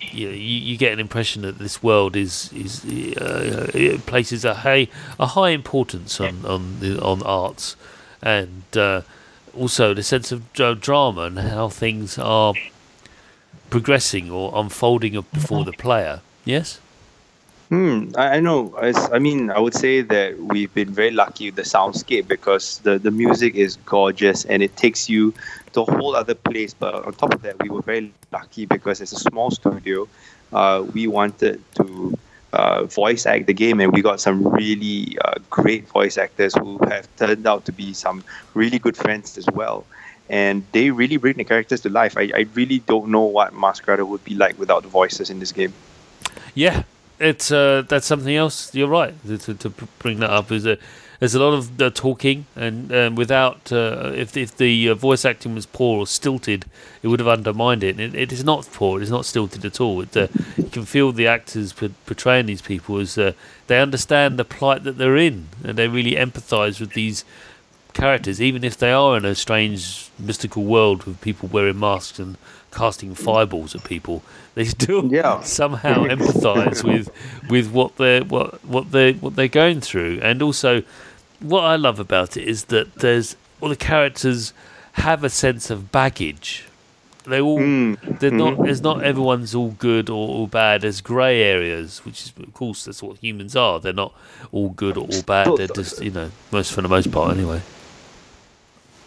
you, 0.00 0.28
know, 0.28 0.34
you, 0.34 0.58
you 0.58 0.76
get 0.76 0.92
an 0.92 1.00
impression 1.00 1.42
that 1.42 1.58
this 1.58 1.82
world 1.82 2.16
is 2.16 2.52
is 2.52 2.84
uh, 3.16 3.70
it 3.72 4.04
places 4.06 4.44
a 4.44 4.54
high 4.54 4.88
a 5.18 5.28
high 5.28 5.50
importance 5.50 6.20
on 6.20 6.44
on 6.44 6.80
the, 6.80 7.00
on 7.00 7.22
arts 7.22 7.76
and 8.22 8.64
uh, 8.76 9.02
also 9.56 9.94
the 9.94 10.02
sense 10.02 10.32
of 10.32 10.52
dra- 10.52 10.74
drama 10.74 11.22
and 11.22 11.38
how 11.38 11.68
things 11.68 12.18
are 12.18 12.54
progressing 13.70 14.30
or 14.30 14.52
unfolding 14.54 15.24
before 15.32 15.64
the 15.64 15.72
player. 15.72 16.20
Yes. 16.44 16.80
Hmm, 17.70 18.10
I, 18.16 18.36
I 18.36 18.40
know. 18.40 18.74
I, 18.76 18.92
I 19.12 19.18
mean, 19.20 19.50
I 19.50 19.60
would 19.60 19.74
say 19.74 20.02
that 20.02 20.36
we've 20.38 20.74
been 20.74 20.90
very 20.90 21.12
lucky 21.12 21.46
with 21.46 21.54
the 21.54 21.62
soundscape 21.62 22.26
because 22.26 22.78
the, 22.78 22.98
the 22.98 23.12
music 23.12 23.54
is 23.54 23.76
gorgeous 23.86 24.44
and 24.44 24.60
it 24.60 24.76
takes 24.76 25.08
you 25.08 25.32
to 25.72 25.82
a 25.82 25.92
whole 25.92 26.16
other 26.16 26.34
place. 26.34 26.74
But 26.74 26.94
on 27.06 27.12
top 27.12 27.32
of 27.32 27.42
that, 27.42 27.62
we 27.62 27.68
were 27.70 27.82
very 27.82 28.12
lucky 28.32 28.66
because 28.66 29.00
it's 29.00 29.12
a 29.12 29.20
small 29.20 29.52
studio. 29.52 30.08
Uh, 30.52 30.84
we 30.92 31.06
wanted 31.06 31.62
to 31.76 32.18
uh, 32.52 32.84
voice 32.84 33.24
act 33.24 33.46
the 33.46 33.54
game, 33.54 33.78
and 33.78 33.92
we 33.92 34.02
got 34.02 34.20
some 34.20 34.42
really 34.48 35.16
uh, 35.24 35.34
great 35.48 35.86
voice 35.86 36.18
actors 36.18 36.54
who 36.56 36.78
have 36.88 37.06
turned 37.16 37.46
out 37.46 37.64
to 37.66 37.72
be 37.72 37.92
some 37.92 38.24
really 38.54 38.80
good 38.80 38.96
friends 38.96 39.38
as 39.38 39.46
well. 39.54 39.84
And 40.30 40.64
they 40.72 40.90
really 40.90 41.18
bring 41.18 41.34
the 41.34 41.44
characters 41.44 41.82
to 41.82 41.90
life. 41.90 42.16
I, 42.16 42.30
I 42.34 42.46
really 42.54 42.78
don't 42.78 43.08
know 43.10 43.24
what 43.24 43.52
Masquerada 43.52 44.06
would 44.06 44.24
be 44.24 44.34
like 44.34 44.58
without 44.58 44.82
the 44.82 44.88
voices 44.88 45.28
in 45.28 45.40
this 45.40 45.52
game. 45.52 45.74
Yeah, 46.54 46.84
it's 47.18 47.50
uh, 47.50 47.82
that's 47.86 48.06
something 48.06 48.34
else. 48.34 48.74
You're 48.74 48.88
right 48.88 49.14
to, 49.26 49.38
to, 49.38 49.54
to 49.54 49.70
bring 49.98 50.20
that 50.20 50.30
up. 50.30 50.50
Is 50.52 50.66
a 50.66 50.78
there's 51.20 51.34
a 51.34 51.40
lot 51.40 51.52
of 51.52 51.76
the 51.76 51.90
talking, 51.90 52.46
and 52.56 52.90
um, 52.92 53.14
without 53.14 53.70
uh, 53.70 54.12
if 54.14 54.36
if 54.38 54.56
the 54.56 54.88
uh, 54.88 54.94
voice 54.94 55.26
acting 55.26 55.54
was 55.54 55.66
poor 55.66 55.98
or 55.98 56.06
stilted, 56.06 56.64
it 57.02 57.08
would 57.08 57.20
have 57.20 57.28
undermined 57.28 57.84
it. 57.84 57.98
And 57.98 58.00
it, 58.00 58.14
it 58.14 58.32
is 58.32 58.42
not 58.42 58.66
poor. 58.72 58.98
It 59.00 59.02
is 59.02 59.10
not 59.10 59.26
stilted 59.26 59.64
at 59.66 59.80
all. 59.82 60.00
It, 60.00 60.16
uh, 60.16 60.28
you 60.56 60.70
can 60.70 60.86
feel 60.86 61.12
the 61.12 61.26
actors 61.26 61.74
portraying 61.74 62.46
these 62.46 62.62
people 62.62 62.98
as 62.98 63.18
uh, 63.18 63.32
they 63.66 63.82
understand 63.82 64.38
the 64.38 64.46
plight 64.46 64.84
that 64.84 64.96
they're 64.96 65.16
in, 65.16 65.48
and 65.62 65.76
they 65.76 65.88
really 65.88 66.12
empathise 66.12 66.80
with 66.80 66.94
these 66.94 67.24
characters, 67.92 68.40
even 68.40 68.64
if 68.64 68.76
they 68.76 68.92
are 68.92 69.16
in 69.16 69.24
a 69.24 69.34
strange 69.34 70.10
mystical 70.18 70.64
world 70.64 71.04
with 71.04 71.20
people 71.20 71.48
wearing 71.50 71.78
masks 71.78 72.18
and 72.18 72.36
casting 72.72 73.14
fireballs 73.14 73.74
at 73.74 73.82
people. 73.84 74.22
They 74.54 74.64
still 74.64 75.06
Yeah. 75.12 75.40
somehow 75.42 76.04
empathise 76.06 76.84
with 76.84 77.10
with 77.48 77.70
what 77.70 77.96
they're 77.96 78.22
what 78.24 78.64
what 78.64 78.92
they 78.92 79.12
what 79.14 79.36
they're 79.36 79.48
going 79.48 79.80
through, 79.80 80.20
and 80.22 80.42
also 80.42 80.82
what 81.40 81.62
I 81.64 81.76
love 81.76 81.98
about 81.98 82.36
it 82.36 82.46
is 82.46 82.64
that 82.66 82.94
there's 82.96 83.36
all 83.60 83.68
the 83.68 83.76
characters 83.76 84.52
have 84.94 85.24
a 85.24 85.30
sense 85.30 85.70
of 85.70 85.90
baggage. 85.92 86.66
They 87.26 87.40
all 87.40 87.58
Mm. 87.58 88.18
they're 88.18 88.30
not 88.30 88.62
there's 88.62 88.80
not 88.82 89.02
everyone's 89.04 89.54
all 89.54 89.70
good 89.78 90.08
or 90.08 90.26
all 90.28 90.46
bad. 90.46 90.80
There's 90.82 91.00
grey 91.00 91.42
areas, 91.42 91.98
which 92.04 92.22
is 92.22 92.32
of 92.36 92.52
course 92.54 92.84
that's 92.84 93.02
what 93.02 93.18
humans 93.18 93.54
are. 93.56 93.78
They're 93.80 93.92
not 93.92 94.12
all 94.52 94.70
good 94.70 94.96
or 94.96 95.06
all 95.06 95.22
bad. 95.22 95.48
They're 95.56 95.66
just 95.68 96.02
you 96.02 96.10
know 96.10 96.30
most 96.50 96.72
for 96.72 96.82
the 96.82 96.88
most 96.88 97.10
part 97.12 97.36
anyway. 97.36 97.60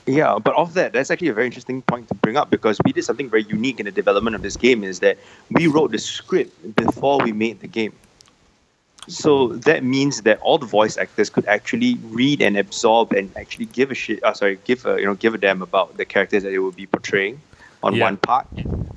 Yeah, 0.05 0.37
but 0.37 0.53
of 0.55 0.73
that, 0.73 0.91
that's 0.91 1.09
actually 1.09 1.29
a 1.29 1.33
very 1.33 1.45
interesting 1.45 1.81
point 1.81 2.09
to 2.09 2.15
bring 2.15 2.35
up 2.35 2.49
because 2.49 2.77
we 2.85 2.91
did 2.91 3.05
something 3.05 3.29
very 3.29 3.43
unique 3.43 3.79
in 3.79 3.85
the 3.85 3.91
development 3.91 4.35
of 4.35 4.41
this 4.41 4.57
game 4.57 4.83
is 4.83 4.99
that 4.99 5.17
we 5.49 5.67
wrote 5.67 5.91
the 5.91 5.97
script 5.97 6.75
before 6.75 7.19
we 7.19 7.31
made 7.31 7.61
the 7.61 7.67
game. 7.67 7.93
So 9.07 9.49
that 9.49 9.83
means 9.83 10.21
that 10.21 10.39
all 10.39 10.57
the 10.57 10.65
voice 10.65 10.97
actors 10.97 11.29
could 11.29 11.45
actually 11.45 11.95
read 12.03 12.41
and 12.41 12.57
absorb 12.57 13.11
and 13.13 13.31
actually 13.37 13.65
give 13.65 13.91
a 13.91 13.95
shit. 13.95 14.23
Uh, 14.23 14.33
sorry, 14.33 14.59
give 14.63 14.85
a 14.85 14.99
you 14.99 15.05
know 15.05 15.13
give 15.13 15.33
a 15.33 15.37
damn 15.37 15.61
about 15.61 15.97
the 15.97 16.05
characters 16.05 16.43
that 16.43 16.49
they 16.49 16.59
would 16.59 16.75
be 16.75 16.85
portraying 16.85 17.41
on 17.81 17.95
Yeah. 17.95 18.05
one 18.05 18.17
part, 18.17 18.47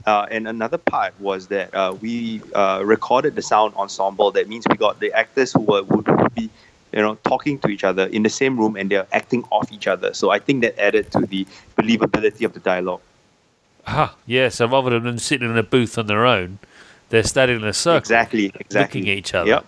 uh, 0.07 0.27
and 0.31 0.47
another 0.47 0.79
part 0.79 1.19
was 1.21 1.49
that 1.49 1.75
uh, 1.75 1.97
we 2.01 2.41
uh, 2.55 2.83
recorded 2.85 3.35
the 3.35 3.43
sound 3.43 3.75
ensemble. 3.75 4.31
That 4.31 4.49
means 4.49 4.65
we 4.71 4.77
got 4.77 5.01
the 5.01 5.13
actors 5.13 5.53
who 5.53 5.61
were 5.61 5.83
would, 5.83 6.07
would 6.07 6.35
be 6.35 6.51
you 6.97 7.03
know 7.03 7.15
talking 7.25 7.59
to 7.61 7.69
each 7.69 7.85
other 7.85 8.07
in 8.07 8.23
the 8.23 8.31
same 8.31 8.59
room 8.59 8.75
and 8.75 8.91
they're 8.91 9.07
acting 9.13 9.45
off 9.53 9.71
each 9.71 9.87
other. 9.87 10.15
So 10.15 10.31
I 10.31 10.39
think 10.39 10.63
that 10.63 10.79
added 10.81 11.13
to 11.13 11.21
the 11.21 11.47
believability 11.77 12.45
of 12.45 12.55
the 12.55 12.61
dialogue. 12.61 13.03
Ah, 13.87 14.17
yeah. 14.27 14.49
So 14.49 14.67
rather 14.67 14.99
than 14.99 15.19
sitting 15.19 15.49
in 15.49 15.59
a 15.59 15.63
booth 15.63 15.99
on 15.99 16.07
their 16.07 16.25
own, 16.27 16.59
they're 17.11 17.23
standing 17.23 17.61
in 17.61 17.65
a 17.65 17.73
circle, 17.73 17.99
Exactly, 17.99 18.47
exactly. 18.59 19.01
looking 19.01 19.13
at 19.13 19.19
each 19.19 19.35
other. 19.35 19.49
Yep. 19.49 19.65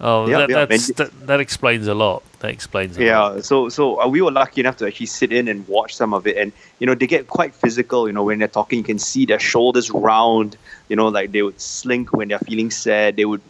Oh, 0.00 0.26
Yep, 0.26 0.38
that, 0.38 0.50
yep, 0.50 0.68
that's, 0.68 0.86
that, 0.94 1.26
that 1.26 1.40
explains 1.40 1.86
a 1.86 1.94
lot. 1.94 2.24
That 2.40 2.50
explains 2.50 2.96
a 2.96 3.00
lot. 3.00 3.06
Yeah, 3.36 3.40
so 3.42 3.68
so 3.68 4.00
uh, 4.02 4.08
we 4.08 4.20
were 4.22 4.32
lucky 4.32 4.60
enough 4.60 4.76
to 4.78 4.86
actually 4.86 5.06
sit 5.06 5.32
in 5.32 5.46
and 5.46 5.66
watch 5.68 5.94
some 5.94 6.12
of 6.12 6.26
it, 6.26 6.36
and 6.36 6.50
you 6.80 6.86
know 6.86 6.94
they 6.94 7.06
get 7.06 7.28
quite 7.28 7.54
physical. 7.54 8.08
You 8.08 8.12
know 8.12 8.24
when 8.24 8.40
they're 8.40 8.48
talking, 8.48 8.78
you 8.78 8.84
can 8.84 8.98
see 8.98 9.24
their 9.24 9.38
shoulders 9.38 9.90
round. 9.90 10.56
You 10.88 10.96
know, 10.96 11.08
like 11.08 11.30
they 11.30 11.42
would 11.42 11.60
slink 11.60 12.12
when 12.12 12.28
they're 12.28 12.40
feeling 12.40 12.70
sad. 12.70 13.16
They 13.16 13.24
would 13.24 13.40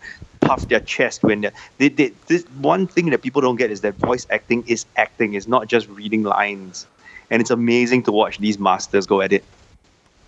puff 0.45 0.68
their 0.68 0.80
chest 0.80 1.22
when 1.22 1.42
they're. 1.42 1.53
They, 1.78 1.88
they, 1.88 2.12
this 2.26 2.45
one 2.61 2.86
thing 2.86 3.11
that 3.11 3.22
people 3.22 3.40
don't 3.40 3.57
get 3.57 3.70
is 3.70 3.80
that 3.82 3.95
voice 3.97 4.26
acting 4.30 4.64
is 4.66 4.86
acting. 4.97 5.34
It's 5.34 5.49
not 5.49 5.66
just 5.68 5.88
reading 5.88 6.22
lines, 6.22 6.86
and 7.30 7.40
it's 7.40 7.51
amazing 7.51 8.03
to 8.05 8.12
watch 8.12 8.38
these 8.38 8.59
masters 8.59 9.07
go 9.07 9.20
at 9.20 9.32
it. 9.32 9.45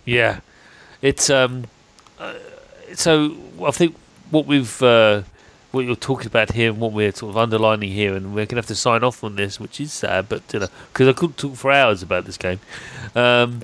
Yeah, 0.04 0.40
it's 1.02 1.30
um. 1.30 1.66
Uh, 2.18 2.34
so 2.94 3.36
I 3.64 3.70
think 3.70 3.94
what 4.30 4.46
we've 4.46 4.82
uh, 4.82 5.22
what 5.72 5.84
you're 5.84 5.96
talking 5.96 6.26
about 6.26 6.52
here 6.52 6.70
and 6.70 6.80
what 6.80 6.92
we're 6.92 7.12
sort 7.12 7.30
of 7.30 7.36
underlining 7.36 7.92
here, 7.92 8.14
and 8.14 8.34
we're 8.34 8.46
gonna 8.46 8.58
have 8.58 8.66
to 8.66 8.74
sign 8.74 9.04
off 9.04 9.22
on 9.22 9.36
this, 9.36 9.60
which 9.60 9.80
is 9.80 9.92
sad, 9.92 10.28
but 10.28 10.42
you 10.52 10.60
know, 10.60 10.68
because 10.92 11.08
I 11.08 11.12
could 11.12 11.36
talk 11.36 11.54
for 11.54 11.70
hours 11.70 12.02
about 12.02 12.24
this 12.24 12.36
game, 12.36 12.60
um, 13.14 13.62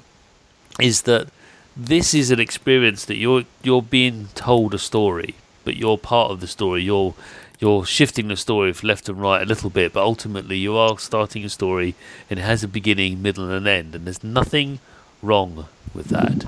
is 0.81 1.03
that 1.03 1.29
this 1.77 2.13
is 2.15 2.31
an 2.31 2.39
experience 2.39 3.07
that 3.07 3.17
you're 3.17 3.45
you're 3.63 3.83
being 3.83 4.29
told 4.35 4.75
a 4.75 4.79
story, 4.79 5.35
but 5.65 5.77
you're 5.77 5.99
part 5.99 6.31
of 6.31 6.41
the 6.41 6.47
story. 6.47 6.83
You're 6.83 7.15
you're 7.63 7.87
shifting 7.87 8.27
the 8.27 8.37
story 8.37 8.75
left 8.83 9.09
and 9.09 9.21
right 9.21 9.41
a 9.41 9.47
little 9.47 9.71
bit, 9.71 9.93
but 9.93 10.03
ultimately 10.03 10.57
you 10.57 10.77
are 10.77 10.99
starting 10.99 11.45
a 11.45 11.49
story, 11.49 11.95
and 12.29 12.41
it 12.41 12.43
has 12.43 12.65
a 12.65 12.69
beginning, 12.69 13.23
middle, 13.23 13.45
and 13.45 13.55
an 13.55 13.69
end, 13.69 13.95
and 13.95 14.05
there's 14.05 14.25
nothing 14.25 14.81
wrong 15.23 15.67
with 15.95 16.07
that. 16.07 16.45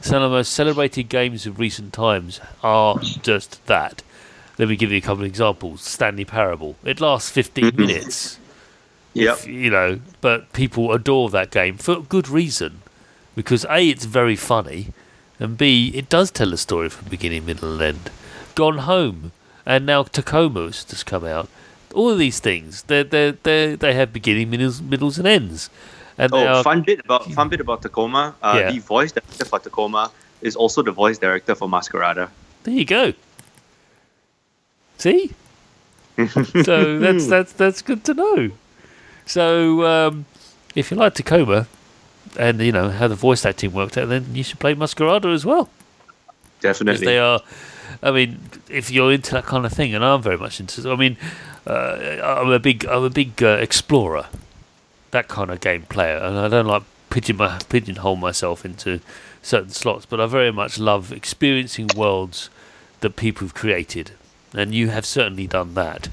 Some 0.00 0.22
of 0.22 0.30
the 0.30 0.36
most 0.36 0.52
celebrated 0.52 1.10
games 1.10 1.46
of 1.46 1.58
recent 1.58 1.92
times 1.92 2.40
are 2.62 2.98
just 2.98 3.64
that. 3.66 4.02
Let 4.58 4.68
me 4.68 4.76
give 4.76 4.90
you 4.90 4.98
a 4.98 5.02
couple 5.02 5.24
of 5.24 5.28
examples. 5.28 5.82
Stanley 5.82 6.24
Parable. 6.24 6.76
It 6.84 7.00
lasts 7.00 7.30
15 7.30 7.64
mm-hmm. 7.64 7.80
minutes, 7.80 8.38
Yep. 9.12 9.46
you 9.46 9.70
know, 9.70 10.00
but 10.20 10.52
people 10.52 10.92
adore 10.92 11.28
that 11.30 11.50
game 11.50 11.76
for 11.76 12.00
good 12.00 12.28
reason. 12.28 12.80
Because 13.36 13.64
A, 13.66 13.88
it's 13.88 14.04
very 14.04 14.36
funny, 14.36 14.92
and 15.38 15.58
B, 15.58 15.90
it 15.94 16.08
does 16.08 16.30
tell 16.30 16.52
a 16.52 16.56
story 16.56 16.88
from 16.88 17.08
beginning, 17.08 17.44
middle, 17.44 17.72
and 17.72 17.82
end. 17.82 18.10
Gone 18.54 18.78
Home, 18.78 19.32
and 19.66 19.86
now 19.86 20.02
Tacoma 20.04 20.66
has 20.66 20.84
just 20.84 21.06
come 21.06 21.24
out, 21.24 21.48
all 21.94 22.10
of 22.10 22.18
these 22.18 22.40
things, 22.40 22.82
they 22.82 23.02
they 23.02 23.30
they 23.42 23.74
they 23.76 23.94
have 23.94 24.12
beginning, 24.12 24.50
middles, 24.50 24.82
middles, 24.82 25.18
and 25.18 25.26
ends. 25.26 25.70
And 26.18 26.32
Oh, 26.32 26.46
are, 26.46 26.62
fun 26.62 26.82
bit 26.82 27.00
about 27.04 27.24
fun 27.32 27.48
bit 27.48 27.60
about 27.60 27.82
Tacoma. 27.82 28.34
Uh, 28.42 28.56
Yeah. 28.60 28.70
The 28.72 28.78
voice 28.80 29.12
director 29.12 29.44
for 29.44 29.58
Tacoma 29.58 30.10
is 30.42 30.54
also 30.56 30.82
the 30.82 30.92
voice 30.92 31.18
director 31.18 31.54
for 31.54 31.68
Masquerada. 31.68 32.28
there 32.64 32.74
you 32.74 32.84
go. 32.84 33.12
See, 34.98 35.32
so 36.64 36.98
that's 36.98 37.26
that's 37.26 37.52
that's 37.52 37.82
good 37.82 38.04
to 38.04 38.14
know. 38.14 38.50
So 39.26 39.84
um, 39.86 40.26
if 40.74 40.90
you 40.90 40.96
like 40.96 41.14
Tacoma, 41.14 41.66
and 42.38 42.60
you 42.60 42.72
know 42.72 42.90
how 42.90 43.08
the 43.08 43.14
voice 43.16 43.44
acting 43.44 43.72
worked 43.72 43.96
out, 43.98 44.08
then 44.08 44.34
you 44.34 44.42
should 44.44 44.60
play 44.60 44.74
Masquerada 44.74 45.32
as 45.34 45.44
well. 45.44 45.68
Definitely. 46.60 47.06
they 47.06 47.18
are. 47.18 47.40
I 48.04 48.10
mean, 48.10 48.38
if 48.68 48.90
you're 48.90 49.10
into 49.10 49.32
that 49.32 49.44
kind 49.44 49.64
of 49.64 49.72
thing, 49.72 49.94
and 49.94 50.04
I'm 50.04 50.20
very 50.20 50.36
much 50.36 50.60
into. 50.60 50.90
I 50.90 50.94
mean, 50.94 51.16
uh, 51.66 52.20
I'm 52.22 52.50
a 52.50 52.58
big, 52.58 52.84
I'm 52.86 53.02
a 53.02 53.10
big 53.10 53.42
uh, 53.42 53.56
explorer, 53.60 54.26
that 55.10 55.26
kind 55.26 55.50
of 55.50 55.60
game 55.60 55.82
player, 55.82 56.18
and 56.18 56.38
I 56.38 56.48
don't 56.48 56.66
like 56.66 56.82
pigeon 57.08 57.38
my, 57.38 57.58
pigeonhole 57.70 58.16
myself 58.16 58.64
into 58.64 59.00
certain 59.40 59.70
slots, 59.70 60.04
but 60.04 60.20
I 60.20 60.26
very 60.26 60.52
much 60.52 60.78
love 60.78 61.12
experiencing 61.12 61.88
worlds 61.96 62.50
that 63.00 63.16
people 63.16 63.46
have 63.46 63.54
created, 63.54 64.10
and 64.52 64.74
you 64.74 64.88
have 64.88 65.06
certainly 65.06 65.46
done 65.46 65.72
that. 65.74 66.08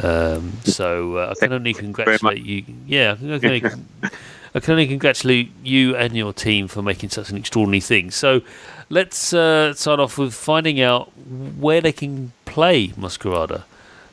Um, 0.00 0.52
so 0.62 1.16
uh, 1.16 1.34
I 1.36 1.40
can 1.40 1.52
only 1.52 1.74
congratulate 1.74 2.44
you. 2.44 2.62
Yeah, 2.86 3.12
I 3.14 3.38
can 3.38 3.44
only, 3.46 3.64
I 4.54 4.60
can 4.60 4.72
only 4.72 4.86
congratulate 4.86 5.50
you 5.64 5.96
and 5.96 6.14
your 6.14 6.32
team 6.32 6.68
for 6.68 6.82
making 6.82 7.08
such 7.08 7.30
an 7.30 7.36
extraordinary 7.36 7.80
thing. 7.80 8.12
So 8.12 8.42
let's 8.90 9.32
uh, 9.32 9.74
start 9.74 10.00
off 10.00 10.18
with 10.18 10.34
finding 10.34 10.80
out 10.80 11.10
where 11.58 11.80
they 11.80 11.92
can 11.92 12.32
play 12.44 12.88
Masquerada, 12.88 13.64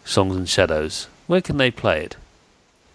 Songs 0.04 0.36
and 0.36 0.48
Shadows. 0.48 1.08
Where 1.28 1.42
can 1.42 1.58
they 1.58 1.72
play 1.72 2.04
it? 2.04 2.16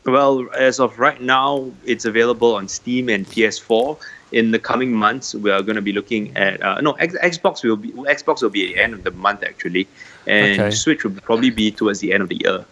Well, 0.04 0.48
as 0.56 0.80
of 0.80 0.98
right 0.98 1.20
now, 1.20 1.70
it's 1.84 2.04
available 2.04 2.54
on 2.54 2.68
Steam 2.68 3.08
and 3.08 3.26
PS4. 3.26 3.98
In 4.32 4.52
the 4.52 4.58
coming 4.58 4.92
months, 4.92 5.34
we 5.34 5.50
are 5.50 5.60
going 5.60 5.76
to 5.76 5.82
be 5.82 5.92
looking 5.92 6.36
at 6.36 6.62
uh, 6.62 6.80
no 6.80 6.92
X- 6.92 7.16
Xbox 7.16 7.64
will 7.64 7.76
be 7.76 7.90
Xbox 7.90 8.42
will 8.42 8.50
be 8.50 8.68
at 8.70 8.74
the 8.74 8.80
end 8.82 8.94
of 8.94 9.02
the 9.02 9.10
month 9.10 9.42
actually, 9.42 9.88
and 10.26 10.60
Okay. 10.60 10.70
Switch 10.70 11.02
will 11.04 11.10
probably 11.20 11.50
be 11.50 11.70
towards 11.72 11.98
the 11.98 12.12
end 12.12 12.22
of 12.22 12.28
the 12.28 12.36
year. 12.36 12.64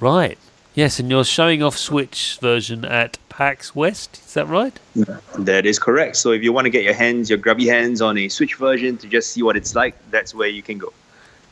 Right. 0.00 0.38
Yes, 0.74 0.98
and 0.98 1.08
you're 1.08 1.24
showing 1.24 1.62
off 1.62 1.76
Switch 1.76 2.36
version 2.40 2.84
at 2.84 3.16
PAX 3.28 3.76
West. 3.76 4.20
Is 4.26 4.34
that 4.34 4.48
right? 4.48 4.78
That 5.38 5.66
is 5.66 5.78
correct. 5.78 6.16
So 6.16 6.32
if 6.32 6.42
you 6.42 6.52
want 6.52 6.64
to 6.64 6.70
get 6.70 6.82
your 6.82 6.94
hands, 6.94 7.30
your 7.30 7.38
grubby 7.38 7.68
hands 7.68 8.02
on 8.02 8.18
a 8.18 8.28
Switch 8.28 8.56
version 8.56 8.96
to 8.98 9.06
just 9.06 9.30
see 9.30 9.42
what 9.42 9.56
it's 9.56 9.76
like, 9.76 9.94
that's 10.10 10.34
where 10.34 10.48
you 10.48 10.62
can 10.62 10.78
go. 10.78 10.92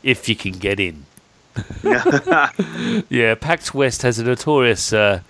If 0.03 0.29
you 0.29 0.35
can 0.35 0.53
get 0.53 0.81
in. 0.81 1.07
Yeah, 3.09 3.35
PAX 3.37 3.73
West 3.73 4.03
has 4.03 4.18
a 4.18 4.25
notorious 4.25 4.93
uh, 4.93 5.20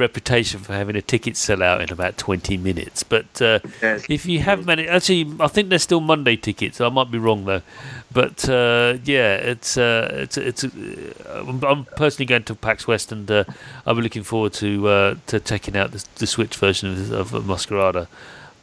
reputation 0.00 0.60
for 0.60 0.72
having 0.72 0.96
a 0.96 1.02
ticket 1.02 1.36
sell 1.36 1.62
out 1.62 1.80
in 1.80 1.92
about 1.92 2.16
20 2.16 2.56
minutes. 2.56 3.02
But 3.02 3.40
uh, 3.40 3.60
Yes. 3.82 4.06
if 4.08 4.26
you 4.26 4.40
have 4.40 4.66
managed, 4.66 4.90
actually, 4.90 5.32
I 5.38 5.46
think 5.46 5.68
they're 5.68 5.78
still 5.78 6.00
Monday 6.00 6.36
tickets. 6.36 6.80
I 6.80 6.88
might 6.88 7.10
be 7.10 7.18
wrong 7.18 7.44
though. 7.44 7.62
But 8.12 8.48
uh, 8.48 8.98
yeah, 9.04 9.36
it's 9.36 9.76
uh, 9.76 10.08
it's 10.12 10.36
it's. 10.36 10.64
Uh, 10.64 11.44
I'm, 11.62 11.84
personally 11.96 12.26
going 12.26 12.42
to 12.44 12.54
PAX 12.56 12.86
West, 12.88 13.12
and 13.12 13.30
uh, 13.30 13.44
I'll 13.86 13.94
be 13.94 14.02
looking 14.02 14.24
forward 14.24 14.52
to 14.54 14.88
uh, 14.88 15.14
to 15.28 15.38
checking 15.38 15.76
out 15.76 15.92
the, 15.92 16.04
the 16.16 16.26
Switch 16.26 16.56
version 16.56 16.90
of, 17.14 17.32
of 17.34 17.44
Masquerada. 17.44 18.08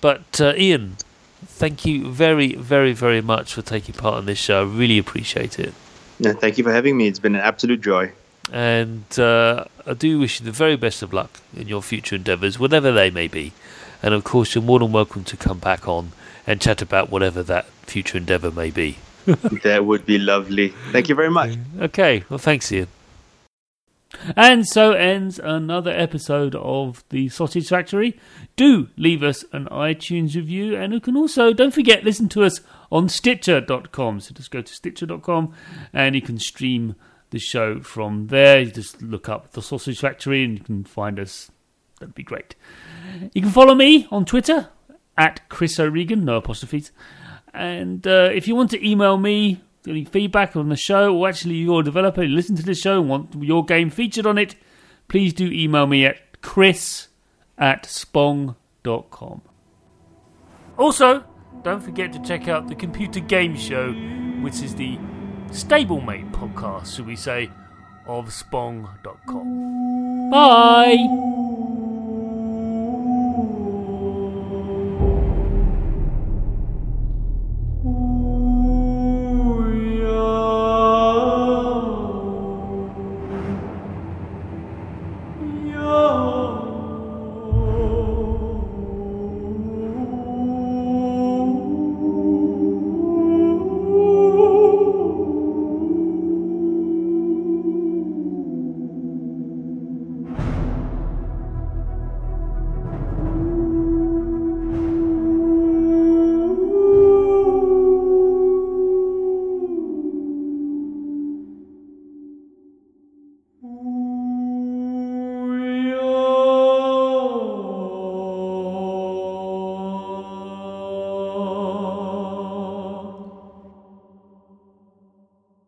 But 0.01 0.41
uh, 0.41 0.53
Ian, 0.57 0.97
thank 1.45 1.85
you 1.85 2.11
very, 2.11 2.55
very, 2.55 2.93
very 2.93 3.21
much 3.21 3.53
for 3.53 3.61
taking 3.61 3.95
part 3.95 4.19
in 4.19 4.25
this 4.25 4.37
show. 4.37 4.61
I 4.61 4.65
really 4.65 4.97
appreciate 4.97 5.59
it. 5.59 5.73
Yeah, 6.19 6.33
Thank 6.33 6.57
you 6.57 6.63
for 6.63 6.71
having 6.73 6.97
me. 6.97 7.07
It's 7.07 7.19
been 7.19 7.35
an 7.35 7.41
absolute 7.41 7.81
joy. 7.81 8.11
And 8.51 9.19
uh, 9.19 9.65
I 9.85 9.93
do 9.93 10.19
wish 10.19 10.39
you 10.39 10.45
the 10.45 10.51
very 10.51 10.77
best 10.77 11.01
of 11.01 11.13
luck 11.13 11.41
in 11.55 11.67
your 11.67 11.81
future 11.81 12.15
endeavours, 12.15 12.57
whatever 12.57 12.91
they 12.91 13.09
may 13.09 13.27
be. 13.27 13.53
And 14.01 14.13
of 14.13 14.23
course, 14.23 14.55
you're 14.55 14.63
more 14.63 14.79
than 14.79 14.91
welcome 14.91 15.23
to 15.25 15.37
come 15.37 15.59
back 15.59 15.87
on 15.87 16.11
and 16.45 16.61
chat 16.61 16.81
about 16.81 17.09
whatever 17.09 17.43
that 17.43 17.65
future 17.85 18.17
endeavour 18.17 18.51
may 18.51 18.71
be. 18.71 18.97
that 19.25 19.85
would 19.85 20.05
be 20.05 20.17
lovely. 20.17 20.69
Thank 20.91 21.09
you 21.09 21.15
very 21.15 21.29
much. 21.29 21.57
Okay, 21.79 22.23
well, 22.29 22.37
thanks, 22.37 22.71
Ian. 22.71 22.87
And 24.37 24.65
so 24.65 24.93
ends 24.93 25.37
another 25.37 25.91
episode 25.91 26.55
of 26.55 27.03
the 27.09 27.27
Sausage 27.27 27.67
Factory. 27.67 28.17
Do 28.55 28.87
leave 28.95 29.21
us 29.21 29.43
an 29.51 29.65
iTunes 29.65 30.35
review, 30.35 30.77
and 30.77 30.93
you 30.93 31.01
can 31.01 31.17
also, 31.17 31.51
don't 31.51 31.73
forget, 31.73 32.05
listen 32.05 32.29
to 32.29 32.43
us 32.43 32.61
on 32.89 33.09
Stitcher.com. 33.09 34.21
So 34.21 34.33
just 34.33 34.51
go 34.51 34.61
to 34.61 34.73
Stitcher.com 34.73 35.53
and 35.91 36.15
you 36.15 36.21
can 36.21 36.39
stream 36.39 36.95
the 37.29 37.39
show 37.39 37.81
from 37.81 38.27
there. 38.27 38.59
You 38.59 38.71
just 38.71 39.01
look 39.01 39.29
up 39.29 39.51
the 39.51 39.61
Sausage 39.61 39.99
Factory 39.99 40.43
and 40.43 40.57
you 40.57 40.63
can 40.63 40.83
find 40.83 41.19
us. 41.19 41.51
That'd 41.99 42.15
be 42.15 42.23
great. 42.23 42.55
You 43.33 43.41
can 43.41 43.51
follow 43.51 43.73
me 43.73 44.07
on 44.11 44.25
Twitter 44.25 44.69
at 45.17 45.47
Chris 45.49 45.79
O'Regan, 45.79 46.25
no 46.25 46.37
apostrophes. 46.37 46.91
And 47.53 48.05
uh, 48.05 48.29
if 48.33 48.47
you 48.47 48.55
want 48.55 48.69
to 48.71 48.87
email 48.87 49.17
me 49.17 49.61
any 49.87 50.05
feedback 50.05 50.55
on 50.55 50.69
the 50.69 50.75
show, 50.75 51.15
or 51.15 51.27
actually 51.27 51.55
you're 51.55 51.81
a 51.81 51.83
developer, 51.83 52.21
you 52.21 52.35
listen 52.35 52.55
to 52.55 52.63
this 52.63 52.79
show 52.79 52.99
and 52.99 53.09
want 53.09 53.35
your 53.41 53.65
game 53.65 53.89
featured 53.89 54.27
on 54.27 54.37
it, 54.37 54.55
please 55.07 55.33
do 55.33 55.47
email 55.47 55.87
me 55.87 56.05
at 56.05 56.41
chris 56.41 57.07
at 57.57 57.83
spong.com. 57.83 59.41
Also, 60.77 61.23
don't 61.63 61.81
forget 61.81 62.13
to 62.13 62.21
check 62.21 62.47
out 62.47 62.67
the 62.67 62.75
Computer 62.75 63.19
Game 63.19 63.55
Show, 63.55 63.91
which 64.41 64.61
is 64.61 64.75
the 64.75 64.99
stablemate 65.49 66.31
podcast, 66.31 66.95
should 66.95 67.07
we 67.07 67.15
say, 67.15 67.49
of 68.05 68.27
spong.com. 68.27 70.29
Bye! 70.29 71.86